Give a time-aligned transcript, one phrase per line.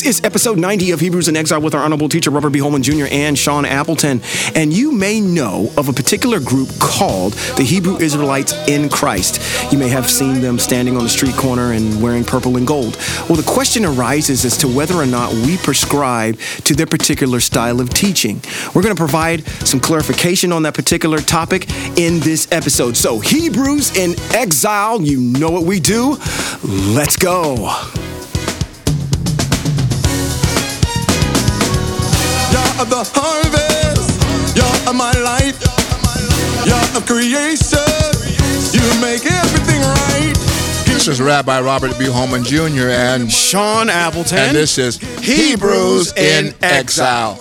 [0.00, 2.58] This is episode 90 of Hebrews in Exile with our honorable teacher, Robert B.
[2.58, 3.04] Holman Jr.
[3.10, 4.22] and Sean Appleton.
[4.54, 9.42] And you may know of a particular group called the Hebrew Israelites in Christ.
[9.70, 12.96] You may have seen them standing on the street corner and wearing purple and gold.
[13.28, 17.78] Well, the question arises as to whether or not we prescribe to their particular style
[17.78, 18.40] of teaching.
[18.74, 22.96] We're going to provide some clarification on that particular topic in this episode.
[22.96, 26.16] So, Hebrews in Exile, you know what we do.
[26.64, 27.76] Let's go.
[32.52, 34.56] You're the harvest.
[34.56, 35.58] You're my life.
[36.66, 37.78] You're of creation.
[38.72, 40.34] You make everything right.
[40.86, 42.06] This is Rabbi Robert B.
[42.06, 42.88] Holman Jr.
[42.90, 44.38] and Sean Appleton.
[44.38, 47.36] and this is Hebrews in Exile.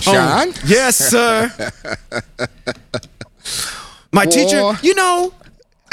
[0.00, 1.50] Sean, oh, Yes, sir.
[4.12, 5.32] My teacher, you know,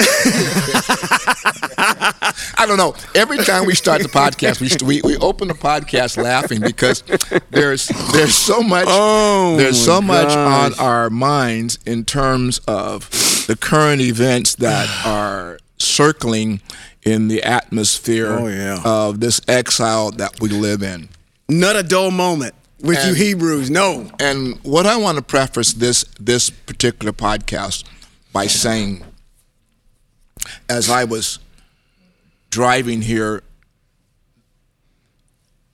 [2.56, 2.94] I don't know.
[3.14, 7.02] Every time we start the podcast, we we, we open the podcast laughing because
[7.50, 13.08] there's there's so much Oh, there's so much on our minds in terms of
[13.46, 16.60] the current events that are circling
[17.02, 18.80] in the atmosphere Oh, yeah.
[18.84, 21.08] of this exile that we live in.
[21.48, 23.70] not a dull moment with you Hebrews.
[23.70, 24.10] No.
[24.18, 27.84] And what I want to preface this this particular podcast
[28.32, 29.04] by saying,
[30.68, 31.38] as I was
[32.50, 33.42] driving here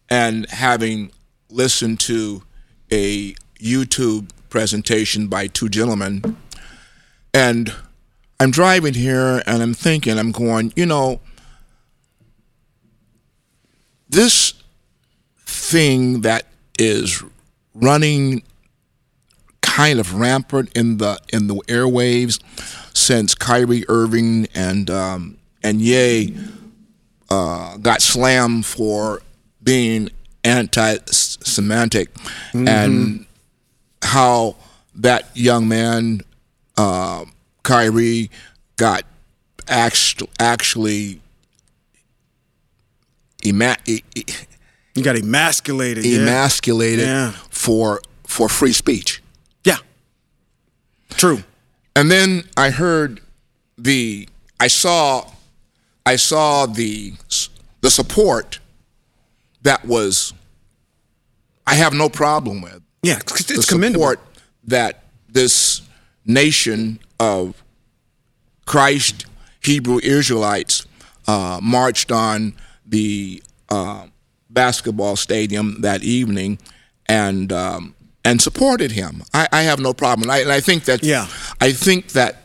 [0.09, 1.13] and having
[1.49, 2.43] listened to
[2.91, 6.37] a YouTube presentation by two gentlemen,
[7.33, 7.75] and
[8.41, 11.21] I'm driving here and I'm thinking, I'm going, you know,
[14.09, 14.55] this
[15.47, 16.47] thing that
[16.79, 17.23] is
[17.75, 18.43] running
[19.61, 22.41] kind of rampant in the in the airwaves
[22.93, 26.37] since Kyrie Irving and um, and Ye
[27.31, 29.23] uh, got slammed for
[29.63, 30.09] being
[30.43, 32.09] anti-Semitic,
[32.55, 33.27] and
[34.03, 34.57] how
[34.95, 36.21] that young man
[36.77, 37.25] uh,
[37.63, 38.31] Kyrie
[38.77, 39.05] got
[39.69, 41.21] act- actually
[43.45, 44.25] ema- e- e-
[44.95, 46.05] You got emasculated.
[46.05, 47.33] emasculated Yeah.
[47.51, 49.23] for for free speech.
[49.65, 49.77] yeah.
[51.17, 51.43] True.
[51.97, 53.21] And then I heard
[53.77, 54.29] the
[54.59, 55.29] I saw
[56.07, 57.15] I saw the
[57.81, 58.59] the support
[59.63, 60.33] that was
[61.67, 62.83] I have no problem with.
[63.03, 64.03] Yeah, it's, The commendable.
[64.03, 64.21] support
[64.65, 65.83] that this
[66.25, 67.63] nation of
[68.67, 69.27] Christ
[69.63, 70.87] Hebrew Israelites
[71.27, 72.55] uh, marched on
[72.87, 74.07] the uh,
[74.49, 76.59] basketball stadium that evening
[77.07, 77.95] and um,
[78.25, 79.23] and supported him.
[79.33, 80.25] I, I have no problem.
[80.25, 81.27] And I, and I think that Yeah.
[81.61, 82.43] I think that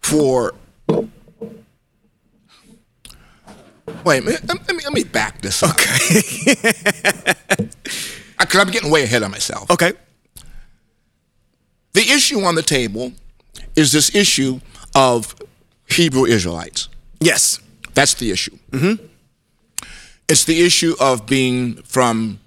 [0.00, 0.54] for
[4.04, 5.70] wait, let me, let me, let me back this up.
[5.70, 6.54] Okay.
[8.38, 9.70] Because I'm getting way ahead of myself.
[9.70, 9.92] Okay.
[11.92, 13.12] The issue on the table
[13.74, 14.60] is this issue
[14.94, 15.34] of
[15.90, 16.88] Hebrew Israelites.
[17.20, 17.58] Yes.
[17.94, 18.56] That's the issue.
[18.70, 19.04] Mm-hmm.
[20.28, 22.38] It's the issue of being from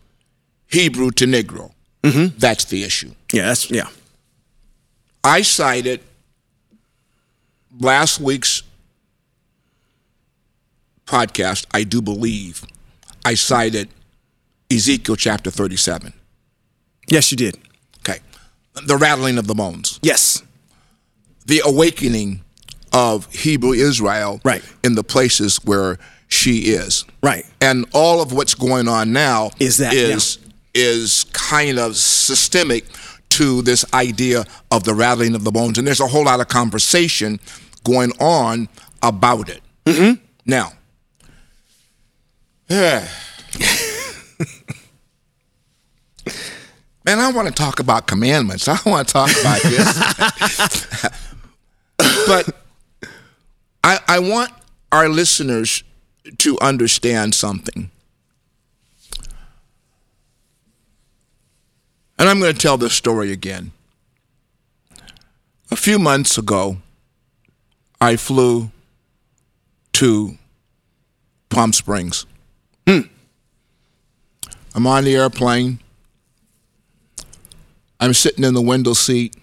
[0.71, 1.71] Hebrew to Negro.
[2.03, 2.37] Mm-hmm.
[2.37, 3.11] That's the issue.
[3.31, 3.87] Yeah, that's yeah.
[5.23, 6.01] I cited
[7.79, 8.63] last week's
[11.05, 12.63] podcast, I do believe,
[13.25, 13.89] I cited
[14.71, 16.13] Ezekiel chapter 37.
[17.07, 17.57] Yes, you did.
[17.99, 18.19] Okay.
[18.85, 19.99] The rattling of the bones.
[20.01, 20.43] Yes.
[21.45, 22.41] the awakening
[22.93, 24.63] of Hebrew Israel Right.
[24.83, 25.97] in the places where
[26.27, 27.03] she is.
[27.21, 27.45] Right.
[27.59, 30.37] And all of what's going on now Is that, is
[30.73, 32.85] is kind of systemic
[33.29, 35.77] to this idea of the rattling of the bones.
[35.77, 37.39] And there's a whole lot of conversation
[37.83, 38.67] going on
[39.01, 39.61] about it.
[39.85, 40.23] Mm-hmm.
[40.45, 40.73] Now,
[42.69, 43.07] man,
[47.05, 48.67] I want to talk about commandments.
[48.67, 51.07] I want to talk about this.
[52.27, 52.55] but
[53.83, 54.51] I, I want
[54.91, 55.83] our listeners
[56.37, 57.90] to understand something.
[62.21, 63.71] And I'm going to tell this story again.
[65.71, 66.77] A few months ago,
[67.99, 68.69] I flew
[69.93, 70.37] to
[71.49, 72.27] Palm Springs.
[72.85, 73.09] I'm
[74.75, 75.79] on the airplane.
[77.99, 79.35] I'm sitting in the window seat.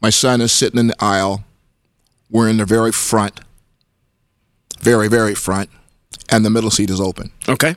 [0.00, 1.42] My son is sitting in the aisle.
[2.30, 3.40] We're in the very front,
[4.78, 5.68] very, very front,
[6.30, 7.32] and the middle seat is open.
[7.48, 7.74] Okay.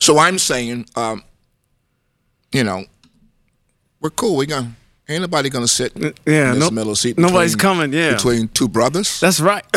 [0.00, 1.22] So I'm saying, um,
[2.52, 2.84] you know,
[4.00, 4.36] we're cool.
[4.36, 4.72] We gonna
[5.08, 7.18] ain't nobody gonna sit yeah, in this no- middle seat.
[7.18, 8.12] nobody's coming, yeah.
[8.14, 9.20] between two brothers.
[9.20, 9.64] That's right.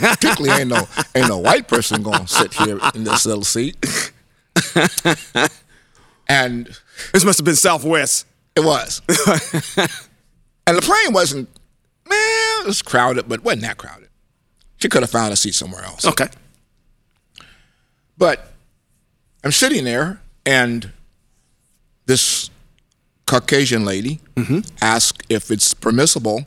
[0.00, 3.76] Particularly, ain't no ain't no white person gonna sit here in this little seat.
[6.28, 6.66] and
[7.12, 8.26] This must have been Southwest.
[8.56, 11.48] it was, and the plane wasn't.
[12.08, 12.18] Man,
[12.62, 14.08] it was crowded, but wasn't that crowded.
[14.76, 16.04] She could have found a seat somewhere else.
[16.04, 16.26] Okay.
[18.18, 18.52] But
[19.44, 20.92] I'm sitting there, and
[22.06, 22.50] this
[23.26, 24.60] Caucasian lady mm-hmm.
[24.80, 26.44] asked if it's permissible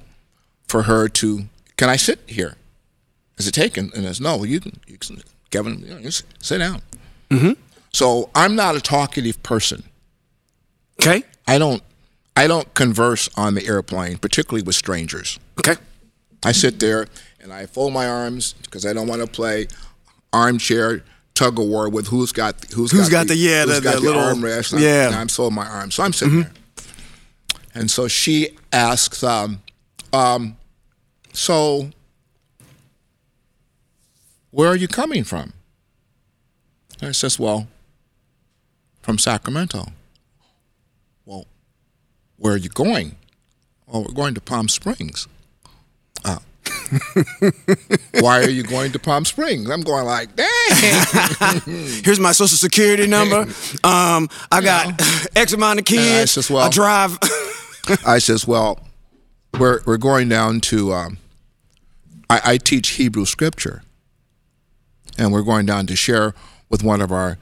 [0.68, 1.46] for her to.
[1.78, 2.56] Can I sit here?
[3.38, 3.92] Is it taken?
[3.96, 4.44] And it's no.
[4.44, 5.80] You can, you can Kevin.
[5.80, 6.82] You know, sit down.
[7.30, 7.54] Mm-hmm.
[7.92, 9.84] So I'm not a talkative person.
[11.02, 11.24] Okay.
[11.48, 11.82] I don't.
[12.38, 15.40] I don't converse on the airplane, particularly with strangers.
[15.58, 15.76] Okay.
[16.44, 17.08] I sit there
[17.40, 19.68] and I fold my arms because I don't want to play
[20.34, 21.04] armchair
[21.36, 24.00] tug of war with who's got who's, Who's got the- yeah, who's the- got the
[24.02, 24.74] the, little- armrest.
[24.74, 25.02] and yeah.
[25.04, 26.52] I'm, and I'm so my arm, So I'm sitting there,
[27.76, 29.62] and so she asks, um,
[30.14, 30.56] um,
[31.34, 31.92] "So,
[34.52, 35.54] where are you coming from?"
[37.02, 37.68] And I says, "Well,
[39.02, 39.88] from Sacramento."
[41.26, 41.46] Well,
[42.38, 43.18] where are you going?
[43.92, 45.28] Oh, we're going to Palm Springs.
[48.22, 49.70] Why are you going to Palm Springs?
[49.70, 50.48] I'm going like, dang.
[52.04, 53.46] Here's my social security number.
[53.84, 55.00] Um, I got
[55.36, 56.32] X amount of I kids.
[56.32, 57.18] says, well- I drive.
[58.06, 58.80] I says, well,
[59.60, 60.94] we're we're going down to.
[60.94, 61.18] Um,
[62.30, 63.84] I, I teach Hebrew scripture,
[65.18, 66.34] and we're going down to share
[66.70, 67.38] with one of our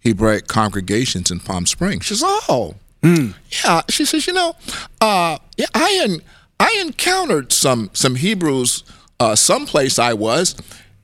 [0.00, 2.04] Hebraic congregations in Palm Springs.
[2.04, 3.80] She says, oh, yeah.
[3.88, 4.54] She says, you know,
[5.00, 6.20] uh, yeah, I en-
[6.60, 8.82] I encountered some some Hebrews
[9.20, 10.54] uh, someplace I was,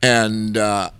[0.02, 0.90] and uh,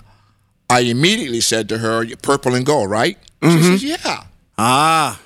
[0.70, 4.24] I immediately said to her, "Purple and gold, right?" She says, "Yeah."
[4.58, 5.20] ah.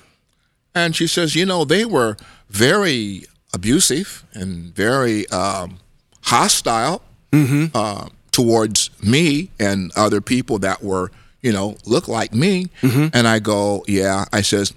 [0.75, 2.17] And she says, you know, they were
[2.49, 5.79] very abusive and very um,
[6.21, 7.01] hostile
[7.33, 12.67] uh, towards me and other people that were, you know, look like me.
[12.83, 14.25] And I go, yeah.
[14.31, 14.71] I says,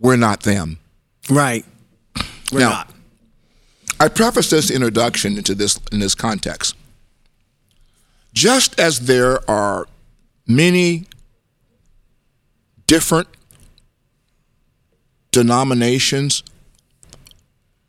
[0.00, 0.78] we're not them.
[1.30, 1.64] Right.
[2.50, 2.90] We're Now- not.
[4.00, 6.76] I preface this introduction into this in this context.
[8.32, 9.86] Just as there are
[10.46, 11.06] many
[12.86, 13.28] different
[15.32, 16.42] denominations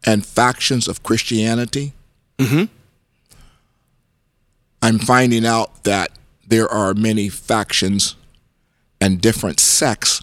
[0.03, 1.93] and factions of Christianity,
[2.37, 2.65] mm-hmm.
[4.81, 6.11] I'm finding out that
[6.47, 8.15] there are many factions
[8.99, 10.21] and different sects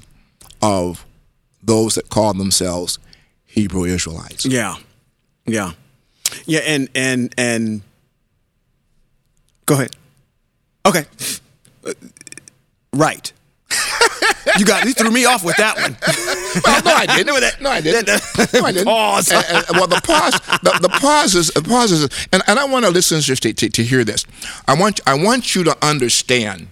[0.61, 1.05] of
[1.63, 2.99] those that call themselves
[3.45, 4.45] Hebrew Israelites.
[4.45, 4.77] Yeah.
[5.47, 5.73] Yeah.
[6.45, 7.83] Yeah, and and and
[9.67, 9.95] go ahead.
[10.85, 11.05] Okay.
[11.85, 11.93] Uh,
[12.93, 13.33] right.
[14.59, 15.97] you got you threw me off with that one.
[16.65, 17.27] Well, no, I didn't.
[17.61, 18.07] No, I didn't.
[18.55, 18.85] No, I didn't.
[18.87, 19.33] Pause.
[19.33, 20.33] And- and- well, the pause,
[20.63, 22.03] the, the pause is, the pause is,
[22.33, 24.25] and, and I want our listeners to, to, to hear this.
[24.69, 26.69] I want, I want you to understand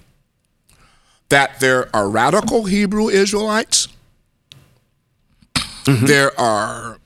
[1.28, 3.88] that there are radical Hebrew Israelites.
[5.86, 6.98] There are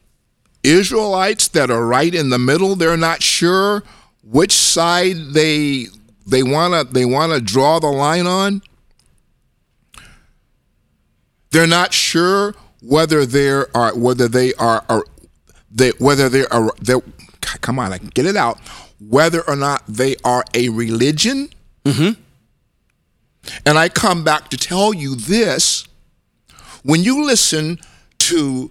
[0.69, 2.77] Israelites that are right in the middle.
[2.77, 3.83] They're not sure
[4.23, 5.87] which side they
[6.27, 8.63] they want to they want to draw the line on.
[11.51, 15.05] They're not sure whether there are whether they are, are
[15.71, 16.95] they, whether they are they
[17.41, 18.59] come on, I can get it out.
[19.01, 21.49] Whether or not they are a religion.
[21.85, 22.21] Mm-hmm.
[23.65, 25.87] And I come back to tell you this:
[26.83, 27.79] when you listen
[28.19, 28.71] to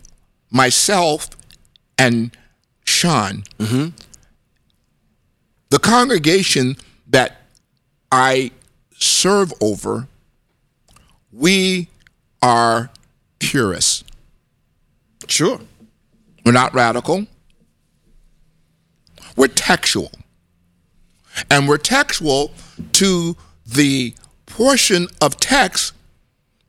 [0.51, 1.29] myself
[1.97, 2.35] and
[2.83, 3.89] Sean, mm-hmm.
[5.69, 6.77] the congregation
[7.07, 7.37] that
[8.11, 8.51] I
[8.97, 10.07] serve over,
[11.31, 11.89] we
[12.41, 12.89] are
[13.39, 14.03] purists.
[15.27, 15.59] Sure.
[16.45, 17.27] We're not radical.
[19.35, 20.11] We're textual.
[21.51, 22.51] And we're textual
[22.93, 23.35] to
[23.65, 25.93] the portion of text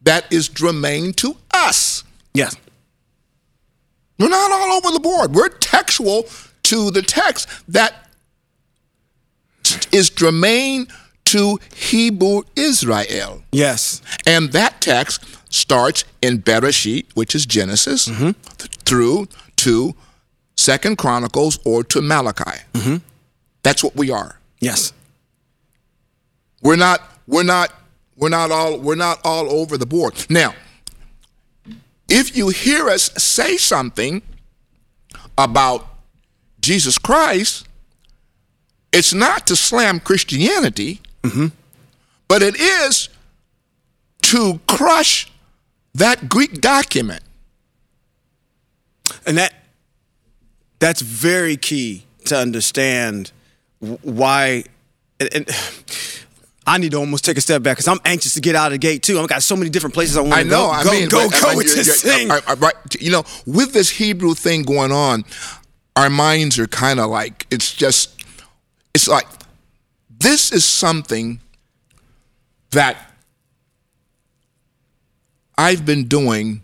[0.03, 2.05] that is germane to us.
[2.35, 2.57] Yes.
[4.19, 5.35] We're not all over the board.
[5.35, 6.25] We're textual
[6.65, 8.09] to the text that
[9.93, 10.87] is germane
[11.27, 13.43] to Hebrew Israel.
[13.53, 14.03] Yes.
[14.27, 18.35] And that text starts in Bereshit, which is Genesis, th-
[18.85, 19.95] through to
[20.57, 22.63] Second Chronicles or to Malachi.
[22.73, 22.97] Mm-hmm.
[23.63, 24.39] That's what we are.
[24.61, 24.93] Yes.
[26.63, 27.01] We're not.
[27.27, 27.73] We're not.
[28.17, 28.79] We're not all.
[28.79, 30.15] We're not all over the board.
[30.29, 30.55] Now,
[32.09, 34.23] if you hear us say something
[35.37, 35.87] about
[36.61, 37.67] Jesus Christ,
[38.93, 41.01] it's not to slam Christianity,
[42.27, 43.09] but it is
[44.23, 45.31] to crush
[45.95, 47.23] that Greek document.
[49.27, 49.55] And that
[50.79, 53.33] that's very key to understand
[53.81, 54.65] why
[55.21, 55.51] and, and
[56.69, 58.73] I need to almost take a step back because I'm anxious to get out of
[58.73, 59.19] the gate too.
[59.19, 60.71] I've got so many different places I want to go.
[60.71, 60.85] I know.
[60.85, 60.91] go.
[60.91, 62.31] I mean, go, but, go I mean, with this thing.
[62.31, 65.25] I- I- you know, with this Hebrew thing going on,
[65.97, 68.23] our minds are kind of like it's just,
[68.95, 69.27] it's like
[70.21, 71.41] this is something
[72.73, 72.97] that
[75.57, 76.61] I've been doing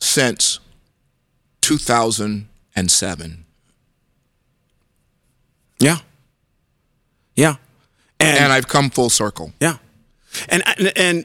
[0.00, 0.58] since
[1.60, 3.44] 2007,
[5.78, 5.98] yeah,
[7.36, 7.56] yeah,
[8.22, 9.52] and, and I've come full circle.
[9.60, 9.78] yeah,
[10.48, 11.24] and and, and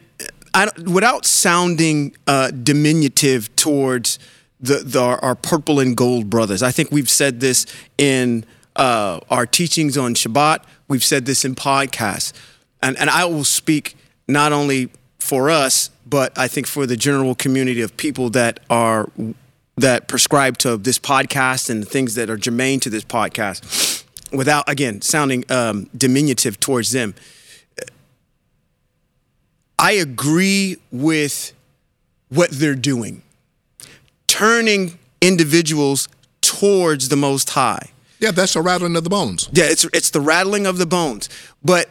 [0.54, 4.20] I, without sounding uh, diminutive towards
[4.60, 7.66] the, the our, our purple and gold brothers, I think we've said this
[7.98, 10.63] in uh, our teachings on Shabbat.
[10.88, 12.34] We've said this in podcasts,
[12.82, 13.96] and and I will speak
[14.27, 14.89] not only
[15.20, 19.10] for us, but I think for the general community of people that are
[19.77, 23.97] that prescribe to this podcast and the things that are germane to this podcast,
[24.32, 27.16] without again sounding um, diminutive towards them.
[29.80, 31.54] I agree with
[32.30, 33.22] what they're doing,
[34.28, 36.10] turning individuals
[36.42, 37.92] towards the Most High.
[38.20, 39.50] Yeah, that's a rattling of the bones.
[39.52, 41.30] Yeah, it's it's the rattling of the bones.
[41.64, 41.90] But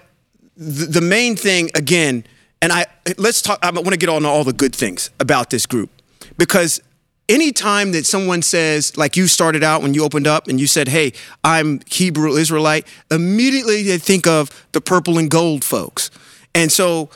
[0.56, 2.24] the, the main thing again,
[2.60, 2.86] and I
[3.18, 3.58] let's talk.
[3.62, 5.90] I want to get on all the good things about this group
[6.36, 6.80] because
[7.28, 10.88] anytime that someone says, like you started out when you opened up and you said,
[10.88, 11.12] "Hey,
[11.44, 16.10] I'm Hebrew Israelite," immediately they think of the purple and gold folks,
[16.54, 17.10] and so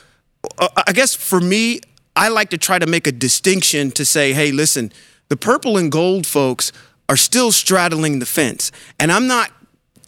[0.57, 1.81] uh, I guess for me,
[2.15, 4.91] I like to try to make a distinction to say, "Hey, listen,
[5.29, 6.71] the purple and gold folks."
[7.09, 8.71] Are still straddling the fence.
[8.97, 9.51] And I'm not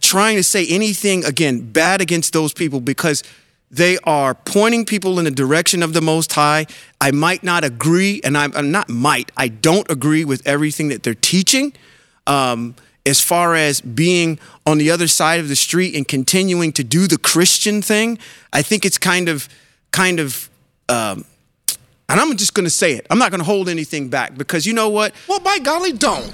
[0.00, 3.22] trying to say anything again bad against those people because
[3.76, 6.66] they are pointing people in the direction of the most high
[7.00, 11.02] i might not agree and i'm, I'm not might i don't agree with everything that
[11.02, 11.72] they're teaching
[12.26, 12.74] um,
[13.06, 17.06] as far as being on the other side of the street and continuing to do
[17.06, 18.18] the christian thing
[18.52, 19.48] i think it's kind of
[19.90, 20.48] kind of
[20.88, 21.24] um,
[22.08, 24.66] and i'm just going to say it i'm not going to hold anything back because
[24.66, 26.32] you know what Well, by golly, don't.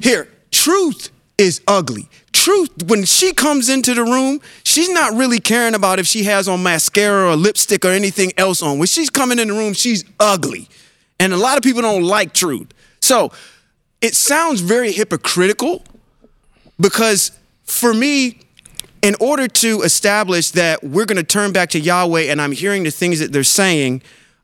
[0.00, 2.08] Here, truth is ugly.
[2.38, 6.46] Truth, when she comes into the room, she's not really caring about if she has
[6.46, 8.78] on mascara or lipstick or anything else on.
[8.78, 10.68] When she's coming in the room, she's ugly.
[11.18, 12.68] And a lot of people don't like truth.
[13.00, 13.32] So
[14.00, 15.82] it sounds very hypocritical
[16.78, 17.32] because
[17.64, 18.38] for me,
[19.02, 22.84] in order to establish that we're going to turn back to Yahweh and I'm hearing
[22.84, 24.00] the things that they're saying,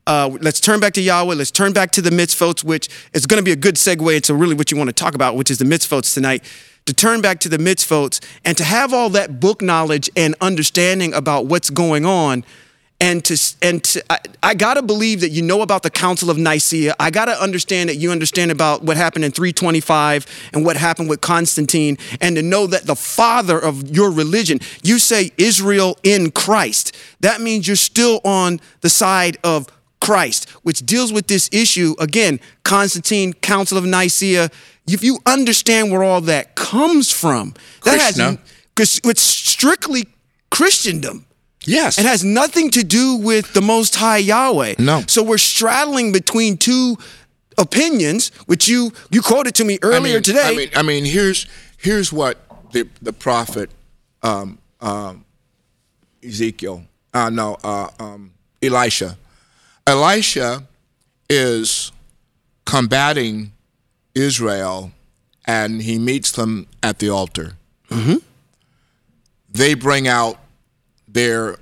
[0.09, 1.37] uh, let's turn back to Yahweh.
[1.37, 4.35] Let's turn back to the mitzvot, which is going to be a good segue into
[4.35, 6.43] really what you want to talk about, which is the mitzvot tonight.
[6.87, 11.15] To turn back to the mitzvot and to have all that book knowledge and understanding
[11.15, 12.45] about what's going on,
[13.01, 16.39] and to and to, I, I gotta believe that you know about the Council of
[16.39, 16.95] Nicaea.
[17.01, 21.21] I gotta understand that you understand about what happened in 325 and what happened with
[21.21, 26.97] Constantine, and to know that the father of your religion, you say Israel in Christ.
[27.21, 29.69] That means you're still on the side of
[30.01, 32.39] Christ, which deals with this issue again.
[32.63, 34.51] Constantine, Council of Nicaea.
[34.87, 38.39] If you understand where all that comes from, that has Krishna.
[38.75, 40.05] because it's strictly
[40.51, 41.27] Christendom.
[41.67, 41.99] Yes.
[41.99, 44.75] It has nothing to do with the Most High Yahweh.
[44.79, 45.03] No.
[45.09, 46.99] So we're straddling between two
[47.57, 50.43] opinions, which you you quoted to me I earlier mean- today.
[50.49, 51.47] I mean, I mean, here's
[51.79, 52.37] here's what
[52.73, 53.71] the the prophet
[54.23, 55.25] um, um,
[56.23, 59.17] Ezekiel, uh, no, uh, um, Elisha.
[59.87, 60.65] Elisha
[61.31, 61.93] is
[62.67, 63.53] combating
[64.15, 64.93] Israel,
[65.45, 67.55] and he meets them at the altar.
[69.51, 70.39] They bring out
[71.07, 71.59] their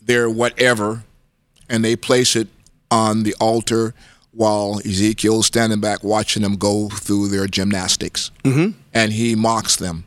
[0.00, 1.04] their whatever,
[1.68, 2.48] and they place it
[2.90, 3.94] on the altar
[4.32, 8.76] while Ezekiel's standing back watching them go through their gymnastics, mm-hmm.
[8.92, 10.04] and he mocks them.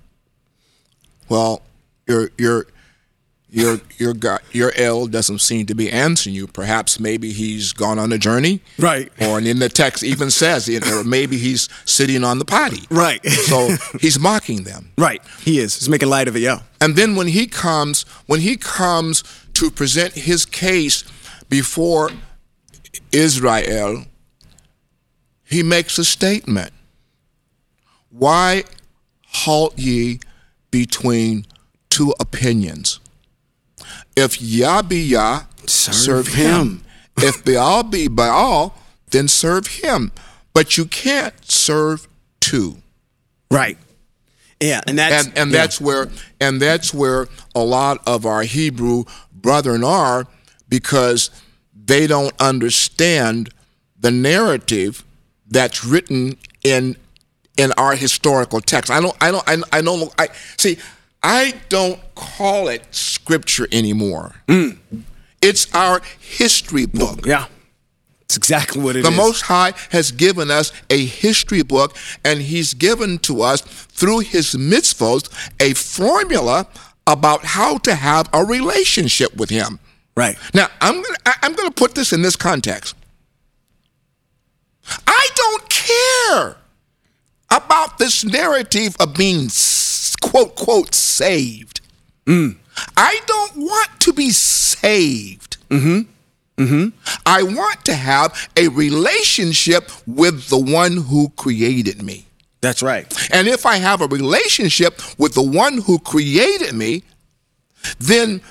[1.29, 1.61] Well,
[2.07, 2.67] your your
[3.55, 6.45] your your God, your El doesn't seem to be answering you.
[6.45, 9.09] Perhaps maybe he's gone on a journey, Right.
[9.21, 13.25] Or in the text even says, you know, maybe he's sitting on the potty, Right.
[13.25, 13.69] So
[14.01, 14.91] he's mocking them.
[14.97, 15.21] right.
[15.39, 15.75] He is.
[15.79, 16.59] He's making light of it, yeah.
[16.81, 21.05] And then when he comes, when he comes to present his case
[21.47, 22.09] before
[23.13, 24.03] Israel,
[25.45, 26.73] he makes a statement.
[28.09, 28.65] Why
[29.23, 30.19] halt ye
[30.71, 31.45] between
[31.89, 32.99] two opinions?
[34.15, 36.61] If Yah be Yah, Serve serve, him.
[36.61, 36.83] him.
[37.17, 38.77] if Baal be Baal,
[39.11, 40.11] then serve him.
[40.53, 42.07] But you can't serve
[42.39, 42.77] two
[43.51, 43.77] Right.
[44.59, 45.57] Yeah, and that's and and yeah.
[45.57, 50.27] that's where and that's where a lot of our Hebrew brethren are
[50.69, 51.29] because
[51.73, 53.49] they don't understand
[53.99, 55.03] the narrative
[55.47, 56.95] that's written in
[57.57, 58.89] in our historical text.
[58.89, 60.77] I don't I don't I, I don't I see
[61.27, 64.35] I don't call it scripture anymore.
[64.47, 64.77] Mm.
[65.41, 67.25] It's our history book.
[67.25, 67.47] Yeah.
[68.21, 69.05] It's exactly what it is.
[69.05, 74.19] The Most High has given us a history book, and He's given to us through
[74.19, 75.29] His mitzvot
[75.59, 76.67] a formula
[77.07, 79.79] about how to have a relationship with Him.
[80.15, 80.37] Right.
[80.53, 82.95] Now, I'm gonna I- I'm gonna put this in this context.
[85.07, 86.57] I don't care
[87.49, 89.49] about this narrative of being
[90.35, 91.79] quote quote saved.
[92.27, 95.57] I don't want to be saved.
[95.69, 96.11] Mm-hmm.
[96.61, 96.89] Mm-hmm.
[97.25, 102.25] I want to have a relationship with the one who created me.
[102.59, 103.05] That's right.
[103.31, 107.03] And if I have a relationship with the one who created me,
[107.99, 108.41] then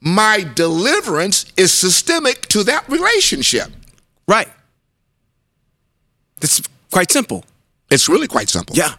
[0.00, 3.68] my deliverance is systemic to that relationship.
[4.26, 4.48] Right.
[6.40, 6.60] It's
[6.90, 7.44] quite simple.
[7.88, 8.74] It's really quite simple.
[8.74, 8.94] Yeah.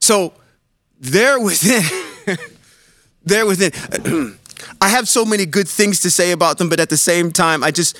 [0.00, 0.34] So
[1.04, 1.82] there within,
[3.24, 3.72] there within,
[4.80, 7.62] I have so many good things to say about them, but at the same time,
[7.62, 7.98] I just,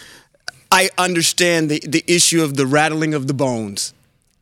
[0.71, 3.93] I understand the, the issue of the rattling of the bones.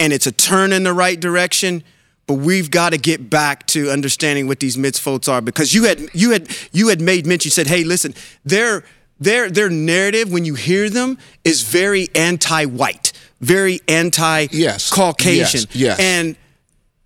[0.00, 1.84] And it's a turn in the right direction,
[2.26, 6.08] but we've got to get back to understanding what these mitzvot are because you had
[6.12, 7.48] you had you had made mention.
[7.48, 8.14] You said, "Hey, listen,
[8.44, 8.84] their
[9.20, 15.54] their their narrative when you hear them is very anti-white, very anti-Caucasian, Yes.
[15.54, 16.00] Yes, yes.
[16.00, 16.36] and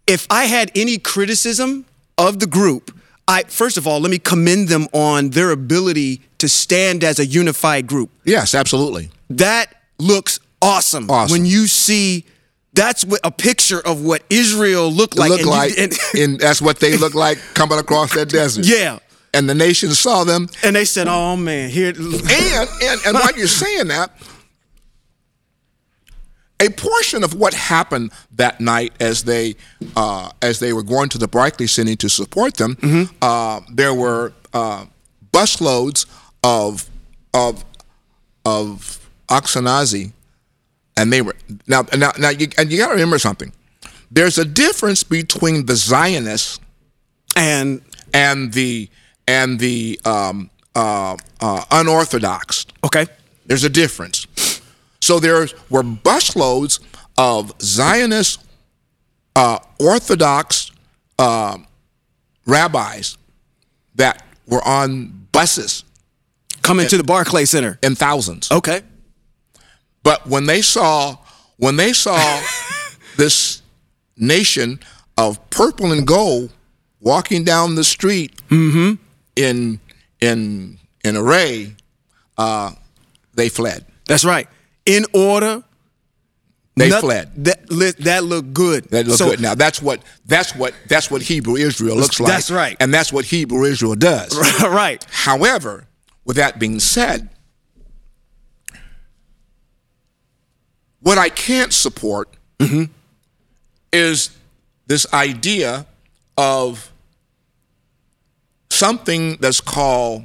[0.06, 1.84] if I had any criticism
[2.18, 2.96] of the group,
[3.28, 7.26] I first of all let me commend them on their ability to stand as a
[7.26, 8.10] unified group.
[8.24, 9.10] Yes, absolutely.
[9.30, 11.32] That looks awesome, Awesome.
[11.32, 12.24] when you see.
[12.74, 15.30] That's what a picture of what Israel looked like.
[15.30, 18.66] look and you- like, and- and that's what they look like coming across that desert.
[18.66, 18.98] yeah,
[19.32, 20.50] And the nation saw them.
[20.62, 21.98] and they said, "Oh man, here." And
[22.82, 24.10] and, and while you're saying that,
[26.60, 29.56] a portion of what happened that night as they
[29.94, 32.76] uh, as they were going to the Barclay Center to support them,
[33.22, 34.86] uh, there were uh,
[35.32, 36.06] busloads
[36.42, 36.88] of
[37.34, 37.64] of
[38.44, 40.12] of Ashkenazi,
[40.96, 43.52] and they were now now now you, and you got to remember something.
[44.10, 46.60] There's a difference between the Zionists
[47.36, 47.82] and
[48.14, 48.88] and the
[49.28, 52.66] and the um, uh, uh, unorthodox.
[52.84, 53.06] okay,
[53.46, 54.26] There's a difference.
[55.06, 56.80] So there were busloads
[57.16, 58.44] of Zionist,
[59.36, 60.72] uh, Orthodox
[61.16, 61.58] uh,
[62.44, 63.16] rabbis
[63.94, 65.84] that were on buses
[66.62, 67.78] coming to the Barclay Center.
[67.84, 68.50] in thousands.
[68.50, 68.82] Okay,
[70.02, 71.18] But when they saw
[71.56, 72.18] when they saw
[73.16, 73.62] this
[74.16, 74.80] nation
[75.16, 76.50] of purple and gold
[77.00, 78.98] walking down the street in
[79.36, 81.76] in in array,
[82.36, 82.72] uh,
[83.34, 83.86] they fled.
[84.08, 84.48] that's right.
[84.86, 85.62] In order,
[86.76, 87.32] They fled.
[87.44, 87.68] That
[88.00, 88.84] that looked good.
[88.90, 89.40] That look So- good.
[89.40, 92.32] Now that's what that's what that's what Hebrew Israel looks like.
[92.32, 92.76] That's right.
[92.80, 94.36] and that's what Hebrew Israel does.
[94.62, 95.04] right.
[95.10, 95.86] However,
[96.24, 97.30] with that being said,
[101.00, 102.92] what I can't support mm-hmm.
[103.92, 104.30] is
[104.86, 105.86] this idea
[106.36, 106.90] of
[108.70, 110.24] something that's called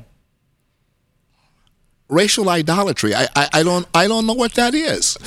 [2.12, 3.15] racial idolatry.
[3.15, 5.17] I, I, I don't I don't know what that is.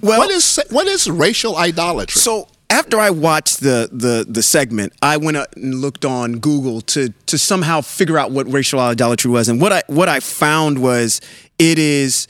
[0.00, 2.18] Well, what is what is racial idolatry?
[2.18, 6.80] So after I watched the the the segment, I went up and looked on Google
[6.80, 10.80] to to somehow figure out what racial idolatry was, and what I what I found
[10.80, 11.20] was
[11.58, 12.26] it is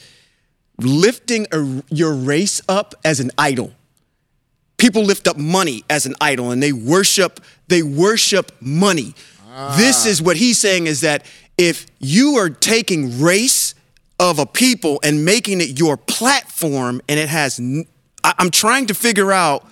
[0.79, 3.73] lifting a, your race up as an idol.
[4.77, 9.15] People lift up money as an idol, and they worship they worship money.
[9.77, 10.09] This ah.
[10.09, 11.25] is what he's saying is that
[11.57, 13.74] if you are taking race
[14.18, 17.87] of a people and making it your platform, and it has, n-
[18.22, 19.66] I- I'm trying to figure out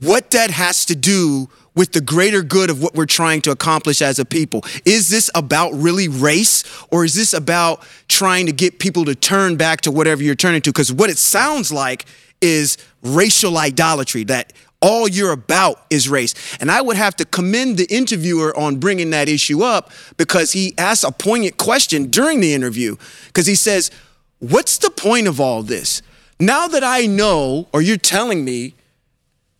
[0.00, 4.00] what that has to do with the greater good of what we're trying to accomplish
[4.00, 4.64] as a people.
[4.84, 9.56] Is this about really race or is this about trying to get people to turn
[9.56, 10.70] back to whatever you're turning to?
[10.70, 12.04] Because what it sounds like
[12.40, 14.52] is racial idolatry, that
[14.84, 16.34] all you're about is race.
[16.60, 20.74] And I would have to commend the interviewer on bringing that issue up because he
[20.76, 23.90] asked a poignant question during the interview because he says,
[24.40, 26.02] What's the point of all this?
[26.38, 28.74] Now that I know, or you're telling me,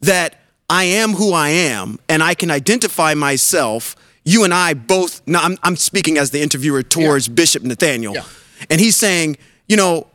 [0.02, 3.96] that I am who I am and I can identify myself.
[4.26, 8.14] You and I both, now I'm, I'm speaking as the interviewer towards Bishop Nathaniel.
[8.14, 8.24] Yeah.
[8.68, 10.06] And he's saying, you know,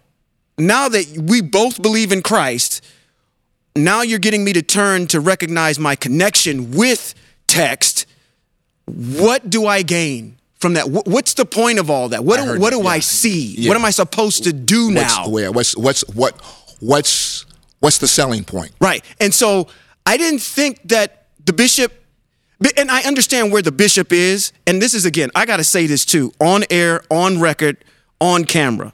[0.60, 2.86] now that we both believe in Christ,
[3.76, 7.14] now you're getting me to turn to recognize my connection with
[7.48, 8.06] text.
[8.86, 10.90] What do I gain from that?
[10.90, 12.24] What's the point of all that?
[12.24, 13.56] What do, what that, do I see?
[13.56, 13.70] Yeah.
[13.70, 15.02] What am I supposed to do now?
[15.02, 16.42] What's, where, what's what's what
[16.80, 17.46] what's
[17.80, 18.72] what's the selling point?
[18.82, 19.04] Right.
[19.20, 19.68] And so
[20.06, 21.94] I didn't think that the bishop,
[22.78, 24.52] And I understand where the bishop is.
[24.68, 27.78] And this is, again, I got to say this too on air, on record,
[28.20, 28.92] on camera.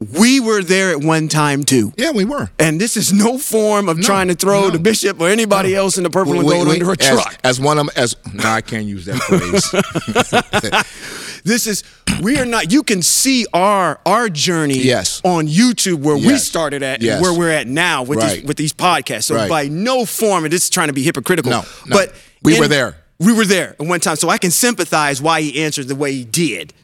[0.00, 1.92] We were there at one time too.
[1.98, 2.50] Yeah, we were.
[2.58, 4.70] And this is no form of trying to throw no.
[4.70, 7.36] the bishop or anybody else in the purple and We- gold we- under a truck.
[7.44, 11.04] As one of them, as no, I can't use that phrase.
[11.42, 11.84] This is
[12.22, 12.70] we are not.
[12.70, 15.22] You can see our our journey Yes.
[15.24, 17.14] on YouTube where we started at Yes.
[17.14, 18.36] and where we're at now with Right.
[18.40, 19.24] these with these podcasts.
[19.24, 19.48] So Right.
[19.48, 21.50] by no form, and this is trying to be hypocritical.
[21.50, 21.96] No, no.
[21.96, 22.96] but We in- were there.
[23.18, 26.12] We were there at one time, so I can sympathize why he answered the way
[26.12, 26.74] he did.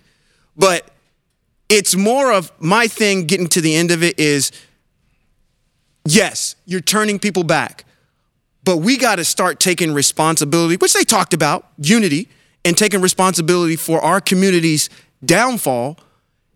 [0.57, 0.87] But
[1.68, 3.24] it's more of my thing.
[3.26, 4.52] Getting to the end of it is,
[6.07, 7.85] yes, you're turning people back,
[8.64, 12.29] but we got to start taking responsibility, which they talked about, unity,
[12.64, 14.90] and taking responsibility for our community's
[15.24, 15.98] downfall.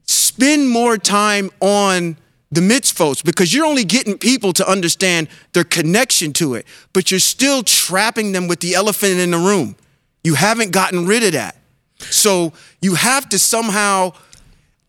[0.04, 2.16] Spend more time on
[2.50, 7.20] the mitzvos because you're only getting people to understand their connection to it, but you're
[7.20, 9.76] still trapping them with the elephant in the room.
[10.24, 11.56] You haven't gotten rid of that.
[11.98, 14.12] So you have to somehow,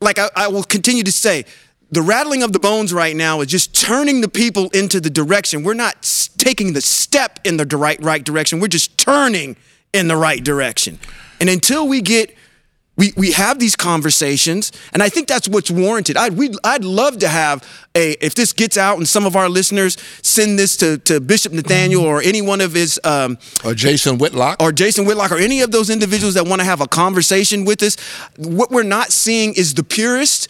[0.01, 1.45] like I, I will continue to say,
[1.91, 5.63] the rattling of the bones right now is just turning the people into the direction.
[5.63, 6.01] We're not
[6.37, 8.59] taking the step in the right right direction.
[8.59, 9.57] We're just turning
[9.93, 10.99] in the right direction.
[11.39, 12.33] And until we get
[13.01, 16.17] we, we have these conversations, and I think that's what's warranted.
[16.17, 19.49] I'd, we'd, I'd love to have a, if this gets out and some of our
[19.49, 24.19] listeners send this to, to Bishop Nathaniel or any one of his um, or Jason
[24.19, 24.61] Whitlock.
[24.61, 27.81] or Jason Whitlock or any of those individuals that want to have a conversation with
[27.81, 27.97] us,
[28.37, 30.47] what we're not seeing is the purist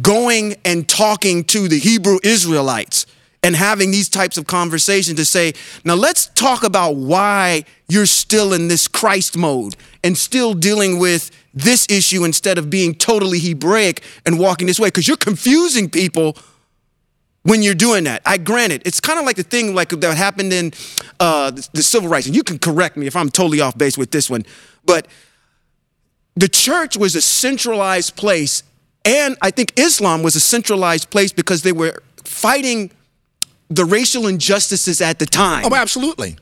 [0.00, 3.04] going and talking to the Hebrew Israelites
[3.42, 5.52] and having these types of conversations to say,
[5.84, 11.30] now let's talk about why you're still in this Christ mode and still dealing with
[11.54, 16.36] this issue instead of being totally Hebraic and walking this way because you're confusing people
[17.42, 18.22] when you're doing that.
[18.26, 18.82] I grant it.
[18.84, 20.72] it's kind of like the thing like that happened in
[21.18, 23.96] uh, the, the civil rights, and you can correct me if I'm totally off base
[23.96, 24.44] with this one,
[24.84, 25.06] but
[26.36, 28.62] the church was a centralized place,
[29.04, 32.90] and I think Islam was a centralized place because they were fighting
[33.68, 35.64] the racial injustices at the time.
[35.66, 36.36] oh, absolutely.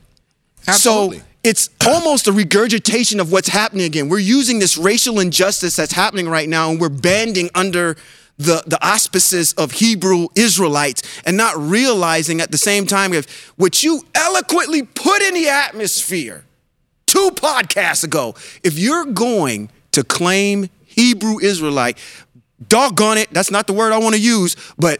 [0.67, 1.19] Absolutely.
[1.19, 4.09] So it's almost a regurgitation of what's happening again.
[4.09, 7.95] We're using this racial injustice that's happening right now, and we're banding under
[8.37, 13.81] the, the auspices of Hebrew Israelites and not realizing at the same time if what
[13.81, 16.45] you eloquently put in the atmosphere
[17.05, 21.97] two podcasts ago, if you're going to claim Hebrew Israelite,
[22.67, 24.99] doggone it, that's not the word I want to use, but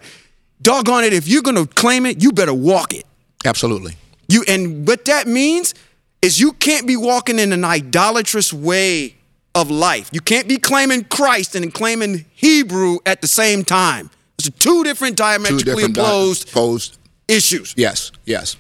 [0.62, 3.06] doggone it, if you're going to claim it, you better walk it.
[3.46, 3.96] absolutely.
[4.30, 5.74] You and what that means
[6.22, 9.16] is you can't be walking in an idolatrous way
[9.56, 10.10] of life.
[10.12, 14.10] You can't be claiming Christ and claiming Hebrew at the same time.
[14.38, 17.74] It's two different Two diametrically di- opposed opposed issues.
[17.78, 18.58] Yes, yes.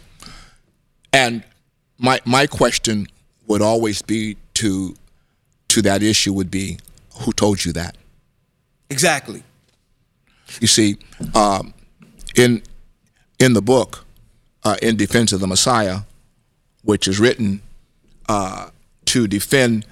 [1.14, 1.44] And
[1.98, 3.08] my my question
[3.48, 4.96] would always be to
[5.70, 6.80] to that issue would be
[7.22, 7.98] who told you that?
[8.90, 9.44] Exactly.
[10.62, 10.98] You see,
[11.36, 11.74] um,
[12.38, 12.62] in
[13.39, 14.06] in the book,
[14.63, 16.00] uh, in defense of the Messiah,
[16.84, 17.62] which is written
[18.30, 18.69] uh,
[19.06, 19.86] to defend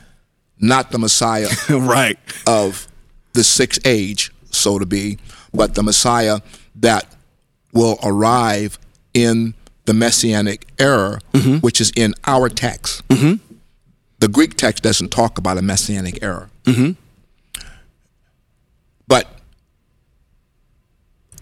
[0.59, 2.17] not the Messiah right.
[2.47, 2.87] of
[3.33, 5.17] the sixth age, so to be,
[5.53, 6.39] but the Messiah
[6.75, 7.05] that
[7.73, 8.79] will arrive
[9.13, 9.53] in
[9.85, 11.19] the Messianic era,
[11.59, 13.03] which is in our text.
[14.19, 16.49] The Greek text doesn't talk about a Messianic era.
[16.63, 16.95] But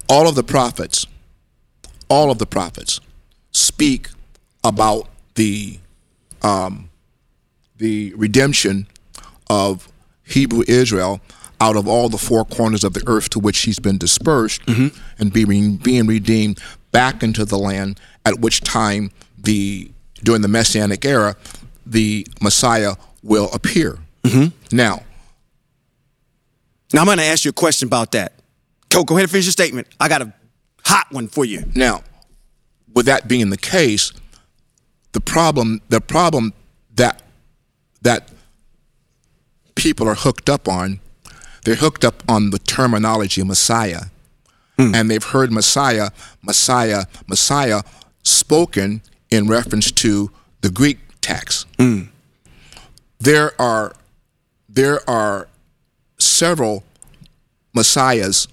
[0.09, 1.05] all of the prophets,
[2.09, 2.99] all of the prophets
[3.51, 4.09] speak
[4.63, 5.79] about the
[6.41, 6.89] um,
[7.77, 8.87] the redemption
[9.49, 9.87] of
[10.25, 11.21] Hebrew Israel
[11.61, 14.61] out of all the four corners of the earth to which he's been dispersed
[15.19, 16.59] and being being redeemed
[16.91, 19.89] back into the land at which time the
[20.23, 21.35] during the messianic era
[21.85, 23.97] the Messiah will appear.
[24.71, 25.03] Now,
[26.93, 28.33] Now I'm going to ask you a question about that.
[28.93, 29.87] Go, go ahead and finish your statement.
[29.99, 30.31] I got a
[30.85, 31.63] hot one for you.
[31.73, 32.03] Now,
[32.93, 34.13] with that being the case,
[35.13, 36.53] the problem the problem
[36.93, 37.23] that
[38.03, 38.29] that
[39.73, 40.99] people are hooked up on,
[41.65, 44.03] they're hooked up on the terminology Messiah.
[44.77, 44.93] Hmm.
[44.93, 46.09] And they've heard Messiah,
[46.43, 47.81] Messiah, Messiah
[48.21, 49.01] spoken
[49.31, 50.29] in reference to
[50.61, 51.65] the Greek text.
[51.79, 52.03] Hmm.
[53.19, 53.95] There are
[54.69, 55.47] there are
[56.19, 56.83] several
[57.73, 58.47] messiahs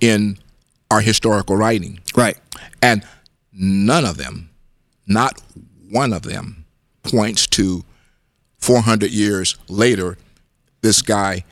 [0.00, 0.38] in
[0.90, 2.00] our historical writing.
[2.16, 2.36] Right.
[2.82, 3.04] And
[3.52, 4.50] none of them,
[5.06, 5.40] not
[5.90, 6.64] one of them,
[7.02, 7.84] points to
[8.58, 10.16] 400 years later,
[10.82, 11.44] this guy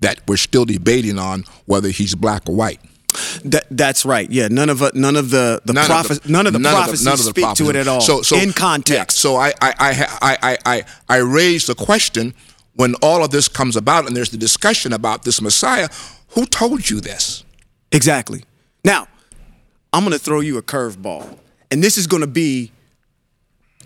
[0.00, 2.80] that we're still debating on whether he's black or white.
[3.44, 4.28] That, that's right.
[4.30, 6.72] Yeah, none of uh, none of the the None of prophes- none of the none
[6.74, 8.00] prophecies of the speak to it at all.
[8.00, 9.18] So, so in context.
[9.18, 12.32] yeah, so I, I, I, I, I, I, I raised the question
[12.74, 15.88] when all of this comes about and there's the discussion about this Messiah.
[16.30, 17.44] Who told you this?
[17.92, 18.44] Exactly.
[18.84, 19.06] Now,
[19.92, 21.38] I'm going to throw you a curveball,
[21.70, 22.72] and this is going to be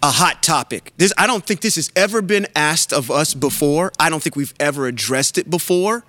[0.02, 0.92] a hot topic.
[0.96, 3.92] This I don't think this has ever been asked of us before.
[3.98, 6.04] I don't think we've ever addressed it before,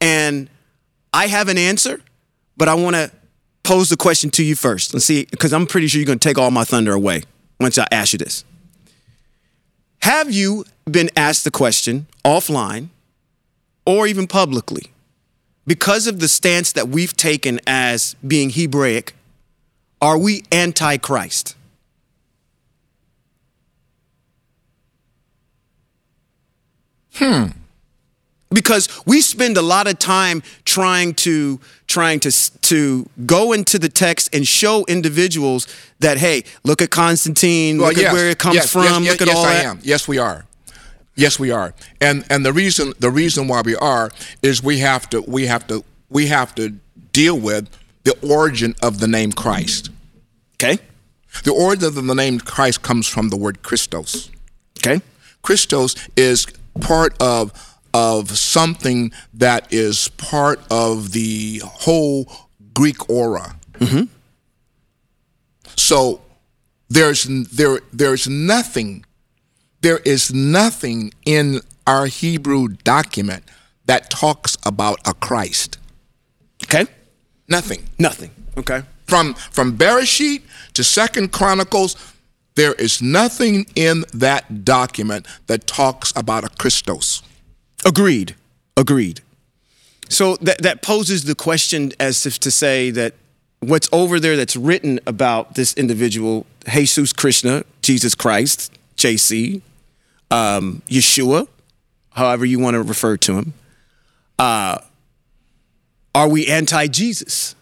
[0.00, 0.48] and
[1.12, 2.00] I have an answer,
[2.56, 3.10] but I want to
[3.62, 4.94] pose the question to you first.
[4.94, 7.24] Let's see, because I'm pretty sure you're going to take all my thunder away
[7.60, 8.44] once I ask you this.
[10.02, 12.88] Have you been asked the question offline
[13.84, 14.86] or even publicly?
[15.66, 19.14] Because of the stance that we've taken as being Hebraic,
[20.00, 21.56] are we anti-Christ?
[27.14, 27.46] Hmm.
[28.52, 33.88] Because we spend a lot of time trying to trying to to go into the
[33.88, 35.68] text and show individuals
[36.00, 39.22] that hey, look at Constantine, look at where it comes yes, from, yes, yes, look
[39.22, 39.64] at yes, all I that.
[39.66, 39.78] am.
[39.82, 40.46] Yes, we are.
[41.14, 41.74] Yes, we are.
[42.00, 44.10] And and the reason the reason why we are
[44.42, 46.76] is we have to we have to we have to
[47.12, 47.68] deal with
[48.04, 49.90] the origin of the name Christ.
[50.54, 50.78] Okay,
[51.44, 54.30] The origin of the name Christ comes from the word Christos.
[54.78, 55.00] okay,
[55.42, 56.46] Christos is
[56.80, 57.52] part of
[57.92, 62.30] of something that is part of the whole
[62.72, 63.56] Greek aura.
[63.78, 64.04] Mm-hmm.
[65.76, 66.20] So
[66.88, 69.04] there's there there's nothing
[69.80, 73.44] there is nothing in our Hebrew document
[73.86, 75.78] that talks about a Christ.
[76.64, 76.86] okay.
[77.48, 77.82] Nothing.
[77.98, 78.30] Nothing.
[78.56, 78.82] Okay.
[79.08, 80.42] From from Bereshit
[80.74, 81.96] to Second Chronicles,
[82.54, 87.22] there is nothing in that document that talks about a Christos.
[87.84, 88.36] Agreed.
[88.76, 89.20] Agreed.
[90.08, 93.14] So that that poses the question as if to say that
[93.60, 99.62] what's over there that's written about this individual, Jesus Krishna, Jesus Christ, JC,
[100.30, 101.48] um, Yeshua,
[102.10, 103.54] however you want to refer to him,
[104.38, 104.78] uh,
[106.14, 107.54] are we anti-Jesus?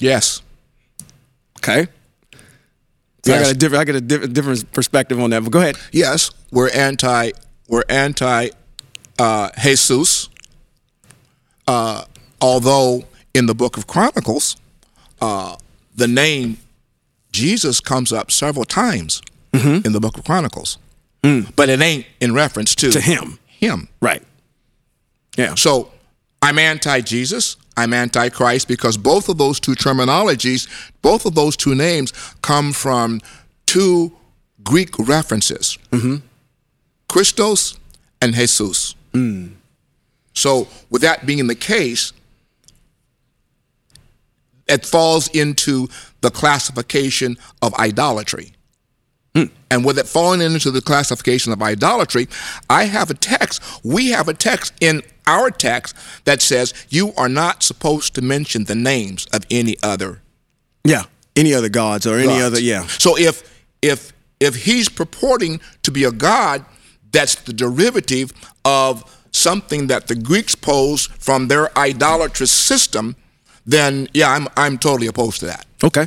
[0.00, 0.42] Yes.
[1.58, 1.86] Okay.
[3.24, 5.42] So I got a different, I got a different, different perspective on that.
[5.42, 5.76] But go ahead.
[5.92, 7.30] Yes, we're anti
[7.68, 8.50] we're anti
[9.18, 10.28] uh, Jesus.
[11.66, 12.04] Uh,
[12.42, 14.56] although in the book of Chronicles,
[15.22, 15.56] uh,
[15.96, 16.58] the name
[17.34, 19.20] Jesus comes up several times
[19.52, 19.84] mm-hmm.
[19.84, 20.78] in the book of Chronicles,
[21.24, 21.50] mm.
[21.56, 23.40] but it ain't in reference to To him.
[23.46, 23.88] Him.
[24.00, 24.22] Right.
[25.36, 25.56] Yeah.
[25.56, 25.90] So
[26.40, 27.56] I'm anti Jesus.
[27.76, 30.68] I'm anti Christ because both of those two terminologies,
[31.02, 33.20] both of those two names come from
[33.66, 34.12] two
[34.62, 36.16] Greek references mm-hmm.
[37.08, 37.78] Christos
[38.22, 38.94] and Jesus.
[39.12, 39.54] Mm.
[40.34, 42.12] So, with that being the case,
[44.66, 45.88] it falls into
[46.24, 48.48] the classification of idolatry.
[49.70, 52.28] And with it falling into the classification of idolatry,
[52.70, 57.28] I have a text, we have a text in our text that says you are
[57.28, 60.20] not supposed to mention the names of any other
[60.84, 61.04] Yeah.
[61.36, 62.86] Any other gods or any other, yeah.
[62.86, 63.42] So if
[63.82, 66.64] if if he's purporting to be a god,
[67.10, 68.32] that's the derivative
[68.64, 73.16] of something that the Greeks posed from their idolatrous system,
[73.66, 75.66] then yeah, I'm I'm totally opposed to that.
[75.84, 76.06] Okay.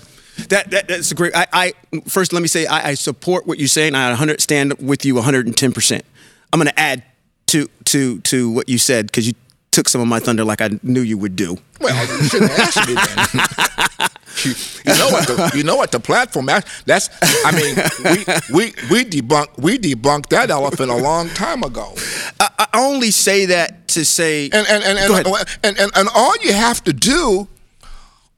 [0.49, 1.35] That, that that's a great.
[1.35, 1.73] I, I
[2.07, 3.95] first let me say I, I support what you're saying.
[3.95, 5.71] I 100 stand with you 110.
[5.71, 6.05] percent
[6.53, 7.03] I'm going to add
[7.47, 9.33] to to to what you said because you
[9.71, 11.57] took some of my thunder like I knew you would do.
[11.79, 14.09] Well, you shouldn't ask me then.
[14.45, 14.53] you,
[14.85, 17.09] you know what the you know what the platform act- that's
[17.45, 18.17] I mean we
[18.53, 21.93] we we debunked we debunked that elephant a long time ago.
[22.39, 25.27] I, I only say that to say And and and and,
[25.63, 27.47] and, and and all you have to do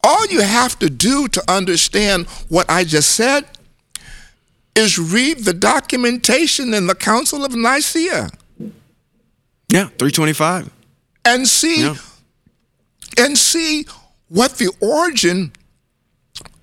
[0.04, 3.46] all you have to do to understand what I just said
[4.76, 8.30] is read the documentation in the Council of Nicaea
[9.72, 10.70] yeah 325.
[11.26, 11.96] and see Yeah.
[13.18, 13.86] and see
[14.30, 15.52] what the origin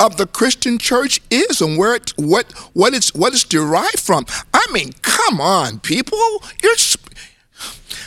[0.00, 4.24] of the Christian church is and where it what what it's what it's derived from.
[4.54, 6.18] I mean, come on, people.
[6.62, 6.74] You're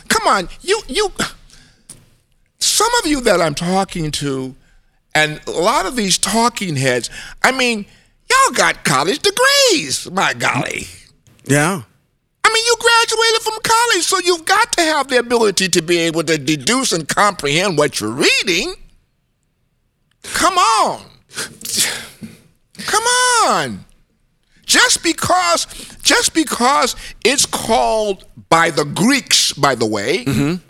[0.07, 1.11] come on, you you
[2.59, 4.55] some of you that I'm talking to
[5.15, 7.09] and a lot of these talking heads,
[7.41, 7.85] I mean,
[8.29, 10.87] y'all got college degrees, my golly.
[11.45, 11.81] Yeah.
[12.43, 15.97] I mean, you graduated from college, so you've got to have the ability to be
[15.99, 18.73] able to deduce and comprehend what you're reading.
[20.23, 21.01] Come on.
[22.77, 23.85] Come on.
[24.65, 25.65] Just because
[26.03, 26.95] just because
[27.25, 30.63] it's called by the Greeks, by the way, mm-hmm.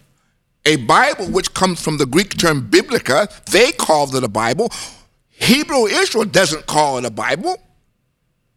[0.65, 3.29] A Bible which comes from the Greek term biblica.
[3.51, 4.71] They called it a Bible.
[5.29, 7.57] Hebrew Israel doesn't call it a Bible.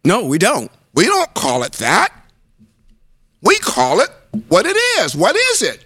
[0.05, 0.69] No, we don't.
[0.93, 2.09] We don't call it that.
[3.41, 4.09] We call it
[4.49, 5.15] what it is.
[5.15, 5.85] What is it?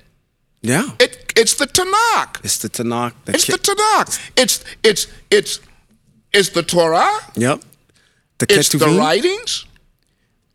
[0.61, 0.89] Yeah.
[0.99, 2.43] It it's the Tanakh.
[2.43, 3.13] It's the Tanakh.
[3.25, 4.31] The It's Ki- the Tanakh.
[4.35, 5.59] It's it's it's
[6.33, 7.19] it's the Torah.
[7.35, 7.61] Yep.
[8.39, 9.65] The It's the writings,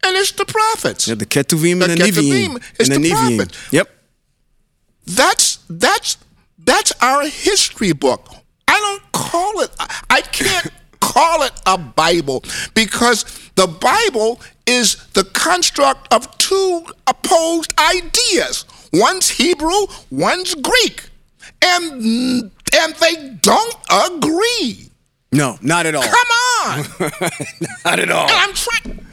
[0.04, 1.08] and it's the prophets.
[1.08, 2.80] Yeah, the Ketuvim The and the Ketuvim Nevi'im.
[2.80, 3.72] is and the, the Nevi'im.
[3.72, 3.88] Yep.
[5.06, 6.16] That's that's
[6.64, 8.28] that's our history book.
[8.68, 9.70] I don't call it.
[9.78, 10.68] I- can't
[11.00, 12.42] call it a Bible
[12.74, 13.24] because
[13.56, 18.64] the Bible is the construct of two opposed ideas.
[18.92, 21.08] One's Hebrew, one's Greek,
[21.62, 24.88] and and they don't agree.
[25.32, 26.02] No, not at all.
[26.02, 26.14] Come
[26.64, 26.84] on.
[27.84, 28.28] Not at all.
[28.28, 29.06] And I'm trying.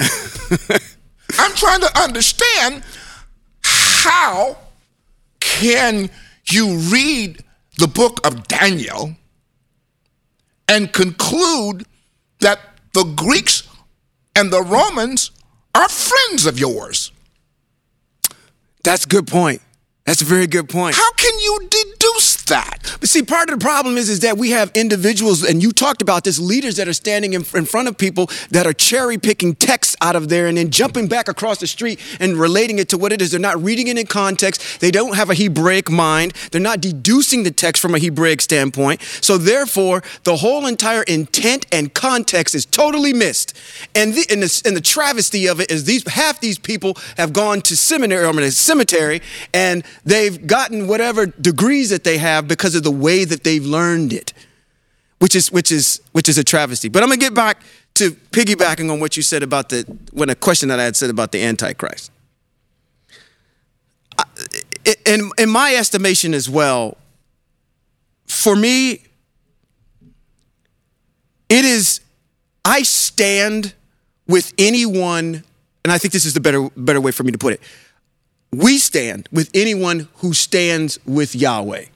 [1.38, 2.82] I'm trying to understand
[3.62, 4.56] how
[5.54, 6.10] can
[6.50, 7.42] you read
[7.78, 9.14] the book of Daniel
[10.68, 11.86] and conclude
[12.40, 12.58] that
[12.92, 13.62] the Greeks
[14.34, 15.30] and the Romans
[15.74, 17.12] are friends of yours?
[18.82, 19.62] That's a good point.
[20.06, 20.94] That's a very good point.
[20.96, 22.94] How can you deduce that?
[23.00, 26.02] But see, part of the problem is, is that we have individuals, and you talked
[26.02, 29.54] about this, leaders that are standing in, in front of people that are cherry picking
[29.54, 32.98] texts out of there and then jumping back across the street and relating it to
[32.98, 33.30] what it is.
[33.30, 34.80] They're not reading it in context.
[34.80, 36.34] They don't have a Hebraic mind.
[36.52, 39.00] They're not deducing the text from a Hebraic standpoint.
[39.22, 43.56] So therefore, the whole entire intent and context is totally missed.
[43.94, 47.32] And the, and the, and the travesty of it is these half these people have
[47.32, 49.22] gone to seminary, I mean, cemetery,
[49.54, 54.12] and they've gotten whatever degrees that they have because of the way that they've learned
[54.12, 54.32] it,
[55.18, 56.88] which is which is which is a travesty.
[56.88, 57.62] But I'm gonna get back
[57.94, 61.10] to piggybacking on what you said about the when a question that I had said
[61.10, 62.10] about the Antichrist.
[64.18, 64.24] I-
[65.06, 66.96] In in my estimation as well,
[68.26, 69.00] for me,
[71.48, 72.00] it is
[72.64, 73.74] I stand
[74.26, 75.44] with anyone,
[75.84, 77.60] and I think this is the better better way for me to put it.
[78.58, 81.86] We stand with anyone who stands with Yahweh.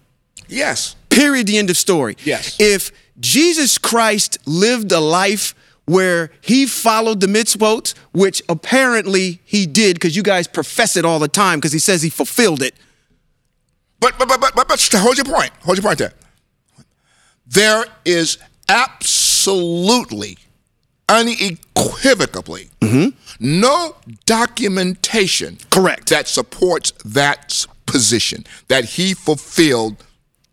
[0.49, 0.97] Yes.
[1.11, 1.47] Period.
[1.47, 2.16] The end of story.
[2.25, 2.57] Yes.
[2.59, 2.90] If
[3.21, 10.14] Jesus Christ lived a life where he followed the mitzvot, which apparently he did, because
[10.14, 12.75] you guys profess it all the time, because he says he fulfilled it.
[14.01, 15.51] But but but but but, but hold your point.
[15.62, 16.12] Hold your point there.
[17.47, 20.37] There is absolutely,
[21.09, 23.16] unequivocally, mm-hmm.
[23.40, 23.94] No
[24.27, 26.09] documentation Correct.
[26.11, 30.05] that supports that position that he fulfilled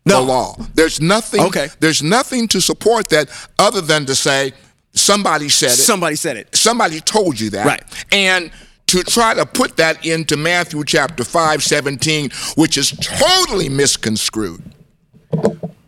[0.04, 0.20] No.
[0.20, 0.56] the law.
[0.74, 1.40] There's nothing.
[1.40, 1.68] Okay.
[1.80, 4.52] There's nothing to support that other than to say
[4.94, 6.54] somebody said it Somebody said it.
[6.56, 7.66] somebody told you that.
[7.66, 7.82] Right.
[8.12, 8.50] And
[8.86, 14.62] to try to put that into Matthew chapter 5, 17, which is totally misconstrued.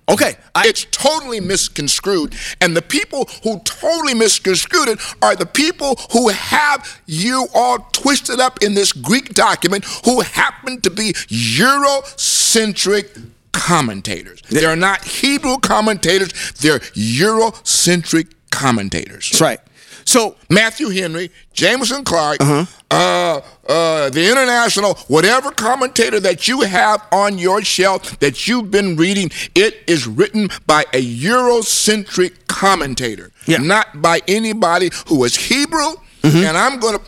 [0.08, 0.36] Okay.
[0.54, 2.34] I, It's totally misconstrued.
[2.60, 8.40] And the people who totally misconstrued it are the people who have you all twisted
[8.40, 14.42] up in this Greek document who happen to be Eurocentric commentators.
[14.48, 19.30] They're not Hebrew commentators, they're Eurocentric commentators.
[19.30, 19.60] that's right.
[20.08, 22.64] So Matthew Henry, Jameson Clark, Uh-huh.
[22.90, 23.40] uh,
[23.70, 29.30] uh, the international, whatever commentator that you have on your shelf that you've been reading,
[29.54, 33.58] it is written by a Eurocentric commentator, Yeah.
[33.58, 35.96] not by anybody who is Hebrew.
[36.22, 36.44] Mm-hmm.
[36.46, 37.04] And I'm going to.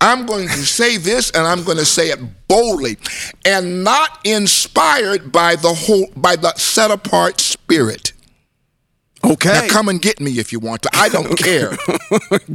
[0.00, 2.18] I'm going to say this and I'm going to say it
[2.48, 2.96] boldly
[3.44, 8.12] and not inspired by the whole by the set apart spirit.
[9.24, 9.52] Okay.
[9.52, 10.90] Now come and get me if you want to.
[10.92, 11.76] I don't care.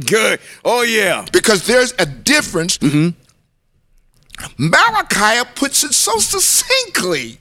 [0.06, 0.40] Good.
[0.64, 1.24] Oh yeah.
[1.32, 2.78] because there's a difference.
[2.78, 3.10] Mm-hmm.
[4.56, 7.38] Malachi puts it so succinctly.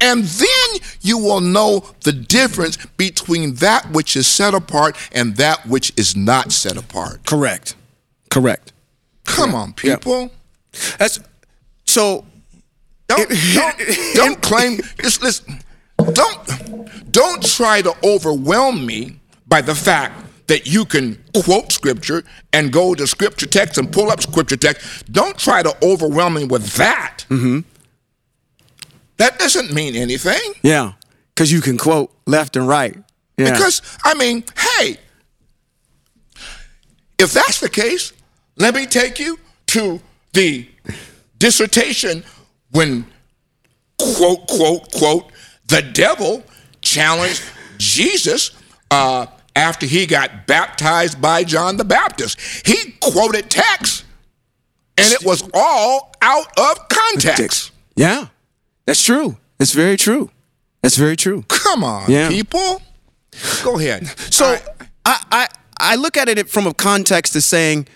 [0.00, 0.68] And then
[1.00, 6.14] you will know the difference between that which is set apart and that which is
[6.16, 7.24] not set apart.
[7.26, 7.74] Correct.
[8.30, 8.72] Correct.
[9.24, 10.30] Come on, people.
[10.98, 11.20] That's
[11.84, 12.24] so.
[13.08, 13.78] Don't, don't,
[14.14, 15.60] don't claim just listen.
[16.12, 22.72] Don't don't try to overwhelm me by the fact that you can quote scripture and
[22.72, 25.10] go to scripture text and pull up scripture text.
[25.12, 27.24] Don't try to overwhelm me with that.
[27.28, 27.60] Mm-hmm.
[29.18, 30.54] That doesn't mean anything.
[30.62, 30.92] Yeah.
[31.34, 32.96] Because you can quote left and right.
[33.36, 33.52] Yeah.
[33.52, 34.96] Because I mean, hey,
[37.18, 38.12] if that's the case,
[38.56, 39.38] let me take you
[39.68, 40.00] to
[40.32, 40.68] the
[41.38, 42.24] dissertation
[42.70, 43.06] when
[43.98, 45.31] quote quote quote
[45.72, 46.42] the devil
[46.82, 47.42] challenged
[47.78, 48.50] Jesus
[48.90, 52.38] uh, after he got baptized by John the Baptist.
[52.66, 54.04] He quoted text
[54.98, 57.72] And it was all out of context.
[57.96, 58.26] Yeah,
[58.86, 59.36] that's true.
[59.58, 60.30] That's very true.
[60.82, 61.44] That's very true.
[61.48, 62.28] Come on, Yeah.
[62.28, 62.82] people.
[63.64, 64.06] Go ahead.
[64.32, 64.60] So I-
[65.04, 65.48] I, I
[65.92, 67.88] I look at it from a context of saying,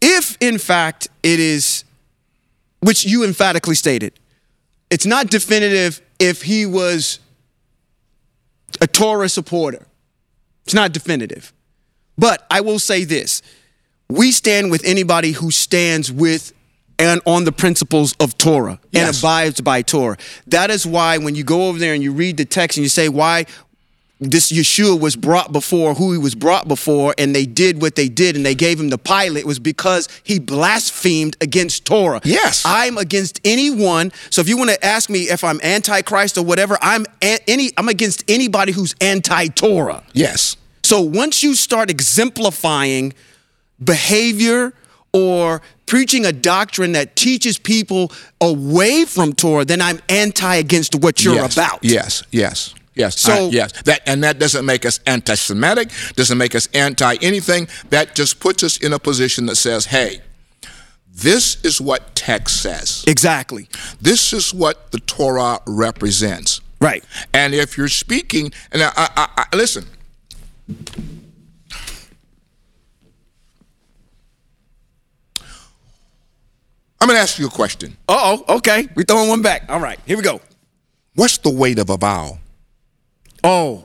[0.00, 1.84] if in fact it is,
[2.80, 4.12] which you emphatically stated,
[4.90, 7.18] it's not definitive if he was
[8.80, 9.86] a Torah supporter.
[10.64, 11.52] It's not definitive.
[12.16, 13.42] But I will say this:
[14.08, 16.52] we stand with anybody who stands with
[16.98, 20.16] and on the principles of Torah and abides by Torah.
[20.46, 22.88] That is why when you go over there and you read the text and you
[22.88, 23.46] say why
[24.22, 28.08] this Yeshua was brought before who he was brought before, and they did what they
[28.08, 32.20] did, and they gave him the pilot was because he blasphemed against Torah.
[32.24, 32.62] Yes.
[32.64, 34.12] I'm against anyone.
[34.30, 37.70] So if you want to ask me if I'm anti-Christ or whatever, I'm a- any
[37.76, 40.02] I'm against anybody who's anti-Torah.
[40.12, 40.56] yes.
[40.84, 43.14] So once you start exemplifying
[43.82, 44.74] behavior
[45.12, 48.10] or preaching a doctrine that teaches people
[48.40, 51.52] away from Torah, then I'm anti against what you're yes.
[51.56, 51.78] about.
[51.82, 53.20] Yes, yes, yes.
[53.20, 55.90] So- yes, that and that doesn't make us anti-Semitic.
[56.16, 57.68] Doesn't make us anti anything.
[57.90, 60.20] That just puts us in a position that says, "Hey,
[61.12, 63.04] this is what text says.
[63.06, 63.68] Exactly.
[64.00, 67.04] This is what the Torah represents." Right.
[67.32, 69.86] And if you're speaking, and I, I, I listen.
[77.00, 77.96] I'm going to ask you a question.
[78.08, 78.56] Uh oh.
[78.56, 78.88] Okay.
[78.94, 79.64] We're throwing one back.
[79.68, 79.98] All right.
[80.06, 80.40] Here we go.
[81.14, 82.38] What's the weight of a vow?
[83.44, 83.84] Oh,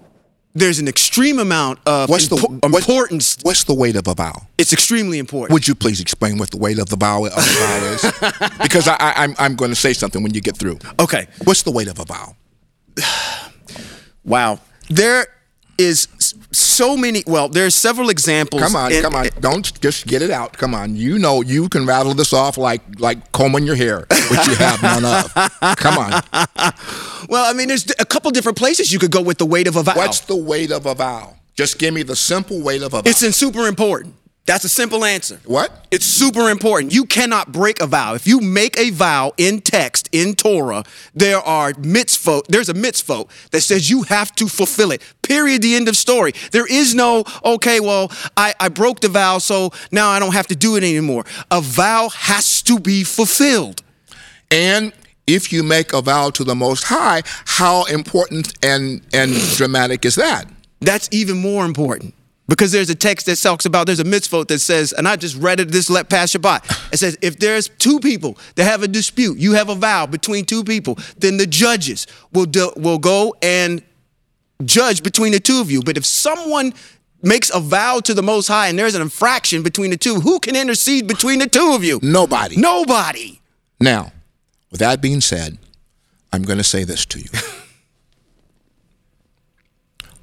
[0.54, 3.38] there's an extreme amount of What's the impo- what- importance.
[3.44, 4.48] What's the weight of a vow?
[4.58, 5.54] It's extremely important.
[5.54, 8.50] Would you please explain what the weight of the vow, of the vow is?
[8.62, 10.80] because I, I, I'm, I'm going to say something when you get through.
[11.00, 11.28] okay.
[11.44, 12.36] What's the weight of a vow?
[14.26, 14.60] Wow.
[14.90, 15.28] There
[15.78, 16.08] is
[16.52, 17.24] so many.
[17.28, 18.62] Well, there's several examples.
[18.62, 19.28] Come on, come on.
[19.40, 20.54] Don't just get it out.
[20.54, 20.96] Come on.
[20.96, 24.82] You know you can rattle this off like like combing your hair, which you have
[24.82, 25.34] none of.
[25.78, 26.24] Come on.
[27.30, 29.76] Well, I mean, there's a couple different places you could go with the weight of
[29.76, 29.94] a vow.
[29.96, 31.36] What's the weight of a vow?
[31.56, 33.10] Just give me the simple weight of a vow.
[33.10, 34.16] It's in super important.
[34.48, 35.42] That's a simple answer.
[35.46, 35.86] What?
[35.92, 36.94] It's super important.
[36.94, 38.14] You cannot break a vow.
[38.14, 43.30] If you make a vow in text, in Torah, there are mitzvot, there's a mitzvot
[43.52, 45.04] that says you have to fulfill it.
[45.22, 45.62] Period.
[45.62, 46.32] The end of story.
[46.54, 50.48] There is no, okay, well, I, I broke the vow, so now I don't have
[50.48, 51.26] to do it anymore.
[51.52, 53.84] A vow has to be fulfilled.
[54.50, 54.94] And
[55.28, 60.16] if you make a vow to the Most High, how important and and dramatic is
[60.16, 60.46] that?
[60.80, 62.14] That's even more important.
[62.48, 65.36] Because there's a text that talks about, there's a mitzvot that says, and I just
[65.36, 66.94] read it this let past Shabbat.
[66.94, 70.46] It says, if there's two people that have a dispute, you have a vow between
[70.46, 73.84] two people, then the judges will do, will go and
[74.64, 75.82] judge between the two of you.
[75.82, 76.74] But if someone
[77.22, 80.40] makes a vow to the Most High and there's an infraction between the two, who
[80.40, 82.00] can intercede between the two of you?
[82.02, 82.56] Nobody.
[82.56, 83.42] Nobody.
[83.80, 84.14] Now,
[84.72, 85.58] with that being said,
[86.32, 87.30] I'm going to say this to you.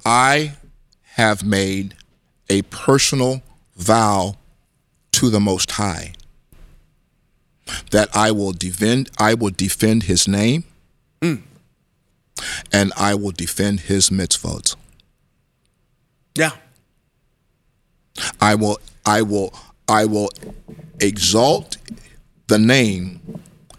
[0.05, 0.53] I
[1.03, 1.95] have made
[2.49, 3.41] a personal
[3.75, 4.35] vow
[5.13, 6.13] to the Most High
[7.91, 10.63] that I will defend I will defend his name
[12.71, 14.75] and I will defend his mitzvot.
[16.35, 16.51] Yeah.
[18.39, 19.53] I will I will
[19.87, 20.29] I will
[20.99, 21.77] exalt
[22.47, 23.19] the name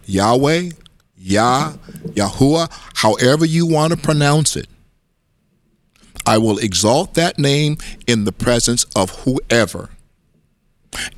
[0.06, 0.70] Yahweh,
[1.16, 1.72] Yah,
[2.08, 4.68] Yahuwah, however you want to pronounce it.
[6.26, 9.90] I will exalt that name in the presence of whoever.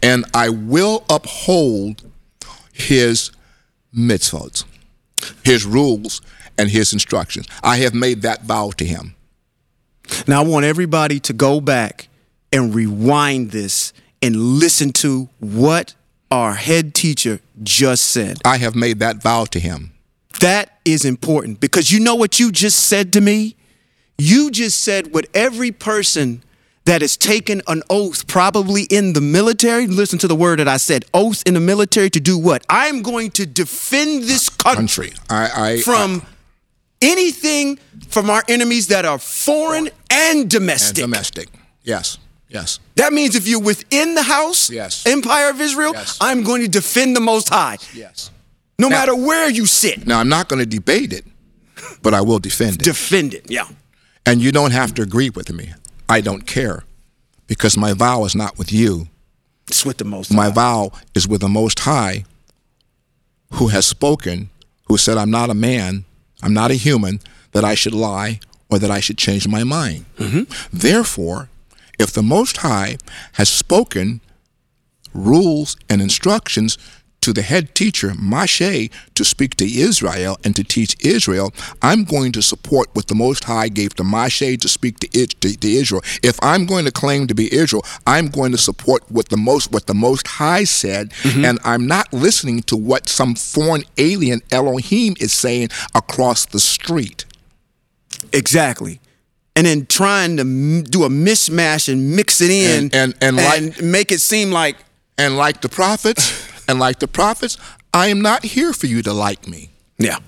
[0.03, 2.03] And I will uphold
[2.73, 3.31] his
[3.97, 4.65] mitzvot,
[5.45, 6.21] his rules,
[6.59, 7.47] and his instructions.
[7.63, 9.15] I have made that vow to him.
[10.27, 12.09] Now I want everybody to go back
[12.53, 15.95] and rewind this and listen to what
[16.31, 18.39] our head teacher just said.
[18.45, 19.93] I have made that vow to him.
[20.41, 23.57] That is important because you know what you just said to me?
[24.19, 26.43] You just said what every person
[26.85, 30.79] that has taken an oath, probably in the military, listen to the word that I
[30.79, 32.65] said oath in the military to do what?
[32.69, 35.13] I'm going to defend this country, Country.
[35.31, 36.23] I, I from
[37.01, 40.97] anything from our enemies that are foreign and and domestic.
[41.05, 41.49] domestic.
[41.85, 42.19] Yes.
[42.49, 42.81] Yes.
[42.97, 45.07] That means if you're within the house, Yes.
[45.07, 46.19] Empire of Israel, Yes.
[46.21, 48.31] I'm going to defend the Most High, Yes.
[48.79, 50.07] no Now- matter where you sit.
[50.07, 51.25] Now I'm not going to debate it,
[52.03, 52.85] but I will defend it.
[52.85, 53.45] Defend it.
[53.51, 53.69] Yeah.
[54.29, 55.73] And you don't have to agree with me.
[56.07, 56.85] I don't care
[57.47, 59.09] because my vow is not with you.
[59.67, 60.51] It's with the Most My High.
[60.51, 62.25] vow is with the Most High
[63.55, 64.51] who has spoken,
[64.87, 66.05] who said, I'm not a man,
[66.43, 67.21] I'm not a human,
[67.53, 70.05] that I should lie or that I should change my mind.
[70.19, 70.77] Mm-hmm.
[70.77, 71.49] Therefore,
[71.99, 72.99] if the Most High
[73.33, 74.21] has spoken
[75.15, 76.77] rules and instructions
[77.29, 81.53] to the head teacher, Moshe, to speak to Israel and to teach Israel,
[81.83, 85.39] I'm going to support what the Most High gave to Moshe to speak to, it,
[85.43, 86.01] to, to Israel.
[86.23, 89.71] If I'm going to claim to be Israel, I'm going to support what the most
[89.73, 91.45] what the Most High said, mm-hmm.
[91.45, 97.27] and I'm not listening to what some foreign alien Elohim is saying across the street.
[98.33, 99.01] Exactly.
[99.55, 103.37] And then trying to m- do a mismatch and mix it in And- and- and
[103.37, 104.77] like- make it seem like
[105.19, 106.33] And like the prophets,
[106.69, 107.57] and like the prophets,
[107.93, 109.71] I am not here for you to like me.
[109.99, 110.19] yeah.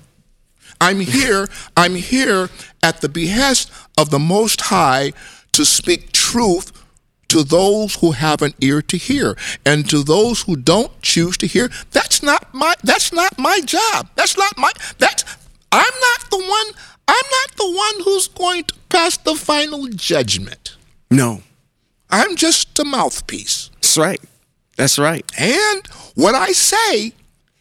[0.81, 2.49] I'm here, I'm here
[2.81, 5.13] at the behest of the Most High
[5.51, 6.71] to speak truth
[7.27, 9.37] to those who have an ear to hear.
[9.63, 14.09] And to those who don't choose to hear, that's not my that's not my job.
[14.15, 15.23] That's not my that's
[15.71, 16.67] I'm not the one
[17.07, 20.77] I'm not the one who's going to pass the final judgment.
[21.11, 21.43] No.
[22.09, 23.69] I'm just a mouthpiece.
[23.75, 24.21] That's right.
[24.81, 25.23] That's right.
[25.37, 27.13] And what I say,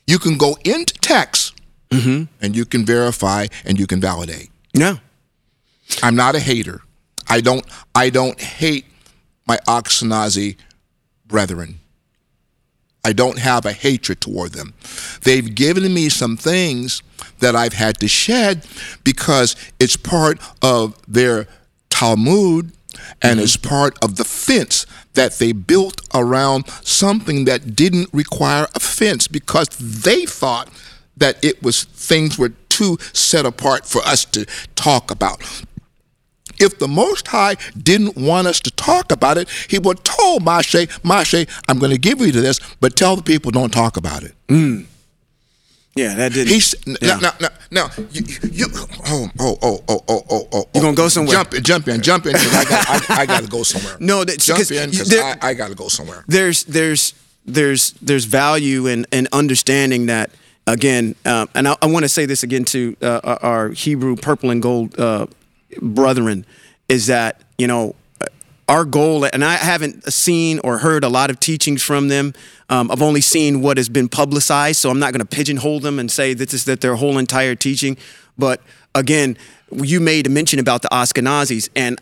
[0.06, 1.54] you can go into text
[1.90, 2.32] mm-hmm.
[2.40, 4.48] and you can verify and you can validate.
[4.72, 4.96] Yeah.
[6.02, 6.80] I'm not a hater.
[7.28, 7.62] I don't
[7.94, 8.86] I don't hate
[9.46, 10.56] my Ashkenazi
[11.26, 11.80] brethren.
[13.04, 14.72] I don't have a hatred toward them.
[15.20, 17.02] They've given me some things
[17.40, 18.64] that I've had to shed
[19.04, 21.48] because it's part of their
[21.90, 22.72] Talmud
[23.22, 23.44] and mm-hmm.
[23.44, 29.28] it's part of the fence that they built around something that didn't require a fence
[29.28, 30.68] because they thought
[31.16, 35.40] that it was things were too set apart for us to talk about.
[36.58, 40.42] If the Most High didn't want us to talk about it, He would have told
[40.42, 43.96] Moshe, Moshe, I'm going to give you to this, but tell the people don't talk
[43.96, 44.34] about it.
[44.48, 44.86] Mm.
[46.00, 46.52] Yeah, that didn't.
[46.54, 46.94] He's Yeah.
[47.00, 50.64] now, now, now, now you, you, oh, oh, oh, oh, oh, oh, oh.
[50.74, 51.36] You gonna go somewhere?
[51.36, 53.96] Jump jump in, jump in, I got, I, I got to go somewhere.
[54.00, 56.24] No, that- jump in, because I, I got to go somewhere.
[56.26, 60.30] there's there's there's there's value in, in understanding that
[60.66, 64.50] again, um, and I, I want to say this again to uh, our Hebrew purple
[64.50, 65.26] and gold uh,
[65.82, 66.44] brethren,
[66.88, 67.94] is that you know
[68.70, 72.32] our goal, and I haven't seen or heard a lot of teachings from them.
[72.68, 75.98] Um, I've only seen what has been publicized, so I'm not going to pigeonhole them
[75.98, 77.96] and say this is that their whole entire teaching.
[78.38, 78.62] But
[78.94, 79.36] again,
[79.72, 81.98] you made a mention about the Ashkenazis, and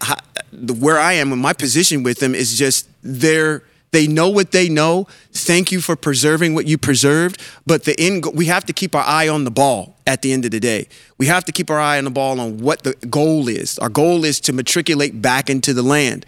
[0.79, 4.69] where I am in my position with them is just they're they know what they
[4.69, 5.07] know.
[5.33, 9.05] Thank you for preserving what you preserved, but the end we have to keep our
[9.05, 10.89] eye on the ball at the end of the day.
[11.17, 13.79] We have to keep our eye on the ball on what the goal is.
[13.79, 16.27] Our goal is to matriculate back into the land.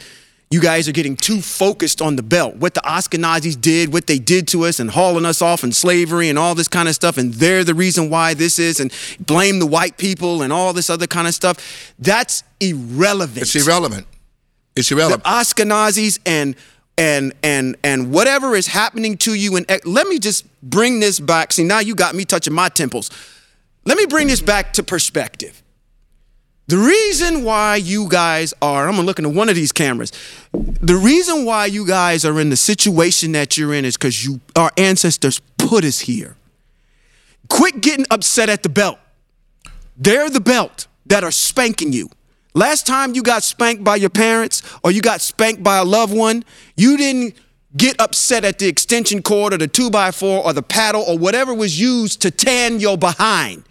[0.53, 4.19] You guys are getting too focused on the belt, what the Ashkenazis did, what they
[4.19, 7.19] did to us, and hauling us off in slavery and all this kind of stuff.
[7.19, 10.91] And they're the reason why this is, and blame the white people and all this
[10.91, 11.95] other kind of stuff.
[12.01, 13.43] That's irrelevant.
[13.43, 14.09] It's irrelevant.
[14.75, 15.23] It's irrelevant.
[15.23, 15.29] The.
[15.29, 16.57] Ashkenazis and
[16.99, 19.55] and and and whatever is happening to you.
[19.57, 21.53] And let me just bring this back.
[21.53, 23.09] See, now you got me touching my temples.
[23.85, 25.63] Let me bring this back to perspective.
[26.71, 30.13] The reason why you guys are, I'm gonna look into one of these cameras.
[30.53, 34.39] The reason why you guys are in the situation that you're in is because you
[34.55, 36.37] our ancestors put us here.
[37.49, 39.01] Quit getting upset at the belt.
[39.97, 42.09] They're the belt that are spanking you.
[42.55, 46.15] Last time you got spanked by your parents or you got spanked by a loved
[46.17, 46.45] one,
[46.77, 47.35] you didn't
[47.77, 51.19] get upset at the extension cord or the two by four or the paddle or
[51.19, 53.65] whatever was used to tan your behind.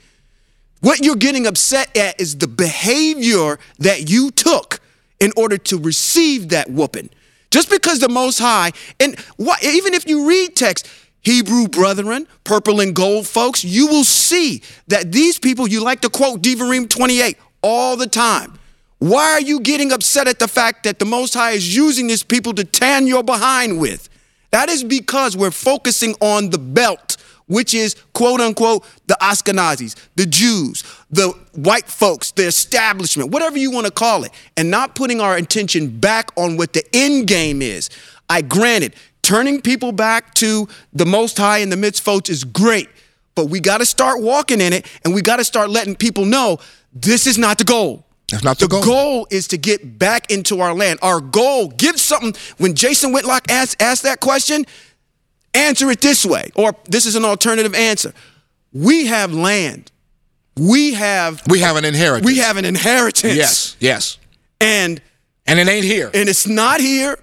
[0.82, 4.80] What you're getting upset at is the behavior that you took
[5.20, 7.10] in order to receive that whooping.
[7.52, 10.88] Just because the Most High, and what, even if you read text,
[11.22, 16.10] Hebrew brethren, purple and gold folks, you will see that these people, you like to
[16.10, 18.58] quote Devarim 28 all the time.
[19.00, 22.24] Why are you getting upset at the fact that the Most High is using these
[22.24, 24.10] people to tan your behind with?
[24.52, 27.09] That is because we're focusing on the belt,
[27.50, 33.72] which is quote unquote the Ashkenazis, the Jews, the white folks, the establishment, whatever you
[33.72, 37.62] want to call it, and not putting our attention back on what the end game
[37.62, 37.90] is.
[38.30, 42.88] I granted, turning people back to the Most High and the mitzvot is great,
[43.36, 46.26] but we got to start walking in it and we got to start letting people
[46.26, 46.60] know
[46.94, 48.06] this is not the goal.
[48.30, 48.82] That's not the goal.
[48.82, 51.00] The goal is to get back into our land.
[51.02, 52.36] Our goal, give something.
[52.58, 54.66] When Jason Whitlock asked, asked that question,
[55.60, 58.14] answer it this way, or this is an alternative answer.
[58.74, 59.92] We have land.
[60.58, 62.26] We have we have an inheritance.
[62.26, 63.36] we have an inheritance.
[63.36, 64.18] Yes, yes.
[64.60, 65.02] And
[65.48, 66.10] And it ain't here.
[66.14, 67.18] and it's not here.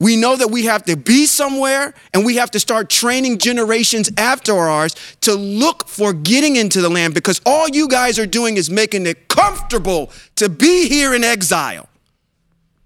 [0.00, 4.10] We know that we have to be somewhere and we have to start training generations
[4.18, 8.56] after ours to look for getting into the land because all you guys are doing
[8.56, 11.88] is making it comfortable to be here in exile.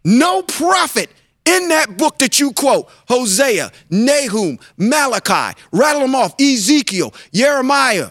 [0.05, 1.09] No prophet
[1.47, 8.11] In that book that you quote, Hosea, Nahum, Malachi, rattle them off, Ezekiel, Jeremiah,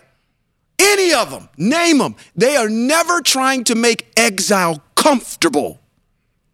[0.79, 5.79] any of them, name them, they are never trying to make exile comfortable.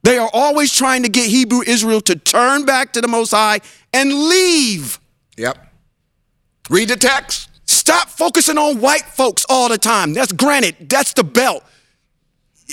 [0.03, 3.59] They are always trying to get Hebrew Israel to turn back to the Most High
[3.93, 4.99] and leave.
[5.37, 5.67] Yep.
[6.69, 7.49] Read the text.
[7.65, 10.13] Stop focusing on white folks all the time.
[10.13, 11.63] That's granted, that's the belt.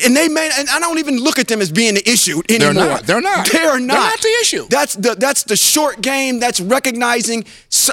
[0.05, 2.75] And they may, and I don't even look at them as being the issue anymore.
[2.75, 3.03] They're not.
[3.05, 3.51] They're not.
[3.51, 3.95] They are not.
[3.95, 4.67] They're not the issue.
[4.69, 6.41] That's the that's the short game.
[6.41, 7.45] That's recognizing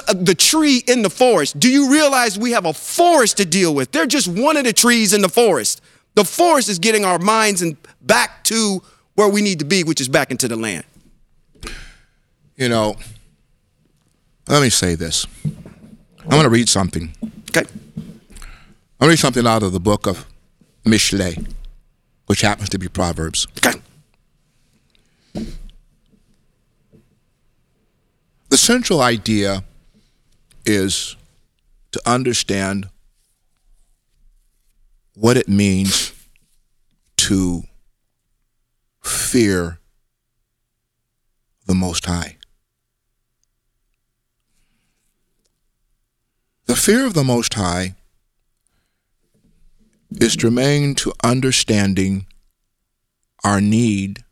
[0.06, 1.58] uh, the tree in the forest.
[1.58, 3.92] Do you realize we have a forest to deal with?
[3.92, 5.80] They're just one of the trees in the forest.
[6.14, 8.82] The forest is getting our minds and back to
[9.14, 10.84] where we need to be, which is back into the land.
[12.56, 12.96] You know,
[14.48, 15.26] let me say this.
[15.44, 17.12] I'm going to read something.
[17.50, 17.68] Okay.
[17.68, 18.10] I'm going
[19.00, 20.26] to read something out of the book of
[20.84, 21.46] Mishle,
[22.26, 23.46] which happens to be Proverbs.
[28.48, 29.64] The central idea
[30.64, 31.16] is
[31.92, 32.88] to understand
[35.14, 36.12] what it means
[37.16, 37.62] to
[39.02, 39.78] fear
[41.66, 42.36] the Most High.
[46.66, 47.94] The fear of the Most High
[50.10, 52.26] is germane to understanding
[53.44, 54.24] our need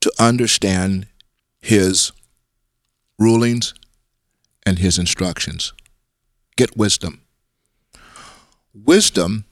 [0.00, 1.06] to understand
[1.60, 2.12] His
[3.18, 3.74] rulings
[4.64, 5.72] and His instructions.
[6.56, 7.22] Get wisdom.
[8.74, 9.44] Wisdom,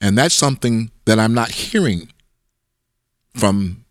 [0.00, 2.12] and that's something that I'm not hearing
[3.34, 3.84] from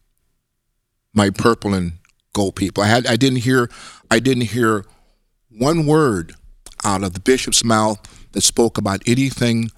[1.13, 1.93] my purple and
[2.33, 2.83] gold people.
[2.83, 3.69] I had I didn't hear
[4.09, 4.85] I didn't hear
[5.49, 6.35] one word
[6.83, 7.99] out of the bishop's mouth
[8.31, 9.71] that spoke about anything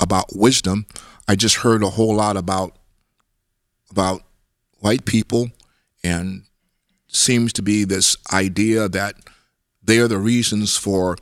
[0.00, 0.86] about wisdom.
[1.26, 2.76] I just heard a whole lot about
[3.90, 4.22] about
[4.80, 5.50] white people
[6.04, 6.42] and
[7.08, 9.14] seems to be this idea that
[9.82, 11.16] they are the reasons for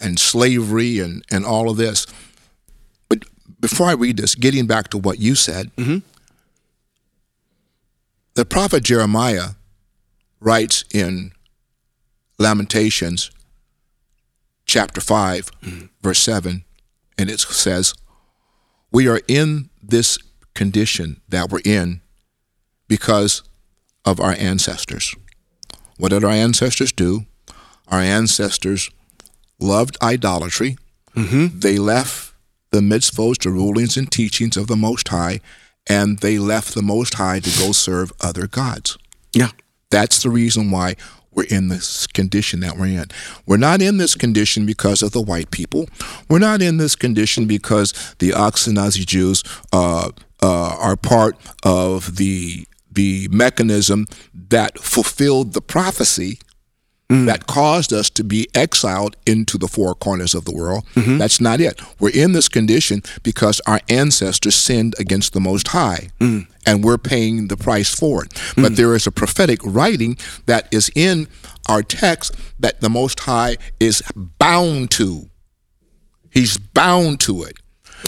[0.00, 2.06] and slavery and, and all of this.
[3.08, 3.24] But
[3.60, 5.98] before I read this, getting back to what you said, mm-hmm.
[8.34, 9.50] the prophet Jeremiah
[10.40, 11.32] writes in
[12.38, 13.30] Lamentations
[14.64, 15.86] chapter 5, mm-hmm.
[16.02, 16.64] verse 7,
[17.18, 17.94] and it says,
[18.92, 20.18] We are in this
[20.54, 22.00] condition that we're in
[22.88, 23.42] because
[24.04, 25.14] of our ancestors.
[25.96, 27.26] What did our ancestors do?
[27.88, 28.90] Our ancestors
[29.58, 30.76] loved idolatry.
[31.14, 31.58] Mm-hmm.
[31.60, 32.34] They left
[32.70, 35.40] the mitzvos, the rulings and teachings of the Most High,
[35.88, 38.96] and they left the Most High to go serve other gods.
[39.32, 39.50] Yeah.
[39.90, 40.94] That's the reason why
[41.32, 43.06] we're in this condition that we're in.
[43.46, 45.88] We're not in this condition because of the white people.
[46.28, 50.10] We're not in this condition because the Ashkenazi Jews uh,
[50.42, 56.40] uh, are part of the the mechanism that fulfilled the prophecy
[57.10, 57.26] Mm.
[57.26, 60.86] that caused us to be exiled into the four corners of the world.
[60.94, 61.18] Mm-hmm.
[61.18, 61.80] That's not it.
[61.98, 66.46] We're in this condition because our ancestors sinned against the Most High, mm.
[66.64, 68.32] and we're paying the price for it.
[68.54, 68.76] But mm.
[68.76, 71.26] there is a prophetic writing that is in
[71.68, 75.28] our text that the Most High is bound to.
[76.30, 77.56] He's bound to it.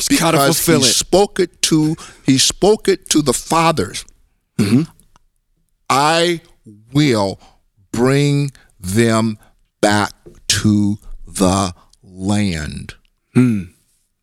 [0.09, 0.92] because fulfill he it.
[0.92, 4.05] spoke it to he spoke it to the fathers.
[4.59, 4.82] Mm-hmm.
[5.90, 6.40] I
[6.92, 7.40] will
[7.90, 8.50] bring
[8.82, 9.38] them
[9.80, 10.12] back
[10.48, 12.94] to the land.
[13.34, 13.62] Hmm.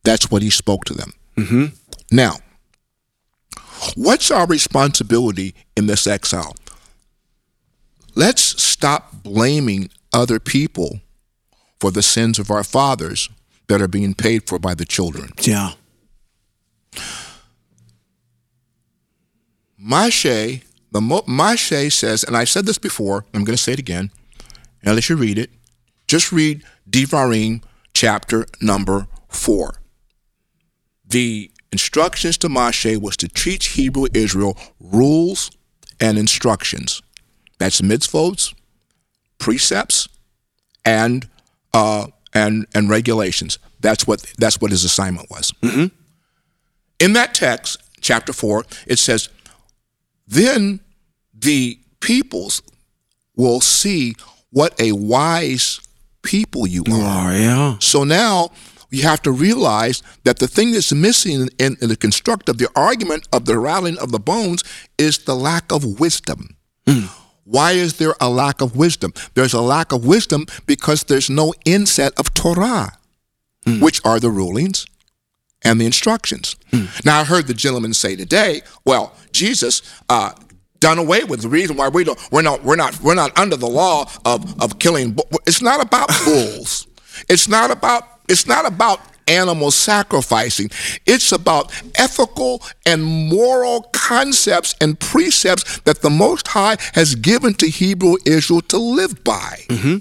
[0.04, 1.12] That's what he spoke to them.
[1.36, 1.66] Mm-hmm.
[2.12, 2.36] Now,
[3.94, 6.54] what's our responsibility in this exile?
[8.14, 11.00] Let's stop blaming other people
[11.78, 13.28] for the sins of our fathers
[13.68, 15.30] that are being paid for by the children.
[15.40, 15.72] Yeah.
[19.82, 24.10] Mashe, the Mashe says, and I said this before, I'm going to say it again,
[24.82, 25.50] and let you read it.
[26.06, 27.62] Just read Devarim
[27.94, 29.74] chapter number four.
[31.06, 35.50] The instructions to Moshe was to teach Hebrew Israel rules
[36.00, 37.02] and instructions.
[37.58, 38.54] That's mitzvot,
[39.38, 40.08] precepts,
[40.84, 41.28] and
[41.74, 43.58] uh, and and regulations.
[43.80, 45.52] That's what that's what his assignment was.
[46.98, 49.28] In that text, chapter four, it says,
[50.26, 50.80] then
[51.34, 52.62] the peoples
[53.36, 54.14] will see
[54.50, 55.80] what a wise
[56.22, 57.30] people you are.
[57.30, 57.76] Oh, yeah.
[57.78, 58.50] So now
[58.90, 62.68] you have to realize that the thing that's missing in, in the construct of the
[62.74, 64.64] argument of the rattling of the bones
[64.98, 66.56] is the lack of wisdom.
[66.86, 67.06] Hmm.
[67.44, 69.12] Why is there a lack of wisdom?
[69.34, 72.98] There's a lack of wisdom because there's no inset of Torah,
[73.64, 73.80] hmm.
[73.80, 74.86] which are the rulings
[75.62, 76.56] and the instructions.
[76.70, 76.86] Hmm.
[77.04, 80.32] Now, I heard the gentleman say today, well, Jesus uh,
[80.80, 81.42] done away with.
[81.42, 84.60] The reason why we don't, we're not, we're not, we're not under the law of
[84.62, 85.16] of killing.
[85.46, 86.86] It's not about bulls.
[87.28, 88.04] It's not about.
[88.28, 90.70] It's not about animal sacrificing.
[91.06, 97.68] It's about ethical and moral concepts and precepts that the Most High has given to
[97.68, 99.64] Hebrew Israel to live by.
[99.68, 99.98] Mm-hmm.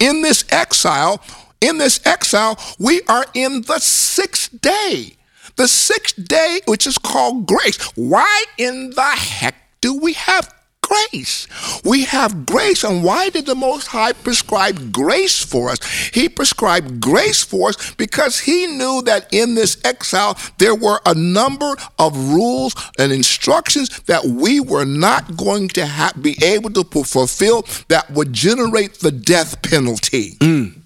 [0.00, 1.22] In this exile,
[1.60, 5.16] in this exile, we are in the sixth day.
[5.56, 7.78] The sixth day, which is called grace.
[7.94, 9.54] Why in the heck
[9.86, 11.46] do we have grace?
[11.84, 15.78] We have grace, and why did the Most High prescribe grace for us?
[16.12, 21.14] He prescribed grace for us because He knew that in this exile there were a
[21.14, 26.82] number of rules and instructions that we were not going to ha- be able to
[27.04, 30.32] fulfill that would generate the death penalty.
[30.40, 30.80] Mm.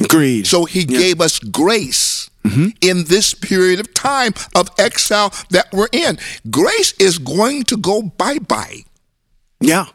[0.00, 0.48] Agreed.
[0.48, 2.68] So he gave us grace Mm-hmm.
[2.80, 6.18] in this period of time of exile that we're in.
[6.50, 8.80] Grace is going to go bye bye.
[9.60, 9.86] yeah,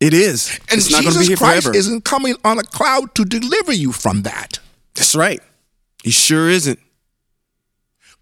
[0.00, 0.58] it is.
[0.70, 1.76] And it's Jesus Christ forever.
[1.76, 4.58] isn't coming on a cloud to deliver you from that.
[4.94, 5.40] That's right.
[6.02, 6.78] He sure isn't.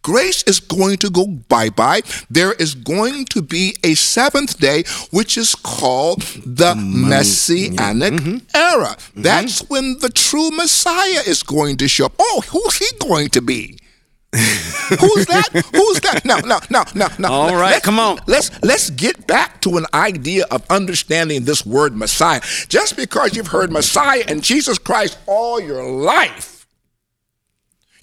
[0.07, 2.01] Grace is going to go bye bye.
[2.31, 7.09] There is going to be a seventh day, which is called the mm-hmm.
[7.09, 8.37] Messianic mm-hmm.
[8.55, 8.95] era.
[8.95, 9.23] Mm-hmm.
[9.23, 12.13] That's when the true Messiah is going to show up.
[12.21, 13.79] Oh, who's he going to be?
[14.33, 15.49] Who's that?
[15.73, 16.25] Who's that?
[16.25, 17.33] No, no, now, now, now.
[17.33, 18.21] All right, let's- come on.
[18.27, 22.43] Let's let's get back to an idea of understanding this word Messiah.
[22.69, 26.56] Just because you've heard Messiah and Jesus Christ all your life,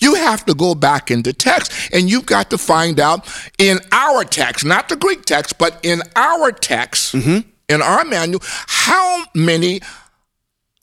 [0.04, 3.28] you have to go back into text and you've got to find out
[3.58, 7.47] in our text, not the Greek text, but in our text, mm-hmm.
[7.70, 9.82] in our manual, how many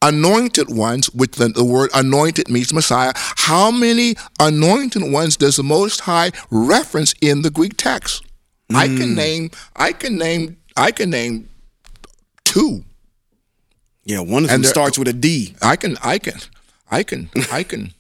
[0.03, 5.63] anointed ones, which the, the word anointed means Messiah, how many anointed ones does the
[5.63, 8.25] Most High reference in the Greek text?
[8.73, 9.17] I can mm.
[9.17, 11.49] name, I can name, I can name
[12.45, 12.85] two.
[14.05, 15.55] Yeah, one of them starts with a D.
[15.61, 16.39] I can, I can,
[16.91, 17.93] I can, I can,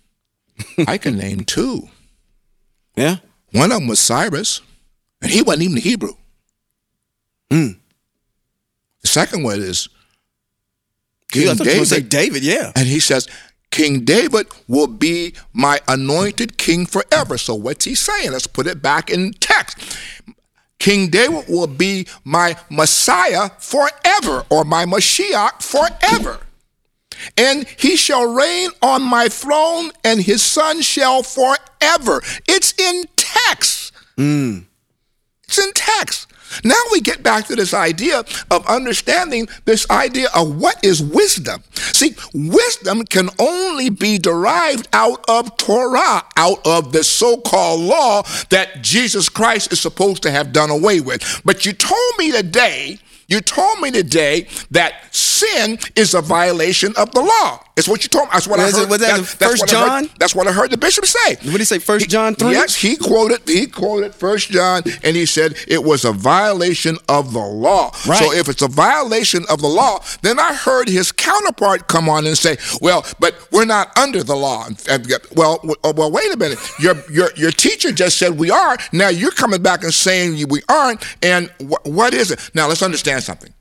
[0.86, 1.88] I can name two.
[2.96, 3.16] Yeah.
[3.52, 4.60] One of them was Cyrus,
[5.22, 6.14] and he wasn't even Hebrew.
[7.50, 7.68] Hmm.
[9.02, 9.88] The second one is
[11.34, 12.44] Yeah, King thought you were gonna say David, David.
[12.44, 12.72] Yeah.
[12.76, 13.28] and he says,
[13.70, 17.38] King David will be my anointed king forever.
[17.38, 18.32] So what's he saying?
[18.32, 19.78] Let's put it back in text.
[20.78, 26.40] King David will be my Messiah forever, or my Mashiach forever.
[27.36, 32.22] And he shall reign on my throne, and his son shall forever.
[32.48, 33.92] It's in text.
[34.16, 34.64] Mm.
[35.44, 36.26] It's in text.
[36.64, 41.62] Now we get back to this idea of understanding this idea of what is wisdom.
[41.74, 48.22] See, wisdom can only be derived out of Torah, out of the so called law
[48.50, 51.40] that Jesus Christ is supposed to have done away with.
[51.44, 52.98] But you told me today,
[53.30, 57.64] you told me today that sin is a violation of the law.
[57.76, 58.30] It's what you told me.
[58.34, 58.90] That's what Was I it- heard.
[58.90, 60.10] was that That- that's First what I heard- John?
[60.18, 61.36] that's what I heard the bishop say.
[61.36, 61.78] What did he say?
[61.78, 62.52] First John three.
[62.52, 67.32] Yes, he quoted he quoted First John and he said it was a violation of
[67.32, 67.90] the law.
[68.06, 68.18] Right.
[68.18, 72.26] So if it's a violation of the law, then I heard his counterpart come on
[72.26, 74.68] and say, "Well, but we're not under the law."
[75.34, 76.58] Well, oh, well, wait a minute.
[76.80, 78.76] Your your your teacher just said we are.
[78.92, 81.02] Now you're coming back and saying we aren't.
[81.22, 82.40] And wh- what is it?
[82.52, 83.52] Now let's understand something.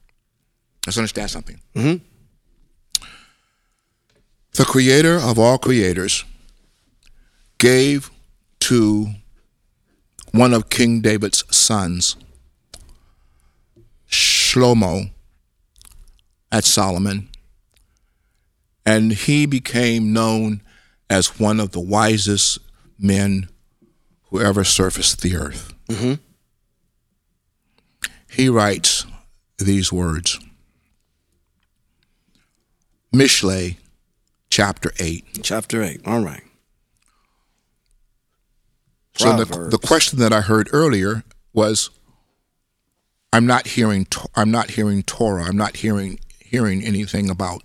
[0.85, 1.59] Let's understand something.
[1.75, 2.05] Mm-hmm.
[4.53, 6.25] The Creator of all creators
[7.57, 8.09] gave
[8.61, 9.09] to
[10.31, 12.15] one of King David's sons,
[14.09, 15.11] Shlomo,
[16.51, 17.29] at Solomon,
[18.85, 20.61] and he became known
[21.09, 22.59] as one of the wisest
[22.97, 23.49] men
[24.23, 25.73] who ever surfaced the earth.
[25.87, 26.13] Mm-hmm.
[28.31, 29.05] He writes
[29.59, 30.39] these words
[33.13, 33.77] Mishle,
[34.49, 35.39] chapter 8.
[35.41, 36.01] Chapter eight.
[36.05, 36.43] All right.
[39.15, 41.89] So the, the question that I heard earlier was,
[43.33, 45.43] I'm not hearing, I'm not hearing Torah.
[45.43, 47.61] I'm not hearing hearing anything about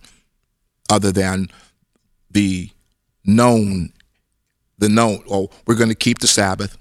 [0.90, 1.48] other than
[2.30, 2.70] the
[3.24, 3.92] known,
[4.78, 5.22] the known.
[5.30, 6.76] Oh, we're going to keep the Sabbath.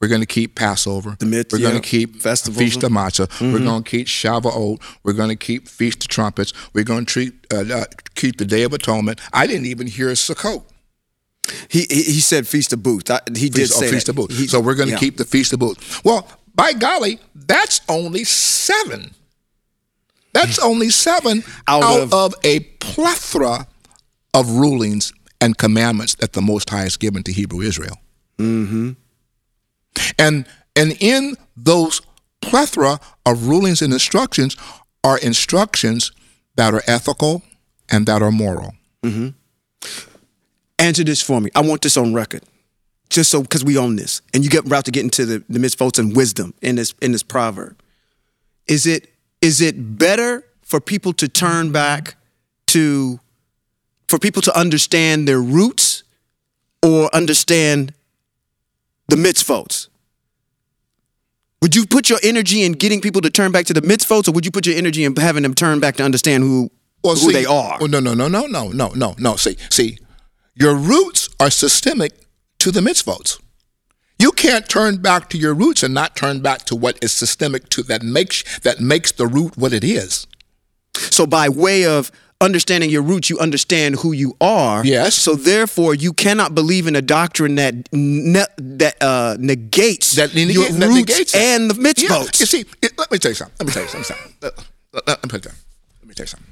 [0.00, 1.16] We're going to keep Passover.
[1.18, 2.58] The mit- we're going to keep festivals.
[2.58, 3.28] Feast of Matzah.
[3.40, 4.80] We're going to keep Shavuot.
[5.02, 6.52] We're going to keep Feast of Trumpets.
[6.74, 7.84] We're going to treat, uh, uh,
[8.14, 9.20] keep the Day of Atonement.
[9.32, 10.64] I didn't even hear Sukkot.
[11.68, 13.10] He he, he said feast of booths.
[13.10, 14.50] I, he did Feast, say oh, Feast of Booths.
[14.50, 14.98] So we're going to yeah.
[14.98, 16.02] keep the Feast of Booths.
[16.04, 19.14] Well, by golly, that's only seven.
[20.32, 23.66] That's only seven Out out, of- of, a plethora
[24.32, 27.98] of rulings and commandments that the Most High has given to Hebrew Israel.
[28.38, 28.92] Mm-hmm.
[30.18, 32.02] And and in those
[32.40, 34.56] plethora of rulings and instructions
[35.02, 36.12] are instructions
[36.56, 37.42] that are ethical
[37.90, 38.74] and that are moral.
[39.02, 39.28] Mm-hmm.
[40.78, 41.50] Answer this for me.
[41.54, 42.42] I want this on record.
[43.10, 44.22] Just so because we own this.
[44.32, 47.22] And you get about to get into the, the and wisdom in this in this
[47.22, 47.78] proverb.
[48.66, 52.16] Is it is it better for people to turn back
[52.68, 53.20] to
[54.08, 56.02] for people to understand their roots
[56.82, 57.92] or understand
[59.08, 59.88] the mitzvot?
[61.62, 64.32] Would you put your energy in getting people to turn back to the mitzvot, or
[64.32, 66.70] would you put your energy in having them turn back to understand who
[67.02, 67.78] well, who see- they are?
[67.80, 69.36] Oh, no, no, no, no, no, no, no, no.
[69.36, 69.98] See, see,
[70.54, 72.12] your roots are systemic
[72.58, 73.40] to the mitzvot.
[74.18, 77.68] You can't turn back to your roots and not turn back to what is systemic
[77.70, 80.26] to that makes that makes the root what it is.
[80.94, 84.84] So by way of understanding your roots, you understand who you are.
[84.84, 85.14] Yes.
[85.14, 90.54] So therefore, you cannot believe in a doctrine that ne- that uh, negates That negate-
[90.54, 92.40] your that roots negates and the Yeah, mitzvot.
[92.40, 93.54] you see, it, let me tell you something.
[93.60, 94.32] Let me tell you something.
[94.42, 94.58] Let,
[94.92, 95.60] let- let me tell you something.
[96.02, 96.50] Let me tell you something.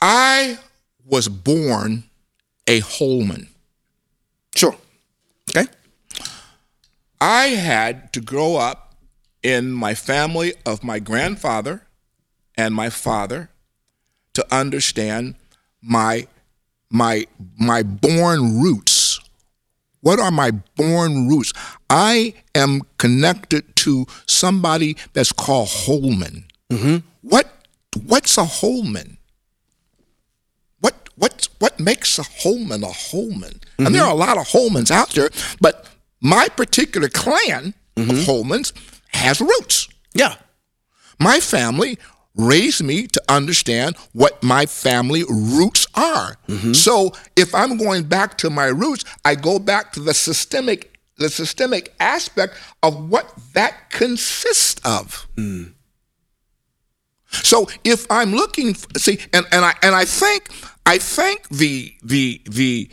[0.00, 0.58] I
[1.04, 2.04] was born
[2.66, 3.48] a Holman.
[4.54, 4.76] Sure.
[5.50, 5.68] Okay.
[7.20, 8.94] I had to grow up
[9.42, 11.82] in my family of my grandfather
[12.56, 13.50] and my father
[14.34, 15.34] to understand
[15.80, 16.26] my
[16.90, 17.26] my
[17.58, 19.20] my born roots.
[20.00, 21.52] What are my born roots?
[21.88, 26.44] I am connected to somebody that's called Holman.
[26.70, 27.06] Mm-hmm.
[27.22, 27.46] What
[28.04, 29.18] what's a Holman?
[30.80, 33.60] What what what makes a Holman a Holman?
[33.78, 34.10] And there mm-hmm.
[34.10, 35.30] are a lot of Holmans out there,
[35.60, 35.88] but
[36.20, 38.30] my particular clan of mm-hmm.
[38.30, 38.72] Holmans
[39.12, 39.88] has roots.
[40.14, 40.36] Yeah.
[41.18, 41.98] My family
[42.34, 46.36] raised me to understand what my family roots are.
[46.74, 51.28] So if I'm going back to my roots, I go back to the systemic the
[51.28, 55.28] systemic aspect of what that consists of.
[57.30, 60.48] So if I'm looking, see, and, and I and I think
[60.86, 62.90] I think the the the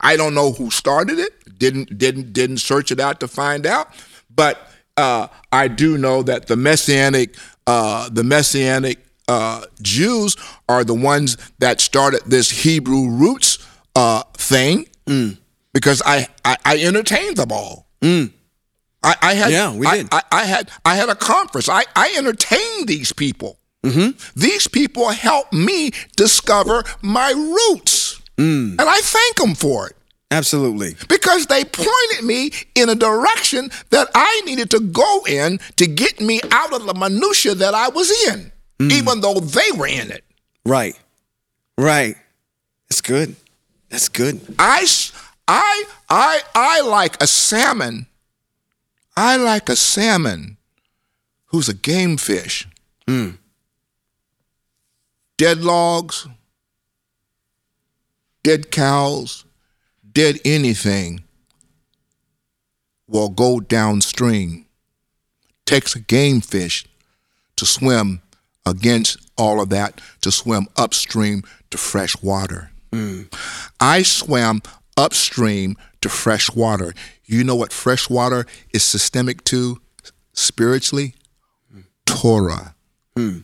[0.00, 1.58] I don't know who started it.
[1.58, 3.88] Didn't didn't didn't search it out to find out,
[4.34, 7.36] but uh, I do know that the messianic
[7.66, 8.98] uh, the messianic
[9.28, 10.36] uh, Jews
[10.68, 13.58] are the ones that started this Hebrew roots
[13.94, 14.86] uh, thing
[15.72, 17.86] because I, I I entertained them all.
[19.02, 20.08] I, I had Yeah, we did.
[20.12, 21.68] I, I had I had a conference.
[21.68, 23.58] I, I entertained these people.
[24.36, 28.20] These people helped me discover my roots,
[28.78, 29.96] and I thank them for it
[30.30, 30.94] Absolutely.
[31.08, 36.20] because they pointed me in a direction that I needed to go in to get
[36.20, 38.92] me out of the minutia that I was in, mm.
[38.92, 40.24] even though they were in it.
[40.64, 40.98] Right.
[41.76, 42.16] Right.
[42.88, 43.34] That's good.
[43.88, 44.40] That's good.
[44.58, 44.86] I
[45.48, 48.06] I I I like a salmon.
[49.16, 50.58] I like a salmon
[51.46, 52.68] who's a game fish.
[53.06, 53.36] Mm.
[55.36, 56.28] Dead logs,
[58.44, 59.44] dead cows,
[60.12, 61.22] dead anything
[63.06, 64.66] will go downstream.
[65.66, 66.84] Takes a game fish
[67.56, 68.22] to swim
[68.66, 72.70] against all of that, to swim upstream to fresh water.
[72.92, 73.22] Hmm.
[73.78, 74.62] I swam
[74.96, 76.92] upstream to fresh water.
[77.24, 79.80] You know what fresh water is systemic to
[80.32, 81.14] spiritually?
[82.04, 82.74] Torah.
[83.16, 83.38] Hmm.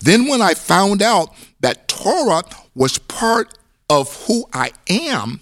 [0.00, 2.44] Then, when I found out that Torah
[2.74, 3.58] was part
[3.90, 5.40] of who I am,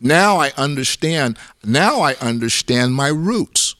[0.00, 1.38] now I understand.
[1.64, 3.74] Now I understand my roots.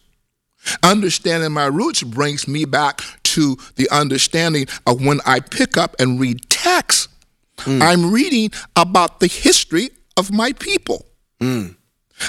[0.83, 6.19] Understanding my roots brings me back to the understanding of when I pick up and
[6.19, 7.11] read text,
[7.59, 7.83] hmm.
[7.83, 11.05] I'm reading about the history of my people.
[11.41, 11.69] Hmm.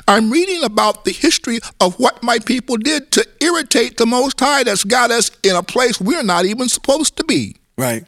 [0.07, 4.63] I'm reading about the history of what my people did to irritate the Most High
[4.63, 7.55] that's got us in a place we're not even supposed to be.
[7.77, 8.03] Right.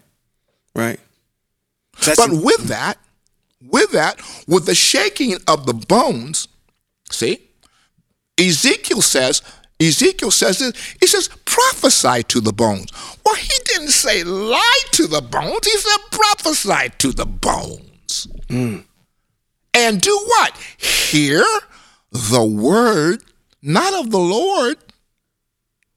[0.75, 0.99] Right.
[2.03, 2.97] That's But with that,
[3.61, 6.47] with that, with the shaking of the bones,
[7.11, 7.39] see,
[8.39, 9.41] Ezekiel says,
[9.79, 12.91] Ezekiel says this, he says, prophesy to the bones.
[13.25, 18.27] Well, he didn't say lie to the bones, he said prophesy to the bones.
[18.49, 18.77] Hmm.
[19.73, 20.57] And do what?
[20.77, 21.43] Hear
[22.11, 23.23] the word,
[23.61, 24.77] not of the Lord.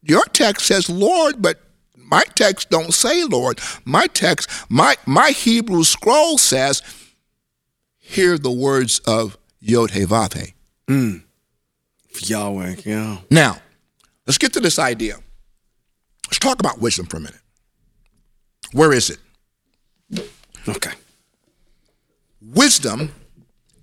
[0.03, 1.61] Your text says Lord, but
[1.97, 3.61] my text don't say Lord.
[3.85, 6.83] My text, my my Hebrew scroll says,
[8.11, 10.55] hear the words of Yod He Vav He.
[10.89, 11.23] Mm.
[12.23, 12.77] Yahweh.
[12.85, 13.19] Yeah.
[13.31, 13.59] Now,
[14.27, 15.17] let's get to this idea.
[16.27, 17.41] Let's talk about wisdom for a minute.
[18.73, 20.29] Where is it?
[20.69, 20.93] Okay.
[22.43, 23.13] Wisdom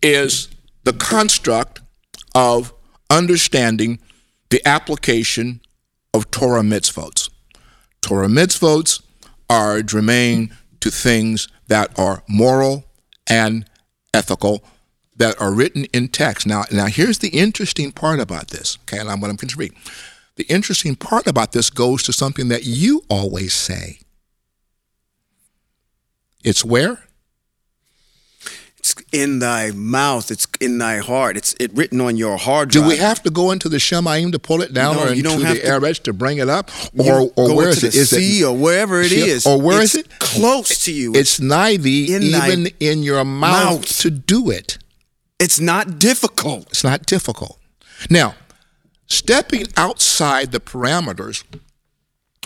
[0.01, 0.49] is
[0.83, 1.81] the construct
[2.35, 2.73] of
[3.09, 3.99] understanding
[4.49, 5.61] the application
[6.13, 7.29] of Torah mitzvot.
[8.01, 9.01] Torah mitzvot
[9.49, 12.85] are germane to things that are moral
[13.29, 13.65] and
[14.17, 14.63] ethical
[15.15, 16.45] that are written in text.
[16.45, 18.77] Now, now here's the interesting part about this.
[18.83, 19.73] Okay, and I'm what I'm going to read.
[20.35, 23.99] The interesting part about this goes to something that you always say.
[26.43, 27.06] It's where?
[28.87, 30.31] It's in thy mouth.
[30.31, 31.35] It's in thy heart.
[31.35, 34.39] It's it written on your hard Do we have to go into the Shemaim to
[34.39, 35.59] pull it down No, or into the.
[35.59, 36.71] Eretz to bring it up?
[36.97, 38.01] Or, or go where into is the it?
[38.01, 40.07] Is sea it or wherever it is, Or where is it?
[40.19, 41.13] Close to you.
[41.15, 43.97] It's nigh thee, In thy even in your mouth, mouth.
[43.99, 44.77] to do it.
[45.39, 46.67] it's not difficult.
[46.69, 47.59] It's not difficult.
[48.09, 48.35] Now,
[49.07, 51.43] stepping outside the parameters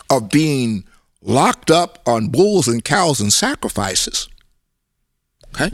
[0.10, 0.86] of being
[1.22, 4.28] locked up on bulls and cows and sacrifices,
[5.56, 5.70] okay,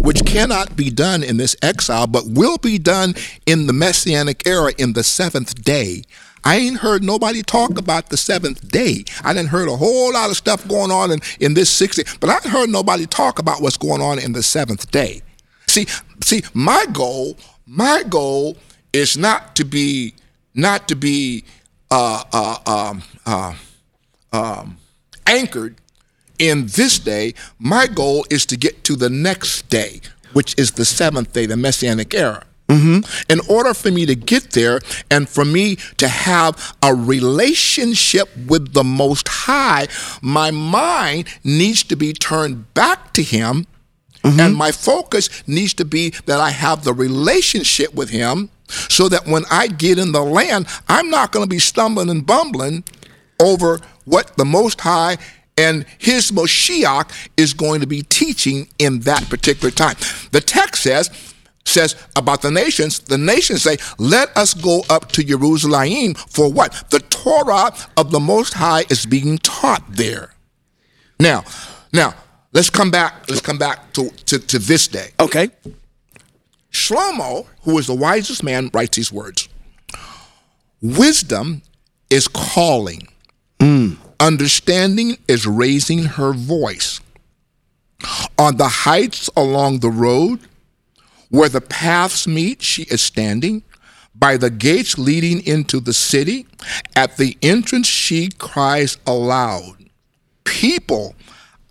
[0.00, 3.14] which cannot be done in this exile, but will be done
[3.46, 6.02] in the Messianic era in the seventh day.
[6.44, 9.04] I ain't heard nobody talk about the seventh day.
[9.24, 12.28] I didn't heard a whole lot of stuff going on in, in this 60, but
[12.28, 15.22] I heard nobody talk about what's going on in the seventh day.
[15.66, 15.86] See,
[16.22, 18.58] see, my goal, my goal
[18.92, 20.14] is not to be,
[20.54, 21.44] not to be
[21.90, 23.54] uh, uh, um, uh,
[24.32, 24.76] um,
[25.26, 25.76] anchored
[26.38, 27.34] in this day.
[27.58, 30.00] My goal is to get to the next day,
[30.32, 32.44] which is the seventh day, the Messianic era.
[32.68, 33.30] Mm-hmm.
[33.30, 34.80] In order for me to get there
[35.10, 39.86] and for me to have a relationship with the Most High,
[40.22, 43.66] my mind needs to be turned back to Him.
[44.22, 44.40] Mm-hmm.
[44.40, 49.26] And my focus needs to be that I have the relationship with Him so that
[49.26, 52.84] when I get in the land, I'm not going to be stumbling and bumbling
[53.42, 55.18] over what the Most High
[55.56, 59.96] and His Moshiach is going to be teaching in that particular time.
[60.32, 61.10] The text says,
[61.64, 66.84] says about the nations, the nations say, let us go up to Jerusalem for what?
[66.90, 70.34] The Torah of the Most High is being taught there.
[71.18, 71.44] Now,
[71.92, 72.14] now,
[72.52, 75.10] let's come back, let's come back to, to, to this day.
[75.20, 75.50] Okay.
[76.72, 79.48] Shlomo, who is the wisest man, writes these words
[80.82, 81.62] Wisdom
[82.10, 83.06] is calling,
[83.60, 83.94] hmm.
[84.20, 87.00] Understanding is raising her voice.
[88.38, 90.40] On the heights along the road,
[91.30, 93.62] where the paths meet, she is standing.
[94.14, 96.46] By the gates leading into the city,
[96.94, 99.76] at the entrance, she cries aloud
[100.44, 101.14] People,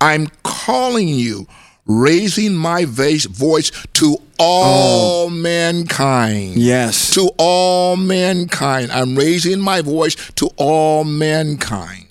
[0.00, 1.46] I'm calling you,
[1.86, 5.30] raising my voice to all oh.
[5.30, 6.56] mankind.
[6.56, 7.14] Yes.
[7.14, 8.90] To all mankind.
[8.90, 12.03] I'm raising my voice to all mankind.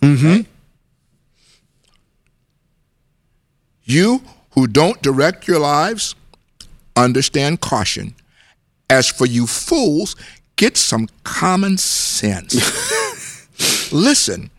[0.00, 0.42] Mm-hmm.
[3.84, 6.14] You who don't direct your lives,
[6.96, 8.14] understand caution.
[8.90, 10.16] As for you fools,
[10.56, 12.54] get some common sense.
[13.92, 14.50] Listen,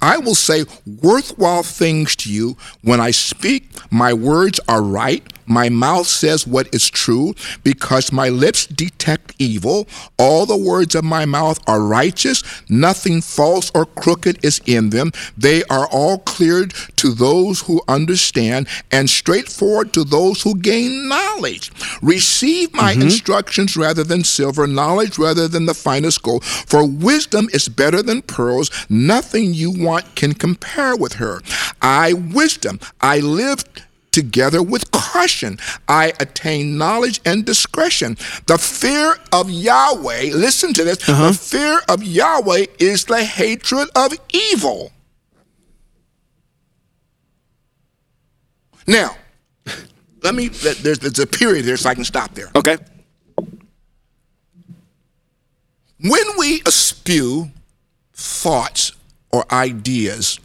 [0.00, 0.64] I will say
[1.02, 3.68] worthwhile things to you when I speak.
[3.90, 5.24] My words are right.
[5.48, 7.34] My mouth says what is true
[7.64, 9.88] because my lips detect evil.
[10.18, 12.42] All the words of my mouth are righteous.
[12.68, 15.12] Nothing false or crooked is in them.
[15.36, 21.72] They are all cleared to those who understand and straightforward to those who gain knowledge.
[22.02, 23.02] Receive my mm-hmm.
[23.02, 26.44] instructions rather than silver, knowledge rather than the finest gold.
[26.44, 28.70] For wisdom is better than pearls.
[28.88, 31.40] Nothing you want can compare with her.
[31.80, 33.64] I, wisdom, I live
[34.10, 35.58] together with caution.
[35.86, 38.16] I attain knowledge and discretion.
[38.46, 41.28] The fear of Yahweh, listen to this, uh-huh.
[41.28, 44.92] the fear of Yahweh is the hatred of evil.
[48.86, 49.16] Now,
[50.22, 52.50] let me, there's, there's a period there so I can stop there.
[52.56, 52.78] Okay.
[56.00, 57.50] When we spew
[58.14, 58.92] thoughts
[59.30, 60.40] or ideas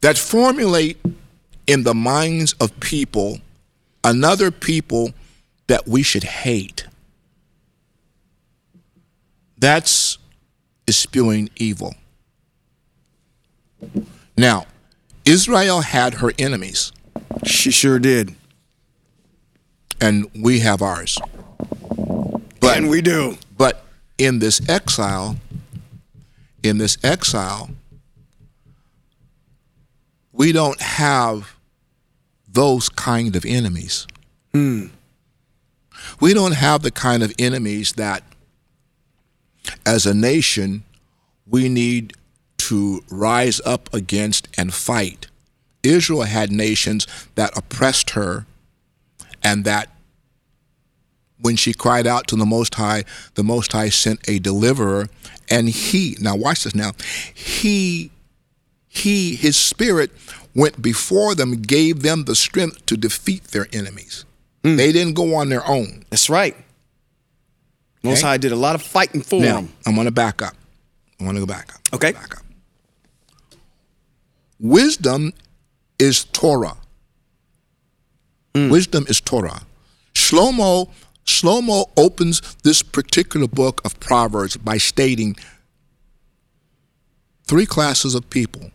[0.00, 0.98] that formulate
[1.70, 3.38] in the minds of people
[4.02, 5.12] another people
[5.68, 6.86] that we should hate,
[9.56, 10.18] that's
[10.88, 11.94] spewing evil.
[14.36, 14.66] Now,
[15.24, 16.90] Israel had her enemies,
[17.44, 18.34] She sure did.
[20.00, 21.18] and we have ours.
[22.58, 23.38] But and we do.
[23.56, 23.84] But
[24.18, 25.36] in this exile,
[26.64, 27.70] in this exile,
[30.32, 31.54] we don't have
[32.52, 34.06] those kind of enemies.
[34.52, 34.86] Hmm.
[36.20, 38.22] We don't have the kind of enemies that,
[39.84, 40.84] as a nation,
[41.46, 42.14] we need
[42.58, 45.26] to rise up against and fight.
[45.82, 48.46] Israel had nations that oppressed her
[49.42, 49.90] and that
[51.40, 55.08] when she cried out to the Most High, the Most High sent a deliverer,
[55.48, 56.92] and he now watch this now.
[57.32, 58.10] He
[58.88, 60.10] he his spirit
[60.54, 64.24] went before them, gave them the strength to defeat their enemies.
[64.64, 64.76] Hmm.
[64.76, 66.04] They didn't go on their own.
[66.10, 66.56] That's right.
[68.02, 68.28] Most Okay.
[68.28, 69.72] High did a lot of fighting for Now, him.
[69.86, 70.54] I'm going to back up.
[71.20, 71.80] I want to go back up.
[71.94, 72.12] Okay.
[72.12, 72.44] Back up.
[74.58, 75.32] Wisdom
[75.98, 76.76] is Torah.
[78.54, 78.70] Hmm.
[78.70, 79.62] Wisdom is Torah.
[80.14, 80.88] Shlomo
[81.26, 85.36] Shlomo opens this particular book of Proverbs by stating
[87.46, 88.70] three classes of people: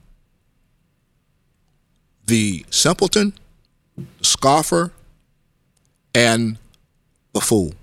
[2.28, 3.34] the simpleton,
[3.98, 4.92] the scoffer,
[6.14, 6.58] and
[7.34, 7.74] the fool.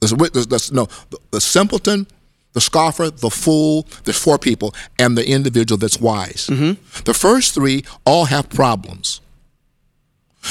[0.00, 2.06] There's, there's, there's, no, the, the simpleton,
[2.52, 3.86] the scoffer, the fool.
[4.04, 6.48] There's four people, and the individual that's wise.
[6.48, 7.02] Mm-hmm.
[7.04, 9.20] The first three all have problems.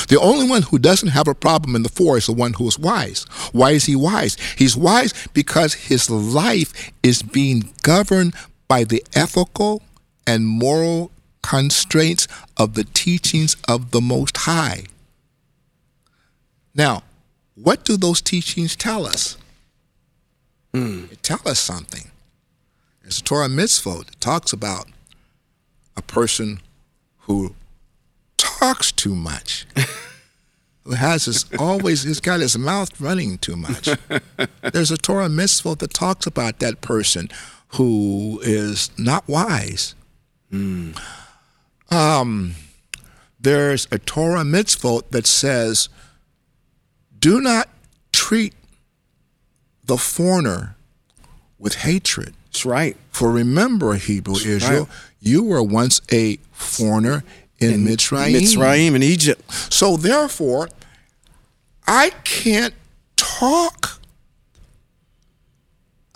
[0.07, 2.67] The only one who doesn't have a problem in the four is the one who
[2.67, 3.25] is wise.
[3.51, 4.37] Why is he wise?
[4.57, 8.33] He's wise because his life is being governed
[8.69, 9.81] by the ethical
[10.25, 11.11] and moral
[11.41, 12.27] constraints
[12.57, 14.85] of the teachings of the Most High.
[16.73, 17.03] Now,
[17.55, 19.37] what do those teachings tell us?
[20.73, 21.07] Hmm.
[21.07, 22.11] They tell us something.
[23.01, 24.87] There's a Torah mitzvah that talks about
[25.97, 26.61] a person
[27.21, 27.55] who
[28.37, 29.65] talks too much.
[30.85, 33.89] who has his always he's got his mouth running too much.
[34.73, 37.29] There's a Torah mitzvah that talks about that person
[37.69, 39.95] who is not wise.
[40.49, 40.91] Hmm.
[41.91, 42.55] Um,
[43.39, 45.89] there's a Torah mitzvah that says,
[47.19, 47.69] "Do not
[48.11, 48.53] treat
[49.85, 50.75] the foreigner
[51.59, 52.97] with hatred." That's right.
[53.11, 54.89] For remember, Hebrew Israel, right.
[55.19, 57.23] you were once a foreigner
[57.59, 58.35] in, Mitzrayim.
[58.35, 59.41] Mitzrayim in Egypt.
[59.71, 60.69] So therefore,
[61.87, 62.73] I can't
[63.15, 64.01] talk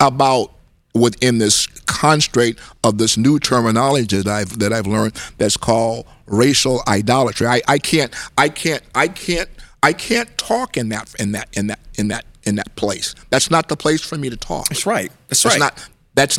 [0.00, 0.52] about
[0.94, 6.82] within this constraint of this new terminology that I've that I've learned that's called racial
[6.86, 7.46] idolatry.
[7.46, 9.48] I, I can't I can't I can't
[9.82, 13.14] I can't talk in that in that in that in that in that place.
[13.30, 14.68] That's not the place for me to talk.
[14.68, 15.10] That's right.
[15.28, 15.60] That's, That's right.
[15.60, 16.38] not that's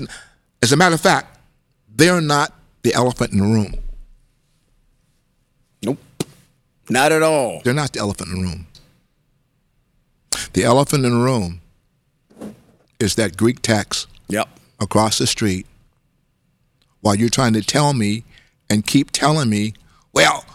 [0.62, 1.38] as a matter of fact,
[1.96, 3.74] they're not the elephant in the room.
[5.84, 5.98] nope.
[6.90, 7.62] Not at all.
[7.64, 8.68] They're not the elephant in the room.
[10.54, 11.62] The elephant in the room
[13.00, 14.48] is that Greek text Yep.
[14.80, 15.66] Across the street
[17.02, 18.24] while you're trying to tell me
[18.70, 19.74] and keep telling me,
[20.14, 20.46] well,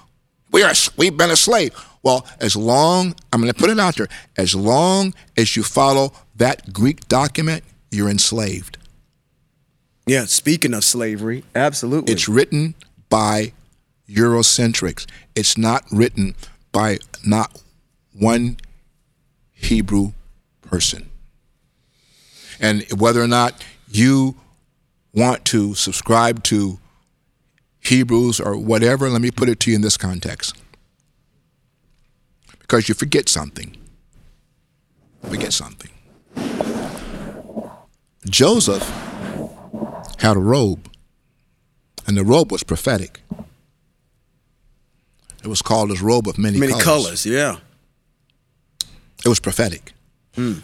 [0.50, 1.72] we are we've been a slave.
[2.02, 6.12] Well, as long I'm going to put it out there, as long as you follow
[6.36, 8.78] that Greek document, you're enslaved.
[10.06, 10.24] Yeah.
[10.24, 12.12] Speaking of slavery, absolutely.
[12.12, 12.74] It's written
[13.08, 13.52] by
[14.08, 15.06] Eurocentrics.
[15.34, 16.34] It's not written
[16.72, 17.62] by not
[18.12, 18.56] one
[19.52, 20.12] Hebrew
[20.60, 21.08] person.
[22.60, 23.64] And whether or not
[23.96, 24.36] you
[25.12, 26.78] want to subscribe to
[27.80, 30.56] Hebrews or whatever, let me put it to you in this context.
[32.58, 33.76] Because you forget something.
[35.28, 35.90] Forget something.
[38.28, 38.88] Joseph
[40.18, 40.88] had a robe,
[42.06, 43.20] and the robe was prophetic.
[45.42, 46.84] It was called his robe of many, many colors.
[46.84, 47.26] colors.
[47.26, 47.58] Yeah.
[49.24, 49.92] It was prophetic.
[50.34, 50.60] Hmm.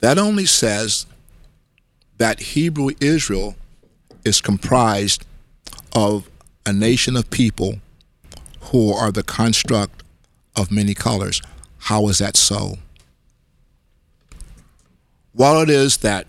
[0.00, 1.06] That only says
[2.20, 3.56] that Hebrew Israel
[4.26, 5.24] is comprised
[5.94, 6.28] of
[6.66, 7.78] a nation of people
[8.64, 10.02] who are the construct
[10.54, 11.40] of many colors.
[11.78, 12.76] How is that so?
[15.32, 16.26] While it is that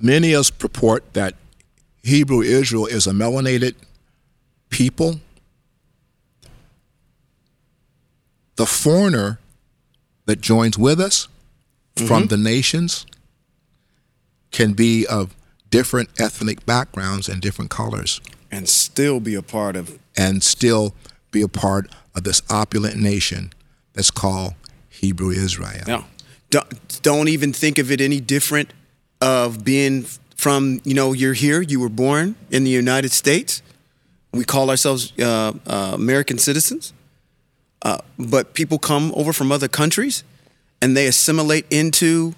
[0.00, 1.34] many of us purport that
[2.02, 3.74] Hebrew Israel is a melanated
[4.70, 5.20] people,
[8.56, 9.38] the foreigner
[10.24, 11.28] that joins with us
[11.96, 12.26] from mm-hmm.
[12.28, 13.04] the nations
[14.54, 15.34] can be of
[15.68, 18.20] different ethnic backgrounds and different colors
[18.50, 19.98] And still be a part of.
[20.16, 20.94] and still
[21.32, 23.52] be a part of this opulent nation
[23.94, 24.54] that's called
[24.88, 25.82] Hebrew Israel.
[25.86, 26.04] No.
[26.50, 28.72] Don't, don't even think of it any different
[29.20, 30.06] of being
[30.36, 33.60] from, you know, you're here, you were born in the United States.
[34.32, 36.92] We call ourselves uh, uh, American citizens.
[37.82, 40.22] Uh, but people come over from other countries
[40.80, 42.34] and they assimilate into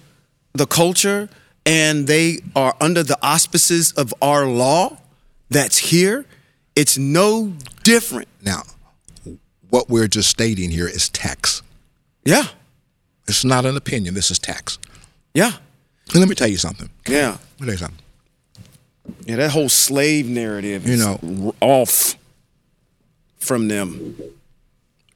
[0.54, 1.28] the culture
[1.66, 4.96] and they are under the auspices of our law
[5.50, 6.24] that's here.
[6.76, 7.52] It's no
[7.82, 8.28] different.
[8.42, 8.62] Now,
[9.70, 11.62] what we're just stating here is tax.
[12.24, 12.44] Yeah.
[13.28, 14.78] It's not an opinion, this is tax.
[15.34, 15.52] Yeah.
[16.12, 16.88] And let me tell you something.
[17.08, 17.38] Yeah.
[17.58, 18.02] Let me tell you something.
[19.24, 22.14] Yeah, that whole slave narrative You is know- off
[23.38, 24.16] from them.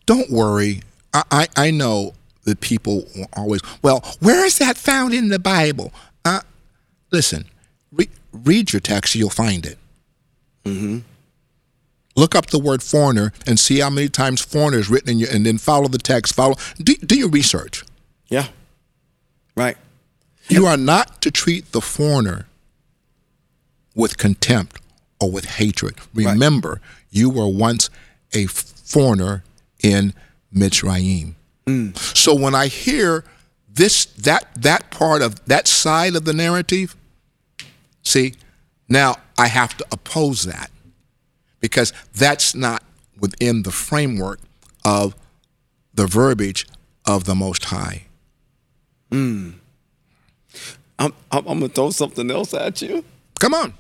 [0.07, 0.83] Don't worry.
[1.15, 2.15] I, I, I know
[2.45, 3.05] that people
[3.37, 5.93] always, well, where is that found in the Bible?
[7.11, 7.47] Listen,
[7.93, 9.79] re- read your text, you'll find it.
[10.65, 10.99] Mm-hmm.
[12.17, 15.31] Look up the word foreigner and see how many times foreigner is written in your,
[15.31, 16.35] and then follow the text.
[16.35, 17.85] Follow, do, do your research.
[18.29, 18.49] Yeah.
[19.55, 19.77] Right.
[20.49, 22.47] You are not to treat the foreigner
[23.95, 24.81] with contempt
[25.21, 25.95] or with hatred.
[26.15, 26.81] Remember,
[27.11, 27.91] you were once
[28.33, 29.45] a foreigner
[29.83, 30.13] in
[30.55, 31.35] Mitzrayim.
[31.95, 33.25] So when I hear
[33.69, 36.97] this, that that part of that side of the narrative,
[38.11, 38.35] see,
[38.89, 40.71] now I have to oppose that
[41.61, 42.83] because that's not
[43.19, 44.41] within the framework
[44.85, 45.15] of
[45.95, 46.67] the verbiage
[47.07, 48.05] of the Most High.
[49.13, 49.61] I'm,
[50.99, 53.05] I'm, I'm gonna throw something else at you.
[53.39, 53.75] Come on.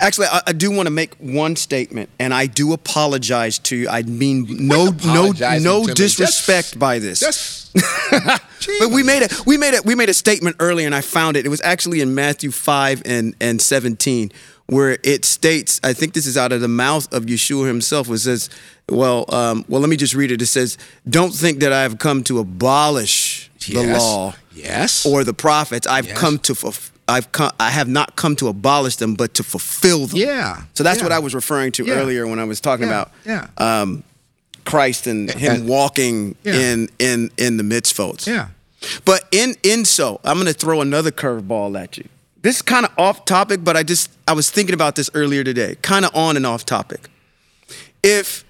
[0.00, 3.88] Actually, I, I do want to make one statement, and I do apologize to you.
[3.88, 7.70] I mean no, no, no disrespect by this.
[8.78, 11.36] But we made a we made a we made a statement earlier, and I found
[11.36, 11.44] it.
[11.44, 14.32] It was actually in Matthew five and and seventeen,
[14.66, 15.80] where it states.
[15.84, 18.08] I think this is out of the mouth of Yeshua himself.
[18.08, 18.48] It says,
[18.88, 20.40] "Well, um, well, let me just read it.
[20.40, 25.04] It says, "Don't think that I have come to abolish the law Yes.
[25.04, 25.86] or the prophets.
[25.86, 26.16] I've Yes.
[26.18, 27.50] come to fulf- I've come.
[27.60, 30.62] I have not come to abolish them, but to fulfill them." Yeah.
[30.74, 31.04] So that's Yeah.
[31.04, 31.94] what I was referring to Yeah.
[31.94, 32.92] earlier when I was talking Yeah.
[33.02, 33.46] about Yeah.
[33.58, 34.02] um,
[34.64, 38.26] Christ and him walking in in in the mitzvot.
[38.26, 38.48] Yeah.
[39.04, 42.04] But in in so, I'm going to throw another curveball at you.
[42.42, 45.44] This is kind of off topic, but I just I was thinking about this earlier
[45.44, 45.76] today.
[45.82, 47.08] Kind of on and off topic.
[48.02, 48.44] If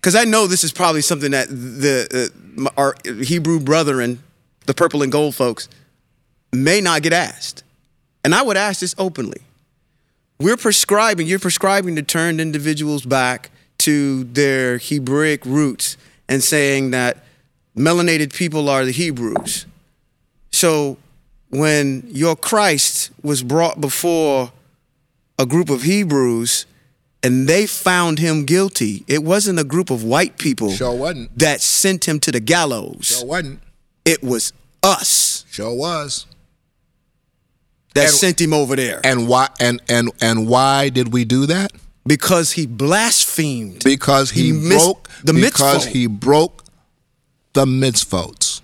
[0.00, 4.22] because I know this is probably something that the uh, our Hebrew brethren,
[4.66, 5.68] the purple and gold folks,
[6.52, 7.64] may not get asked,
[8.24, 9.40] and I would ask this openly.
[10.38, 15.96] We're prescribing, you're prescribing to turn individuals back to their Hebraic roots
[16.28, 17.18] and saying that
[17.76, 19.66] melanated people are the Hebrews.
[20.50, 20.98] So
[21.50, 24.52] when your Christ was brought before
[25.38, 26.66] a group of Hebrews
[27.22, 31.36] and they found him guilty, it wasn't a group of white people Sure wasn't.
[31.38, 33.18] that sent him to the gallows.
[33.18, 33.60] Sure wasn't.
[34.04, 34.52] It was
[34.82, 36.26] us Sure was.
[37.94, 39.48] That And- sent him over there And why?
[39.60, 41.72] And and and why did we do that?
[42.04, 43.84] because he blasphemed.
[43.84, 45.42] Because he, He broke the mitzvot.
[45.42, 45.90] because mitzvot.
[45.92, 46.64] he broke
[47.52, 48.60] the mitzvot.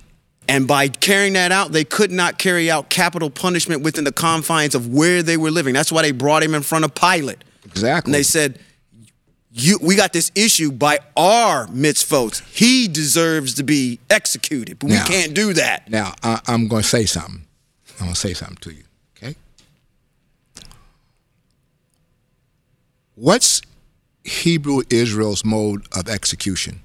[0.48, 4.74] And by carrying that out, they could not carry out capital punishment within the confines
[4.74, 5.72] of where they were living.
[5.74, 7.44] That's why they brought him in front of Pilate.
[7.66, 8.08] Exactly.
[8.10, 8.58] And they said,
[9.52, 12.42] you, we got this issue by our mitzvot.
[12.52, 15.88] He deserves to be executed, but Now- we can't do that.
[15.90, 17.44] Now I, I'm going to say something.
[18.00, 18.82] I'm going to say something to you.
[19.16, 19.36] Okay.
[23.20, 23.62] What's
[24.22, 26.82] Hebrew Israel's mode of execution?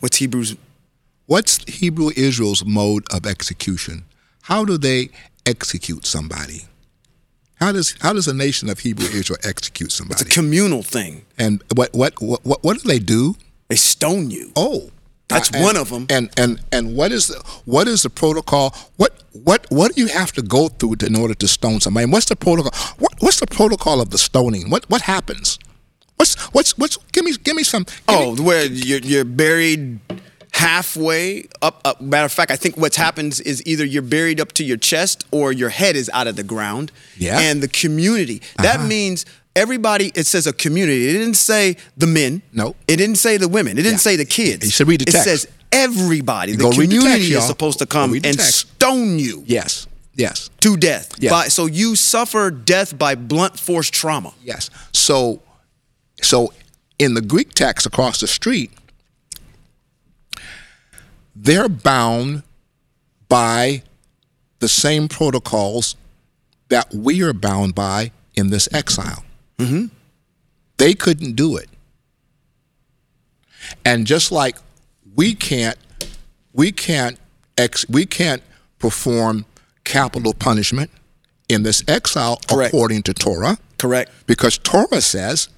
[0.00, 0.56] What's Hebrews?
[1.26, 4.04] What's Hebrew Israel's mode of execution?
[4.42, 5.10] How do they
[5.46, 6.62] execute somebody?
[7.60, 10.22] How does how does a nation of Hebrew Israel execute somebody?
[10.22, 11.24] It's a communal thing.
[11.38, 13.36] and what what what what, what do they do?
[13.68, 14.50] They stone you.
[14.56, 14.90] Oh,
[15.28, 16.06] That's and- one of 'em.
[16.10, 18.74] And and and what is the what is the protocol?
[18.96, 22.04] What what what do you have to go through to, in order to stone somebody?
[22.04, 22.72] And what's the protocol?
[22.98, 24.70] What what's the protocol of the stoning?
[24.70, 25.58] What what happens?
[26.16, 26.96] What's what's what's?
[27.12, 27.84] Give me give me some.
[27.84, 30.00] give Oh, me- where you're, you're buried
[30.52, 32.00] halfway up, up.
[32.00, 35.24] Matter of fact, I think what happens is either you're buried up to your chest
[35.30, 36.90] or your head is out of the ground.
[37.16, 37.38] Yeah.
[37.38, 38.42] And the community.
[38.56, 38.86] That Uh-huh.
[38.88, 39.24] means
[39.56, 41.08] everybody, it says a community.
[41.08, 42.42] It didn't say the men.
[42.52, 42.76] Nope.
[42.86, 43.72] It didn't say the women.
[43.78, 43.98] It didn't Yeah.
[43.98, 44.64] say the kids.
[44.64, 46.52] You should read the It says everybody.
[46.56, 48.54] The read the community text, is supposed to come and text.
[48.54, 51.12] stone you yes yes to death.
[51.18, 51.30] Yes.
[51.32, 54.32] By, so you suffer death by blunt force trauma.
[54.44, 54.70] yes.
[54.92, 55.42] So
[56.22, 56.52] so
[56.98, 58.70] in the Greek text across the street,
[61.36, 62.42] they're bound
[63.28, 63.82] by
[64.58, 65.94] the same protocols
[66.68, 69.22] that we are bound by in this exile.
[69.58, 69.86] Mm-hmm.
[70.76, 71.68] They couldn't do it.
[73.84, 74.56] And just like
[75.14, 75.76] we can't,
[76.52, 77.18] we can't,
[77.56, 78.42] ex, we can't
[78.78, 79.44] perform
[79.84, 80.90] capital punishment
[81.48, 82.72] in this exile Correct.
[82.72, 84.10] according to Torah, Correct.
[84.26, 85.48] because Torah says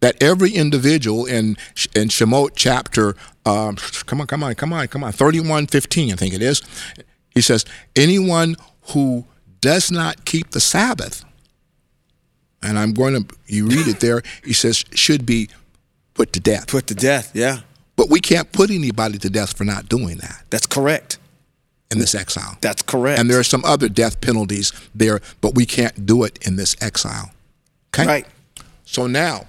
[0.00, 1.56] that every individual in
[1.96, 3.16] in Shemot chapter,
[3.46, 6.42] um, come on, come on, come on, come on, thirty one fifteen, I think it
[6.42, 6.62] is.
[7.34, 7.64] He says
[7.96, 8.56] anyone
[8.88, 9.24] who
[9.60, 11.24] does not keep the Sabbath,
[12.62, 14.22] and I'm going to you read it there.
[14.44, 15.48] He says should be
[16.14, 16.66] put to death.
[16.68, 17.32] Put to death.
[17.34, 17.60] Yeah.
[17.96, 21.18] But we can't put anybody to death for not doing that That's correct.
[21.90, 22.56] in this exile.
[22.60, 23.20] That's correct.
[23.20, 26.74] And there are some other death penalties there, but we can't do it in this
[26.80, 27.30] exile.
[27.94, 28.06] Okay.
[28.06, 28.26] Right.
[28.84, 29.46] So now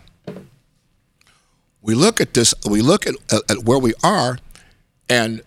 [1.82, 2.54] we look at this.
[2.70, 4.38] We look at, at, at where we are,
[5.10, 5.42] and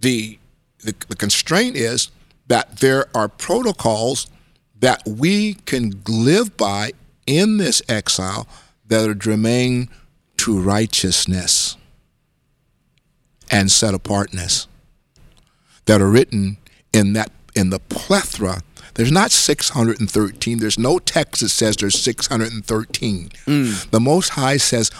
[0.00, 0.38] the
[0.80, 2.10] the, the constraint is
[2.46, 4.26] that there are protocols
[4.80, 6.92] that we can live by
[7.26, 8.46] in this exile
[8.86, 9.88] that are germane
[10.38, 11.76] to righteousness
[13.50, 14.66] and set apartness
[15.86, 16.56] that are written
[16.92, 18.60] in that in the plethora.
[18.94, 20.58] There's not 613.
[20.58, 23.28] There's no text that says there's 613.
[23.46, 23.90] Mm.
[23.90, 24.90] The Most High says,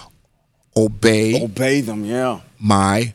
[0.77, 2.41] "Obey Obey them, yeah.
[2.59, 3.15] my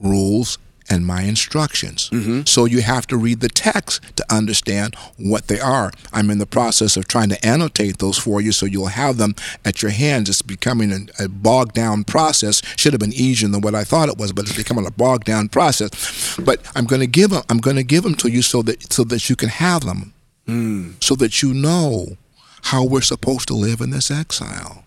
[0.00, 0.58] rules
[0.92, 2.10] and my instructions.
[2.10, 2.42] Mm-hmm.
[2.44, 5.90] So you have to read the text to understand what they are.
[6.12, 9.34] I'm in the process of trying to annotate those for you so you'll have them
[9.64, 10.28] at your hands.
[10.28, 12.60] It's becoming a, a bogged down process.
[12.76, 15.24] Should have been easier than what I thought it was, but it's becoming a bogged
[15.24, 16.36] down process.
[16.38, 17.42] But I'm going to give them.
[17.48, 20.12] I'm going to give them to you so that so that you can have them,
[20.46, 21.02] mm.
[21.02, 22.18] so that you know
[22.64, 24.84] how we're supposed to live in this exile.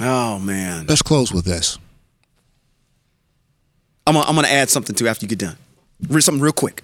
[0.00, 0.86] Oh man.
[0.86, 1.78] Let's close with this.
[4.10, 5.56] I'm gonna, I'm gonna add something to after you get done.
[6.08, 6.82] Re- Something real quick.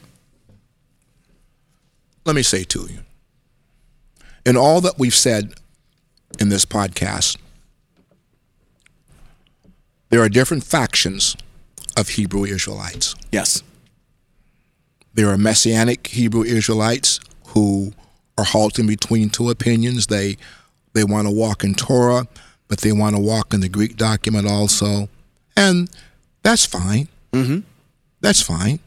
[2.25, 3.01] let me say to you
[4.45, 5.55] in all that we've said
[6.39, 7.37] in this podcast,
[10.11, 11.37] there are different factions
[11.97, 13.17] of Hebrew Israelites.
[13.33, 13.65] Yes.
[15.15, 17.93] There are Messianic Hebrew Israelites who
[18.39, 20.07] are halting between two opinions.
[20.07, 20.37] They
[20.93, 22.29] they want to walk in Torah,
[22.69, 25.09] but they want to walk in the Greek document also,
[25.57, 25.91] and
[26.45, 27.09] that's fine.
[27.33, 27.61] Mm-hmm.
[28.21, 28.81] That's fine.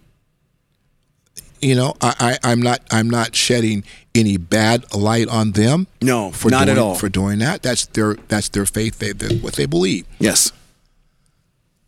[1.61, 3.83] You know, I, I, I'm not I'm not shedding
[4.15, 5.87] any bad light on them.
[6.01, 6.95] No, for not at doing, all.
[6.95, 8.99] For doing that, that's their that's their faith.
[8.99, 10.05] They what they believe.
[10.19, 10.51] Yes.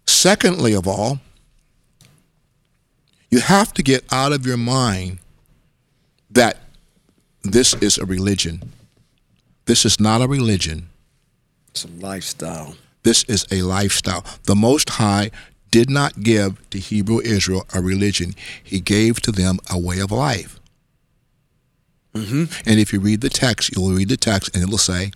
[0.06, 1.20] Secondly, of all,
[3.30, 5.20] you have to get out of your mind
[6.30, 6.58] that
[7.44, 8.74] this is a religion.
[9.66, 10.90] This is not a religion.
[11.70, 12.76] It's a lifestyle.
[13.04, 14.26] This is a lifestyle.
[14.44, 15.32] The Most High
[15.72, 20.12] did not give to Hebrew Israel a religion, He gave to them a way of
[20.12, 20.60] life.
[22.14, 22.70] Mm-hmm.
[22.70, 25.12] And if you read the text, you'll read the text and it'll say,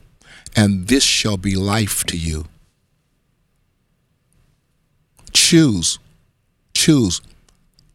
[0.55, 2.45] And this shall be life to you.
[5.33, 5.99] Choose,
[6.73, 7.21] choose,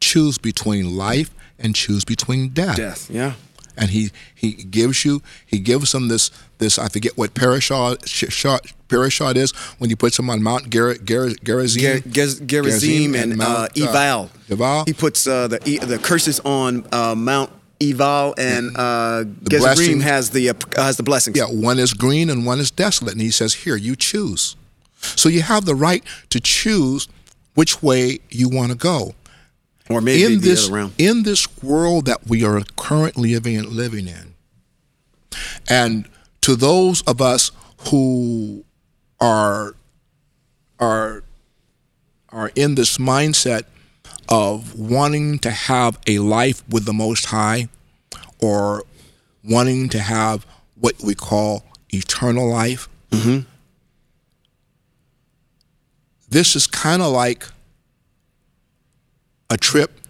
[0.00, 3.10] choose between life and choose between death Death.
[3.10, 3.34] Yeah.
[3.80, 8.32] And he he gives you he gives them this this I forget what parashah sh-
[8.32, 13.14] shot parashah is when he puts them on Mount Ger, Ger, Gerizim Ger- Gez- Gerizim
[13.14, 14.30] and, uh, Mount, Eval.
[14.50, 14.84] Eval.
[14.84, 17.50] He puts uh, the the curses on uh, Mount
[17.80, 21.36] Eval, and uh, Gerizim has the uh, has the blessings.
[21.36, 24.56] yeah one is green and one is desolate and he says here you choose
[25.16, 27.08] so you have the right to choose
[27.54, 29.14] which way you want to go
[29.90, 30.68] Or maybe in this
[30.98, 34.34] in this world that we are currently living living in,
[35.68, 36.08] and
[36.42, 37.50] to those of us
[37.88, 38.64] who
[39.20, 39.74] are
[40.78, 41.24] are
[42.28, 43.64] are in this mindset
[44.28, 47.68] of wanting to have a life with the Most High,
[48.40, 48.84] or
[49.42, 50.46] wanting to have
[50.78, 52.88] what we call eternal life.
[56.28, 57.48] This is kind of like
[59.50, 60.00] a trip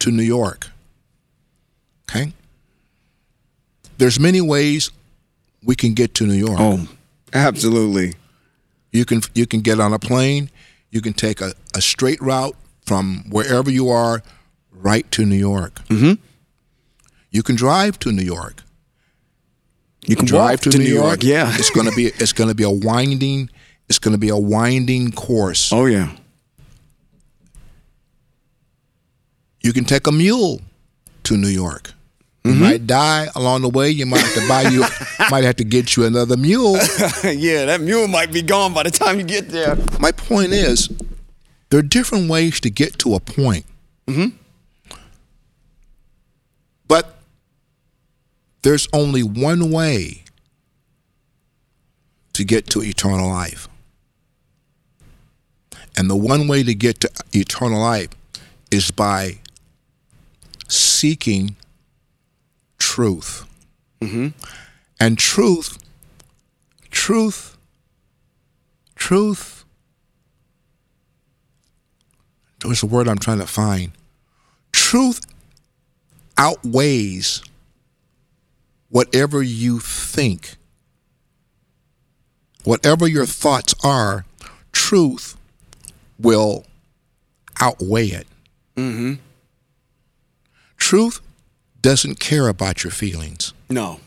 [0.00, 0.68] to New York.
[2.08, 2.32] Okay?
[3.98, 4.90] There's many ways
[5.64, 6.58] we can get to New York.
[6.58, 6.88] Oh,
[7.32, 8.14] absolutely.
[8.92, 10.50] You can you can get on a plane,
[10.90, 12.56] you can take a, a straight route
[12.86, 14.22] from wherever you are
[14.72, 15.74] right to New York.
[15.88, 16.14] Mm-hmm.
[17.30, 18.62] You can drive to New York.
[20.06, 21.22] You can Drive walk to, New, York.
[21.22, 21.52] Yeah.
[21.56, 23.50] It's gonna be it's gonna be a winding
[23.88, 25.72] it's gonna be a winding course.
[25.72, 26.16] oh yeah.
[29.62, 30.60] You can take a mule
[31.24, 31.92] to New York.
[32.44, 32.60] You Mm-hmm.
[32.62, 33.90] might die along the way.
[33.90, 34.80] You might have to buy you,
[35.30, 36.76] might have to get you another mule.
[37.24, 39.76] yeah, that mule might be gone by the time you get there.
[39.98, 40.88] My point is,
[41.68, 43.66] there are different ways to get to a point.
[46.88, 47.14] But
[48.62, 50.24] there's only one way
[52.32, 53.68] to get to eternal life.
[55.96, 58.08] And the one way to get to eternal life
[58.70, 59.39] is by
[60.70, 61.56] seeking
[62.78, 63.46] truth.
[64.00, 64.28] Mm-hmm.
[64.98, 65.78] And truth,
[66.90, 67.56] truth,
[68.94, 69.64] truth.
[72.64, 73.92] What's the word I'm trying to find?
[74.72, 75.20] Truth
[76.36, 77.42] outweighs
[78.90, 80.56] whatever you think.
[82.64, 84.26] Whatever your thoughts are,
[84.72, 85.36] truth
[86.18, 86.64] will
[87.58, 88.26] outweigh it.
[88.76, 89.14] Mm-hmm.
[90.90, 91.20] Truth
[91.80, 93.54] doesn't care about your feelings.
[93.68, 94.00] No.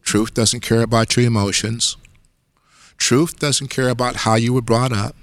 [0.00, 1.98] Truth doesn't care about your emotions.
[2.96, 5.14] Truth doesn't care about how you were brought up.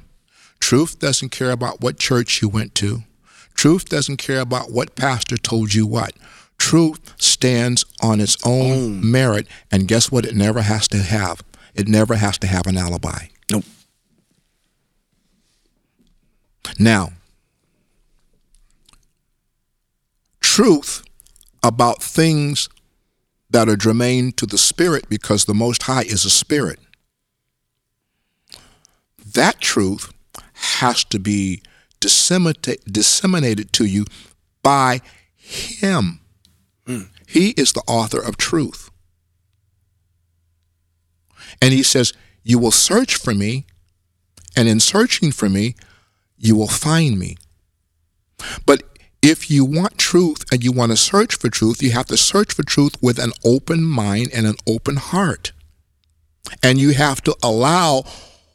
[0.60, 3.02] Truth doesn't care about what church you went to.
[3.56, 6.14] Truth doesn't care about what pastor told you what.
[6.60, 10.28] Truth stands on its own merit, and guess what?
[10.28, 11.42] It never has to have.
[11.74, 13.30] It never has to have an alibi.
[13.52, 13.66] Nope.
[16.78, 17.14] Now,
[20.58, 21.04] truth
[21.62, 22.68] about things
[23.48, 26.80] that are germane to the spirit because the Most High is a spirit.
[29.36, 30.12] That truth
[30.54, 31.62] has to be
[32.00, 34.06] disseminate, disseminated to you
[34.64, 35.02] by
[35.36, 36.22] Him.
[36.88, 37.02] Hmm.
[37.28, 38.90] He is the author of truth.
[41.62, 42.14] And He says,
[42.44, 43.68] You will search for me,
[44.56, 45.76] and in searching for me,
[46.36, 47.38] you will find me.
[48.66, 52.18] But if you want truth and you want to search for truth, you have to
[52.18, 55.52] search for truth with an open mind and an open heart.
[56.64, 58.04] And you have to allow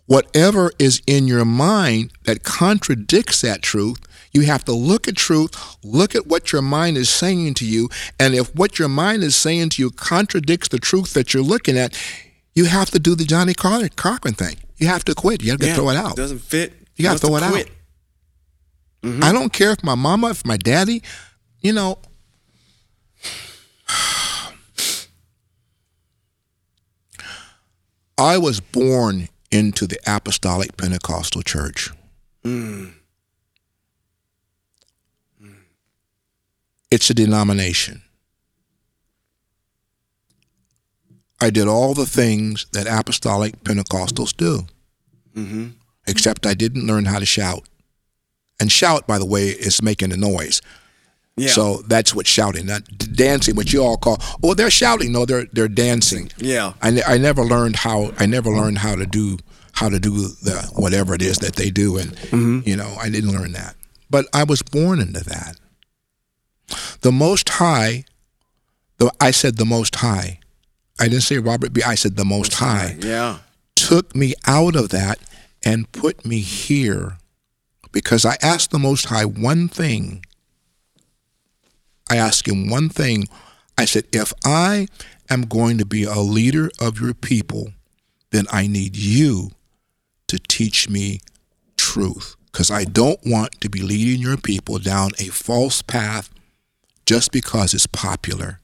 [0.06, 3.98] whatever is in your mind that contradicts that truth.
[4.32, 7.90] You have to look at truth, look at what your mind is saying to you,
[8.18, 11.76] and if what your mind is saying to you contradicts the truth that you're looking
[11.76, 11.98] at,
[12.55, 14.56] you have to do the Johnnie Cochran thing.
[14.78, 15.43] You have to quit.
[15.43, 16.12] You have to Yeah, throw it out.
[16.12, 16.72] It doesn't fit.
[16.97, 17.66] You Wants to throw it out.
[19.10, 19.24] Quit.
[19.24, 21.02] I don't care if my mama, if my daddy,
[21.60, 21.98] you know.
[28.18, 31.90] I was born into the Apostolic Pentecostal Church.
[36.90, 38.02] It's a denomination.
[41.40, 44.66] I did all the things that Apostolic Pentecostals do,
[45.34, 45.68] mm-hmm.
[46.06, 47.66] except I didn't learn how to shout.
[48.62, 50.62] And shout, by the way, is making a noise.
[51.36, 51.48] Yeah.
[51.48, 54.18] So that's what shouting, not dancing, what you all call.
[54.40, 55.10] Oh, they're shouting.
[55.10, 56.30] No, they're they're dancing.
[56.36, 56.74] Yeah.
[56.80, 59.39] I, ne- I never learned how I never learned how to do
[59.72, 62.60] how to do the whatever it is that they do, and mm-hmm.
[62.64, 63.74] you know I didn't learn that.
[64.09, 65.56] But I was born into that.
[67.01, 68.05] The Most High,
[68.98, 70.39] the I said the Most High.
[71.01, 71.82] I didn't say Robert B.
[71.82, 73.39] I said the Most High yeah.
[73.74, 75.18] took me out of that
[75.64, 77.18] and put me here
[77.93, 80.24] because I asked the Most High one thing.
[82.10, 83.28] I asked him one thing.
[83.78, 84.89] I said, if I
[85.31, 87.73] am going to be a leader of your people,
[88.31, 89.51] then I need you
[90.28, 91.20] to teach me
[91.77, 96.31] truth because I don't want to be leading your people down a false path
[97.06, 98.60] just because it's popular.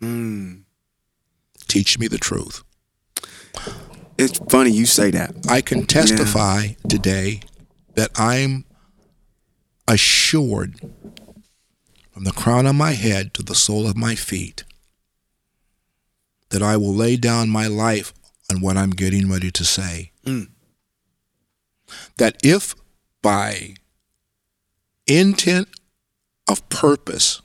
[0.00, 0.60] Hmm.
[1.68, 2.62] Teach me the truth.
[4.18, 5.34] It's funny you say that.
[5.48, 7.40] I can testify today
[7.94, 8.64] that I'm
[9.88, 10.80] assured
[12.10, 14.64] from the crown of my head to the sole of my feet
[16.50, 18.12] that I will lay down my life
[18.50, 20.12] on what I'm getting ready to say.
[20.24, 20.48] Mm.
[22.18, 22.74] That if
[23.22, 23.74] by
[25.06, 25.68] intent
[26.48, 27.42] of purpose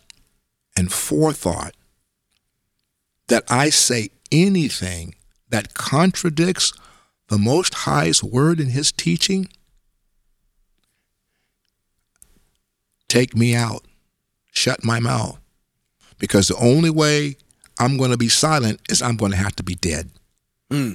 [0.75, 1.75] and forethought
[3.27, 5.15] that I say anything
[5.49, 6.73] that contradicts
[7.27, 9.47] the Most High's word in His teaching,
[13.07, 13.85] take me out,
[14.51, 15.39] shut my mouth.
[16.17, 17.37] Because the only way
[17.79, 20.09] I'm going to be silent is I'm going to have to be dead.
[20.71, 20.93] Hmm.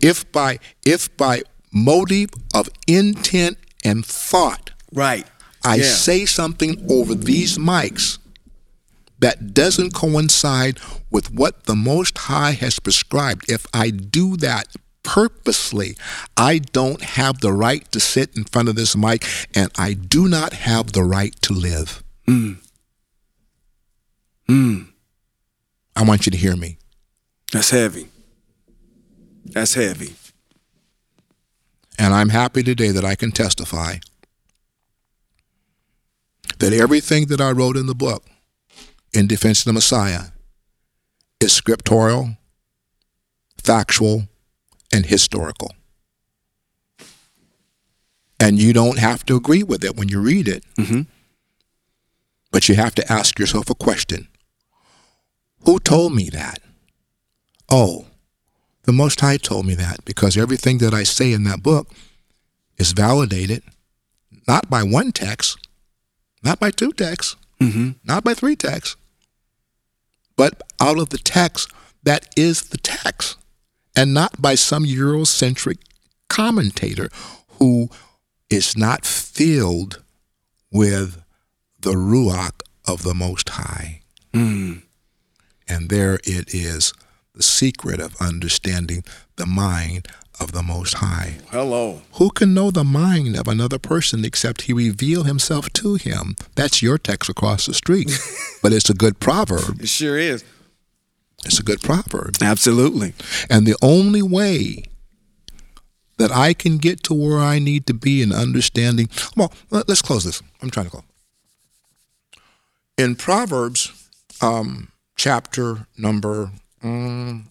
[0.00, 1.42] If by if by
[1.72, 5.26] motive of intent and thought Right.
[5.64, 5.92] I Yeah.
[5.94, 8.18] say something over these mics
[9.18, 10.78] that doesn't coincide
[11.10, 14.68] with what the Most High has prescribed, if I do that
[15.06, 15.96] purposely,
[16.36, 19.24] I don't have the right to sit in front of this mic
[19.54, 22.02] and I do not have the right to live.
[22.26, 22.58] Mm.
[24.48, 24.88] Mm.
[25.94, 26.78] I want you to hear me.
[27.52, 28.08] That's heavy.
[29.44, 30.14] That's heavy.
[31.98, 33.96] And I'm happy today that I can testify
[36.58, 38.24] that everything that I wrote in the book
[39.12, 40.24] in defense of the Messiah
[41.40, 42.36] is scriptural,
[43.62, 44.24] factual,
[44.96, 45.72] and historical.
[48.40, 50.64] And you don't have to agree with it when you read it.
[50.76, 51.02] Mm-hmm.
[52.50, 54.28] But you have to ask yourself a question
[55.64, 56.60] Who told me that?
[57.68, 58.06] Oh,
[58.84, 61.88] the Most High told me that because everything that I say in that book
[62.78, 63.62] is validated
[64.46, 65.58] not by one text,
[66.42, 67.90] not by two texts, mm-hmm.
[68.04, 68.96] not by three texts,
[70.36, 71.70] but out of the text
[72.04, 73.36] that is the text,
[73.96, 75.78] and not by some Eurocentric
[76.28, 77.08] commentator
[77.58, 77.88] who
[78.50, 80.02] is not filled
[80.70, 81.22] with
[81.80, 84.02] the Ruach of the Most High.
[84.32, 84.74] Hmm.
[85.68, 86.92] And there it is
[87.34, 89.02] the secret of understanding
[89.36, 90.06] the mind
[90.38, 91.38] of the Most High.
[91.50, 92.02] Hello.
[92.14, 96.36] Who can know the mind of another person except he reveal himself to him?
[96.54, 98.10] That's your text across the street.
[98.62, 99.80] but it's a good proverb.
[99.80, 100.44] It sure is.
[101.46, 102.36] It's a good proverb.
[102.42, 103.14] Absolutely.
[103.48, 104.84] And the only way
[106.18, 109.08] that I can get to where I need to be in understanding.
[109.36, 110.42] Well, let- let's close this.
[110.62, 111.02] I'm trying to close.
[112.98, 113.92] In Proverbs,
[114.40, 116.50] um, chapter number,
[116.82, 117.42] There's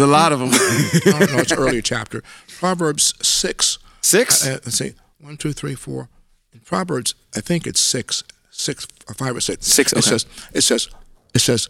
[0.00, 0.50] a lot of them.
[0.50, 2.22] no, no, it's earlier chapter.
[2.58, 3.78] Proverbs 6.
[4.02, 4.46] Six?
[4.46, 6.08] Uh, let's see, one, two, three, four.
[6.52, 9.66] In Proverbs, I think it's six, six, or five or six.
[9.66, 10.88] Six, It says, it says,
[11.34, 11.68] it says,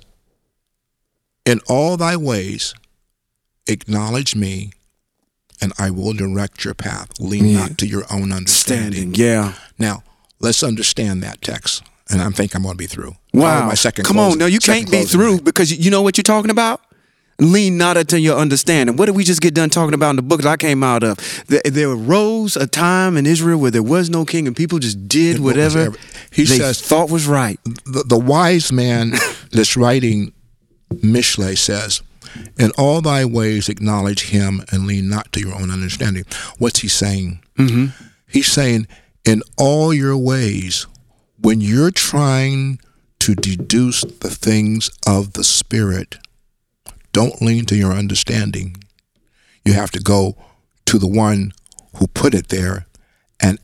[1.46, 2.74] in all thy ways,
[3.66, 4.72] acknowledge me,
[5.60, 7.08] and I will direct your path.
[7.18, 7.58] Lean Yeah.
[7.60, 9.14] not to your own understanding.
[9.14, 9.14] Standing.
[9.14, 9.52] Yeah.
[9.78, 10.02] Now,
[10.40, 13.16] let's understand that text, and I think I'm going to be through.
[13.32, 13.66] Wow.
[13.68, 14.04] My second.
[14.04, 14.38] Come closing- on.
[14.38, 16.80] No, you can't be through because you- know what you're talking about?
[17.40, 18.94] Lean not unto your understanding.
[18.96, 21.02] What did we just get done talking about in the book that I came out
[21.02, 21.18] of?
[21.48, 25.32] There, arose a time in Israel where there was no king and people just did
[25.34, 25.96] Did what whatever ever-
[26.30, 27.58] he they says- thought was right.
[27.86, 29.14] the, the wise man
[29.50, 30.32] that's writing
[30.90, 32.02] Mishle says,
[32.58, 36.24] In all thy ways acknowledge him and lean not to your own understanding.
[36.58, 37.42] What's he saying?
[37.58, 37.86] Mm-hmm.
[38.28, 38.86] He's saying,
[39.24, 40.86] In all your ways,
[41.40, 42.80] when you're trying
[43.20, 46.18] to deduce the things of the Spirit,
[47.12, 48.76] don't lean to your understanding.
[49.64, 50.36] You have to go
[50.86, 51.52] to the one
[51.96, 52.86] who put it there
[53.40, 53.58] and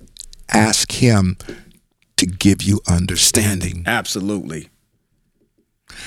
[0.48, 1.36] ask him
[2.16, 3.82] to give you understanding.
[3.86, 4.68] Absolutely.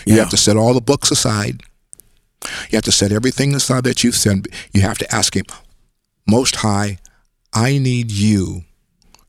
[0.05, 0.21] You Yeah.
[0.21, 1.61] have to set all the books aside.
[2.69, 4.47] You have to set everything aside that you've said.
[4.73, 5.45] You have to ask Him,
[6.27, 6.97] Most High,
[7.53, 8.63] I need you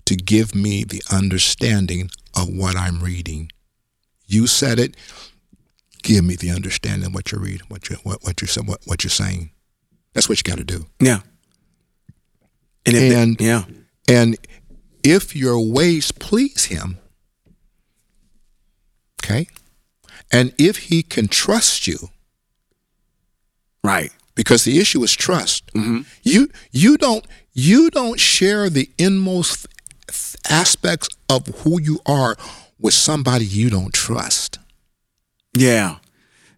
[0.06, 3.50] to give me the understanding of what I'm reading.
[4.26, 4.96] You said it.
[6.02, 9.04] Give me the understanding of what you're reading, what you what, what you're what, what
[9.04, 9.50] you're saying.
[10.12, 10.86] That's what you got to do.
[11.00, 11.20] Yeah.
[12.84, 13.64] And, if And- yeah.
[14.08, 14.36] And
[15.02, 16.98] if your ways please him,
[19.22, 19.46] okay,
[20.32, 22.10] and if he can trust you,
[23.82, 24.12] Right.
[24.34, 25.70] because the issue is trust.
[26.22, 29.66] You you don't you don't share the inmost
[30.48, 32.36] aspects of who you are
[32.78, 34.58] with somebody you don't trust.
[35.56, 35.96] Yeah.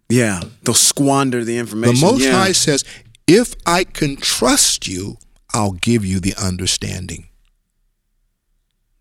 [0.09, 0.41] Yeah.
[0.63, 1.95] They'll squander the information.
[1.95, 2.01] The.
[2.01, 2.31] Most yeah.
[2.31, 2.83] High says,
[3.27, 5.17] "If I can trust you,
[5.53, 7.27] I'll give you the understanding."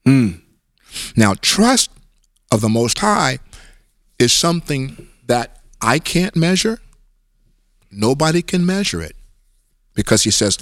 [0.04, 0.30] Hmm.
[1.16, 1.90] Now, trust
[2.52, 3.38] of the Most High
[4.18, 6.80] is something that I can't measure.
[7.90, 9.16] Nobody can measure it
[9.94, 10.58] because He says,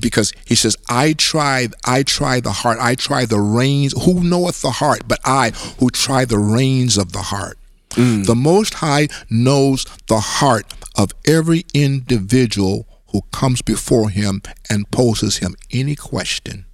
[0.00, 3.94] because He says, "I try, I try the heart, I try the reins.
[4.04, 5.02] Who knoweth the heart?
[5.06, 7.58] But I, who try the reins of the heart."
[7.90, 8.26] Mm.
[8.26, 15.38] The Most High knows the heart of every individual who comes before Him and poses
[15.38, 16.66] Him any question.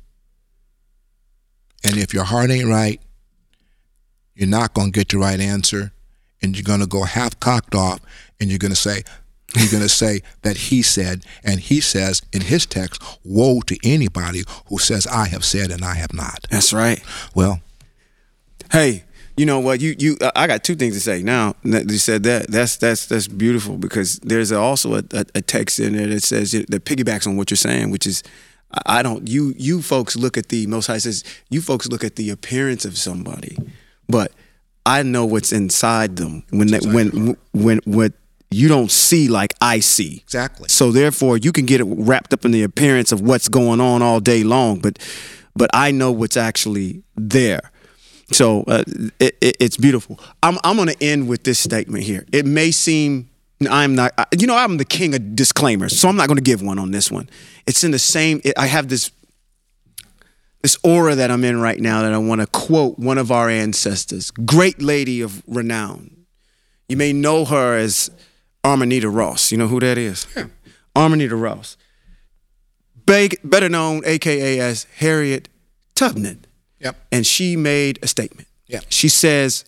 [1.85, 3.01] And if your heart ain't right,
[4.35, 5.93] you're not going to get the right answer,
[6.43, 8.01] and you're going to go half cocked off,
[8.41, 9.03] and you're going to say,
[9.57, 13.79] you're going to say that he said, and he says in his text, "Woe to
[13.85, 17.03] anybody who says I have said and I have not." That's right.
[17.35, 17.61] Well,
[18.75, 19.05] Hey,
[19.37, 19.81] you know what?
[19.81, 20.17] You you.
[20.21, 21.23] Uh, I got two things to say.
[21.23, 25.43] Now that you said that, that's that's that's beautiful because there's also a, a, a
[25.43, 28.23] text in there that says that piggybacks on what you're saying, which is.
[28.23, 29.29] I I don't.
[29.29, 32.85] You you folks look at the Most High says you folks look at the appearance
[32.85, 33.57] of somebody,
[34.09, 34.33] but
[34.87, 38.13] I know what's inside them when that when when what
[38.51, 40.21] you don't see like I see.
[40.25, 40.69] Exactly.
[40.69, 44.03] So therefore, you can get it wrapped up in the appearance of what's going on
[44.03, 44.99] all day long, but
[45.57, 47.71] but I know what's actually there.
[48.33, 48.85] So uh,
[49.19, 50.19] it, it, it's beautiful.
[50.43, 52.27] I'm I'm going to end with this statement here.
[52.33, 53.31] It may seem
[53.71, 56.61] I'm not, you know, I'm the king of disclaimers, so I'm not going to give
[56.63, 57.29] one on this one.
[57.67, 58.43] It's in the same.
[58.57, 59.11] I have this
[60.65, 63.51] this aura that I'm in right now that I want to quote one of our
[63.51, 66.25] ancestors, great lady of renown.
[66.89, 68.11] You may know her as
[68.65, 69.53] Armanita Ross.
[69.53, 70.27] You know who that is?
[70.35, 70.47] Yeah.
[70.97, 71.77] Armanita Ross.
[73.05, 75.51] Better known, AKA as Harriet
[75.95, 76.47] Tubman.
[76.79, 76.97] Yep.
[77.13, 78.49] And she made a statement.
[78.67, 78.81] Yeah.
[78.89, 79.67] She says,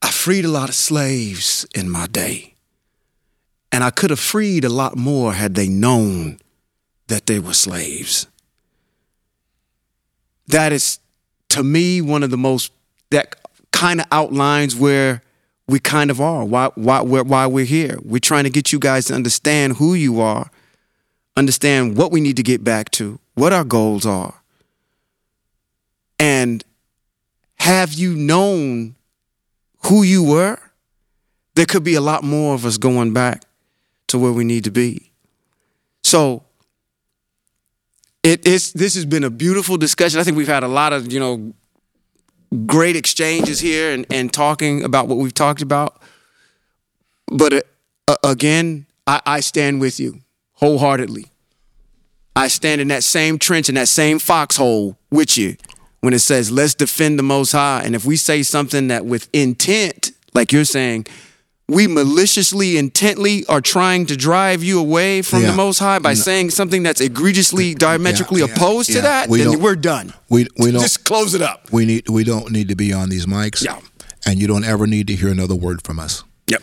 [0.00, 2.54] I freed a lot of slaves in my day.
[3.70, 6.38] And I could have freed a lot more had they known
[7.08, 8.26] that they were slaves.
[10.48, 10.98] That is,
[11.50, 12.72] to me, one of the most,
[13.10, 13.36] that
[13.72, 15.22] kind of outlines where
[15.66, 17.98] we kind of are, why, why, where, why we're here.
[18.02, 20.50] We're trying to get you guys to understand who you are,
[21.36, 24.34] understand what we need to get back to, what our goals are.
[26.18, 26.64] And
[27.56, 28.96] have you known
[29.86, 30.58] who you were?
[31.54, 33.44] there could be a lot more of us going back
[34.08, 35.10] to where we need to be.
[36.02, 36.42] So
[38.24, 40.18] it is this has been a beautiful discussion.
[40.18, 41.52] I think we've had a lot of, you know,
[42.66, 46.00] great exchanges here and, and talking about what we've talked about.
[47.26, 47.66] But
[48.08, 50.20] uh, again, I, I stand with you
[50.54, 51.26] wholeheartedly.
[52.34, 55.56] I stand in that same trench, in that same foxhole with you
[56.00, 57.82] when it says, let's defend the Most High.
[57.84, 61.06] And if we say something that with intent, like you're saying,
[61.68, 65.50] we maliciously, intently are trying to drive you away from Yeah.
[65.52, 69.00] the Most High by saying something that's egregiously, diametrically yeah, opposed to yeah.
[69.02, 70.12] that, We then we're done.
[70.28, 71.72] We we don't Just close it up.
[71.72, 73.64] we need we don't need to be on these mics.
[73.64, 73.80] Yeah.
[74.26, 76.22] And you don't ever need to hear another word from us.
[76.48, 76.62] Yep.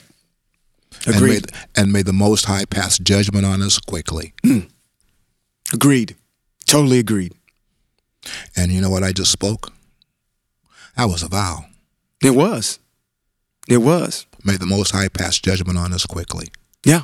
[1.07, 1.45] And may, Agreed.
[1.75, 4.33] and may the Most High pass judgment on us quickly.
[5.73, 6.15] Agreed.
[6.65, 7.33] Totally agreed.
[8.55, 9.71] And you know what I just spoke?
[10.95, 11.65] That was a vow.
[12.23, 12.79] It was.
[13.67, 14.25] It was.
[14.45, 16.47] May the Most High pass judgment on us quickly.
[16.85, 17.03] Yeah.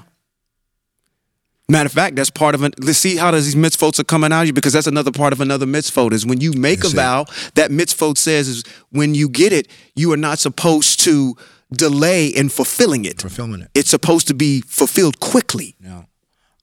[1.70, 2.82] Matter of fact, that's part of it.
[2.82, 5.34] Let's see how does these mitzvot are coming out of you because that's another part
[5.34, 7.02] of another mitzvot is when you make That's a it.
[7.02, 11.36] vow, that mitzvot says is when you get it, you are not supposed to
[11.74, 13.20] delay in fulfilling it.
[13.22, 13.70] Fulfilling it.
[13.76, 15.76] It's supposed to be fulfilled quickly.
[15.84, 16.04] Yeah.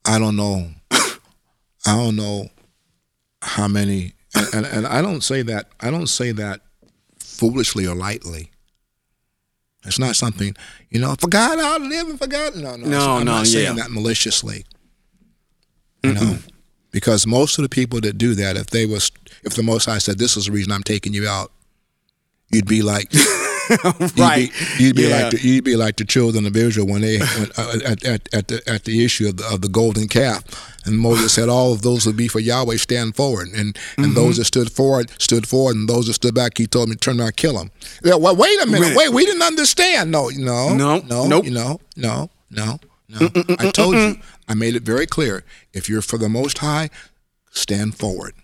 [0.07, 0.71] I don't know.
[0.91, 2.49] I don't know
[3.43, 5.69] how many, and, and, and I don't say that.
[5.81, 6.63] I don't say that
[7.19, 8.51] foolishly or lightly.
[9.85, 10.55] It's not something
[10.91, 11.15] you know.
[11.21, 12.57] For God, I'll live and for God.
[12.57, 13.83] No, no, No, I'm no, not saying yeah.
[13.83, 14.65] that maliciously.
[16.03, 16.39] You know,
[16.91, 19.11] because most of the people that do that, if they was,
[19.43, 21.51] if the Most High said, "This is the reason I'm taking you out,"
[22.51, 23.11] you'd be like,
[24.17, 24.51] Right.
[24.79, 25.23] You'd be, you'd be Yeah.
[25.23, 28.35] like the, you'd be like the children of Israel when they when, uh, at, at,
[28.35, 30.43] at the at the issue of the, of the golden calf,
[30.87, 32.77] and Moses said, "All of those would be for Yahweh.
[32.77, 34.15] Stand forward." And and Mm-hmm.
[34.15, 37.21] those that stood forward stood forward, and those that stood back, he told me, "Turn
[37.21, 37.71] around, kill them."
[38.03, 40.11] Yeah, well, wait a minute, wait, we didn't understand.
[40.11, 41.45] No, no, No, no, nope.
[41.45, 42.79] you know, no, no,
[43.09, 43.29] no.
[43.59, 44.17] I told you.
[44.47, 45.43] I made it very clear.
[45.73, 46.91] If you're for the Most High,
[47.51, 48.35] stand forward.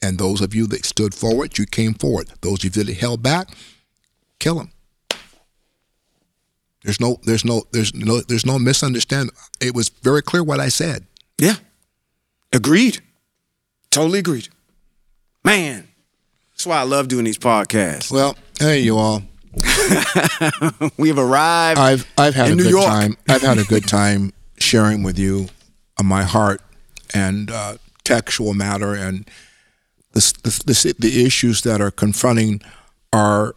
[0.00, 2.28] And those of you that stood forward, you came forward.
[2.42, 3.48] Those of you that held back,
[4.38, 4.70] kill him.
[6.84, 9.34] There's no, there's no, there's no, there's no misunderstanding.
[9.60, 11.06] It was very clear what I said.
[11.38, 11.56] Yeah.
[12.52, 13.00] Agreed.
[13.90, 14.48] Totally agreed.
[15.44, 15.88] Man,
[16.52, 18.10] that's why I love doing these podcasts.
[18.10, 19.22] Well, hey, you all.
[20.96, 21.78] We have arrived.
[21.80, 22.84] I've I've had In a New good York.
[22.86, 23.16] time.
[23.28, 25.48] I've had a good time sharing with you
[25.98, 26.60] uh, my heart
[27.14, 29.28] and uh, textual matter and
[30.12, 32.60] the, the the the issues that are confronting
[33.12, 33.54] our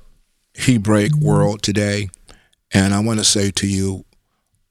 [0.55, 2.09] Hebraic world today.
[2.73, 4.05] And I want to say to you,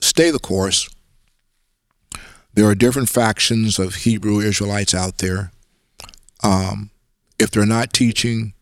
[0.00, 0.88] stay the course.
[2.54, 5.52] There are different factions of Hebrew Israelites out there.
[6.42, 6.90] Um,
[7.38, 8.54] if they're not teaching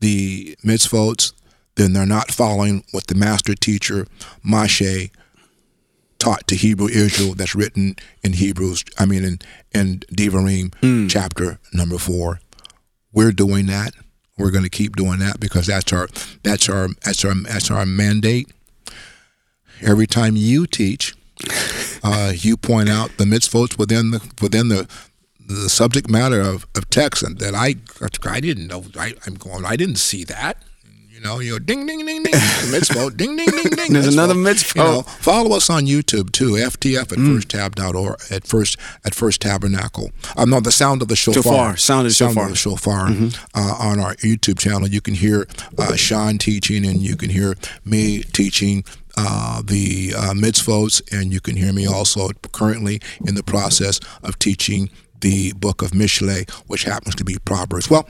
[0.00, 1.32] the mitzvot,
[1.76, 4.06] then they're not following what the master teacher
[4.44, 5.10] Moshe
[6.18, 7.34] taught to Hebrew Israel.
[7.34, 8.84] That's written in Hebrews.
[8.98, 9.38] I mean, in
[9.72, 10.74] in Devarim
[11.08, 12.40] chapter number four.
[13.12, 13.94] We're doing that.
[14.38, 16.08] We're going to keep doing that because that's our
[16.42, 18.50] that's our that's our that's our mandate.
[19.80, 21.14] Every time you teach,
[22.02, 24.88] uh, you point out the mitzvot within the within the
[25.48, 27.76] the subject matter of, of text and that I
[28.28, 30.62] I didn't know I, I'm going I didn't see that
[31.18, 32.32] you know you ding ding ding ding
[32.70, 34.76] mitzvot ding ding ding ding There's another You mitzvot.
[34.76, 40.48] know, follow us on YouTube too FTF at firsttab.org at first at first tabernacle I'm
[40.48, 42.54] not the sound of the shofar Shofar, sound of the shofar.
[42.54, 43.08] shofar
[43.54, 44.86] uh, on our YouTube channel.
[44.88, 47.54] You can hear uh, Sean teaching, and you can hear
[47.84, 48.84] me teaching
[49.16, 54.38] uh, the uh, mitzvot, and you can hear me also currently in the process of
[54.38, 54.88] teaching
[55.20, 57.90] the book of Mishle, which happens to be Proverbs.
[57.90, 58.08] Well,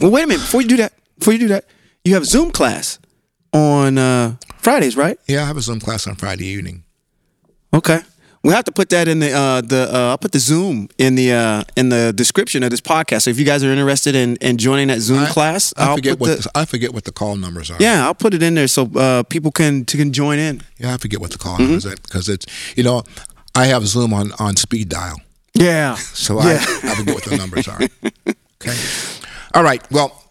[0.00, 0.42] well, wait a minute.
[0.42, 1.64] Before you do that, before you do that,
[2.04, 2.98] you have Zoom class
[3.52, 5.18] on uh, Fridays, right?
[5.28, 6.84] yeah, I have a Zoom class on Friday evening.
[7.74, 8.00] Okay.
[8.44, 11.14] We'll have to put that in the uh, the uh, I'll put the Zoom in
[11.14, 13.22] the uh, in the description of this podcast.
[13.22, 15.96] So if you guys are interested in, in joining that Zoom I- class, I will
[15.96, 17.76] forget put what the, the, I forget what the call numbers are.
[17.78, 20.60] yeah, I'll put it in there so uh, people can to, can join in.
[20.76, 21.62] yeah, I forget what the call Mm-hmm.
[21.62, 22.46] numbers are because it's
[22.76, 23.04] you know
[23.54, 25.20] I have Zoom on on speed dial.
[25.54, 25.94] Yeah.
[25.94, 26.58] So Yeah.
[26.82, 27.78] I, I forget what the numbers are.
[28.64, 28.76] Okay.
[29.54, 29.82] All right.
[29.90, 30.21] Well,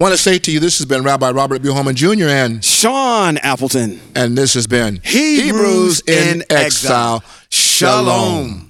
[0.00, 1.70] want to say to you, this has been Rabbi Robert B.
[1.70, 2.24] Holman Jr.
[2.24, 4.00] and Sean Appleton.
[4.14, 7.22] and this has been Hebrews in Exile.
[7.50, 8.69] Shalom.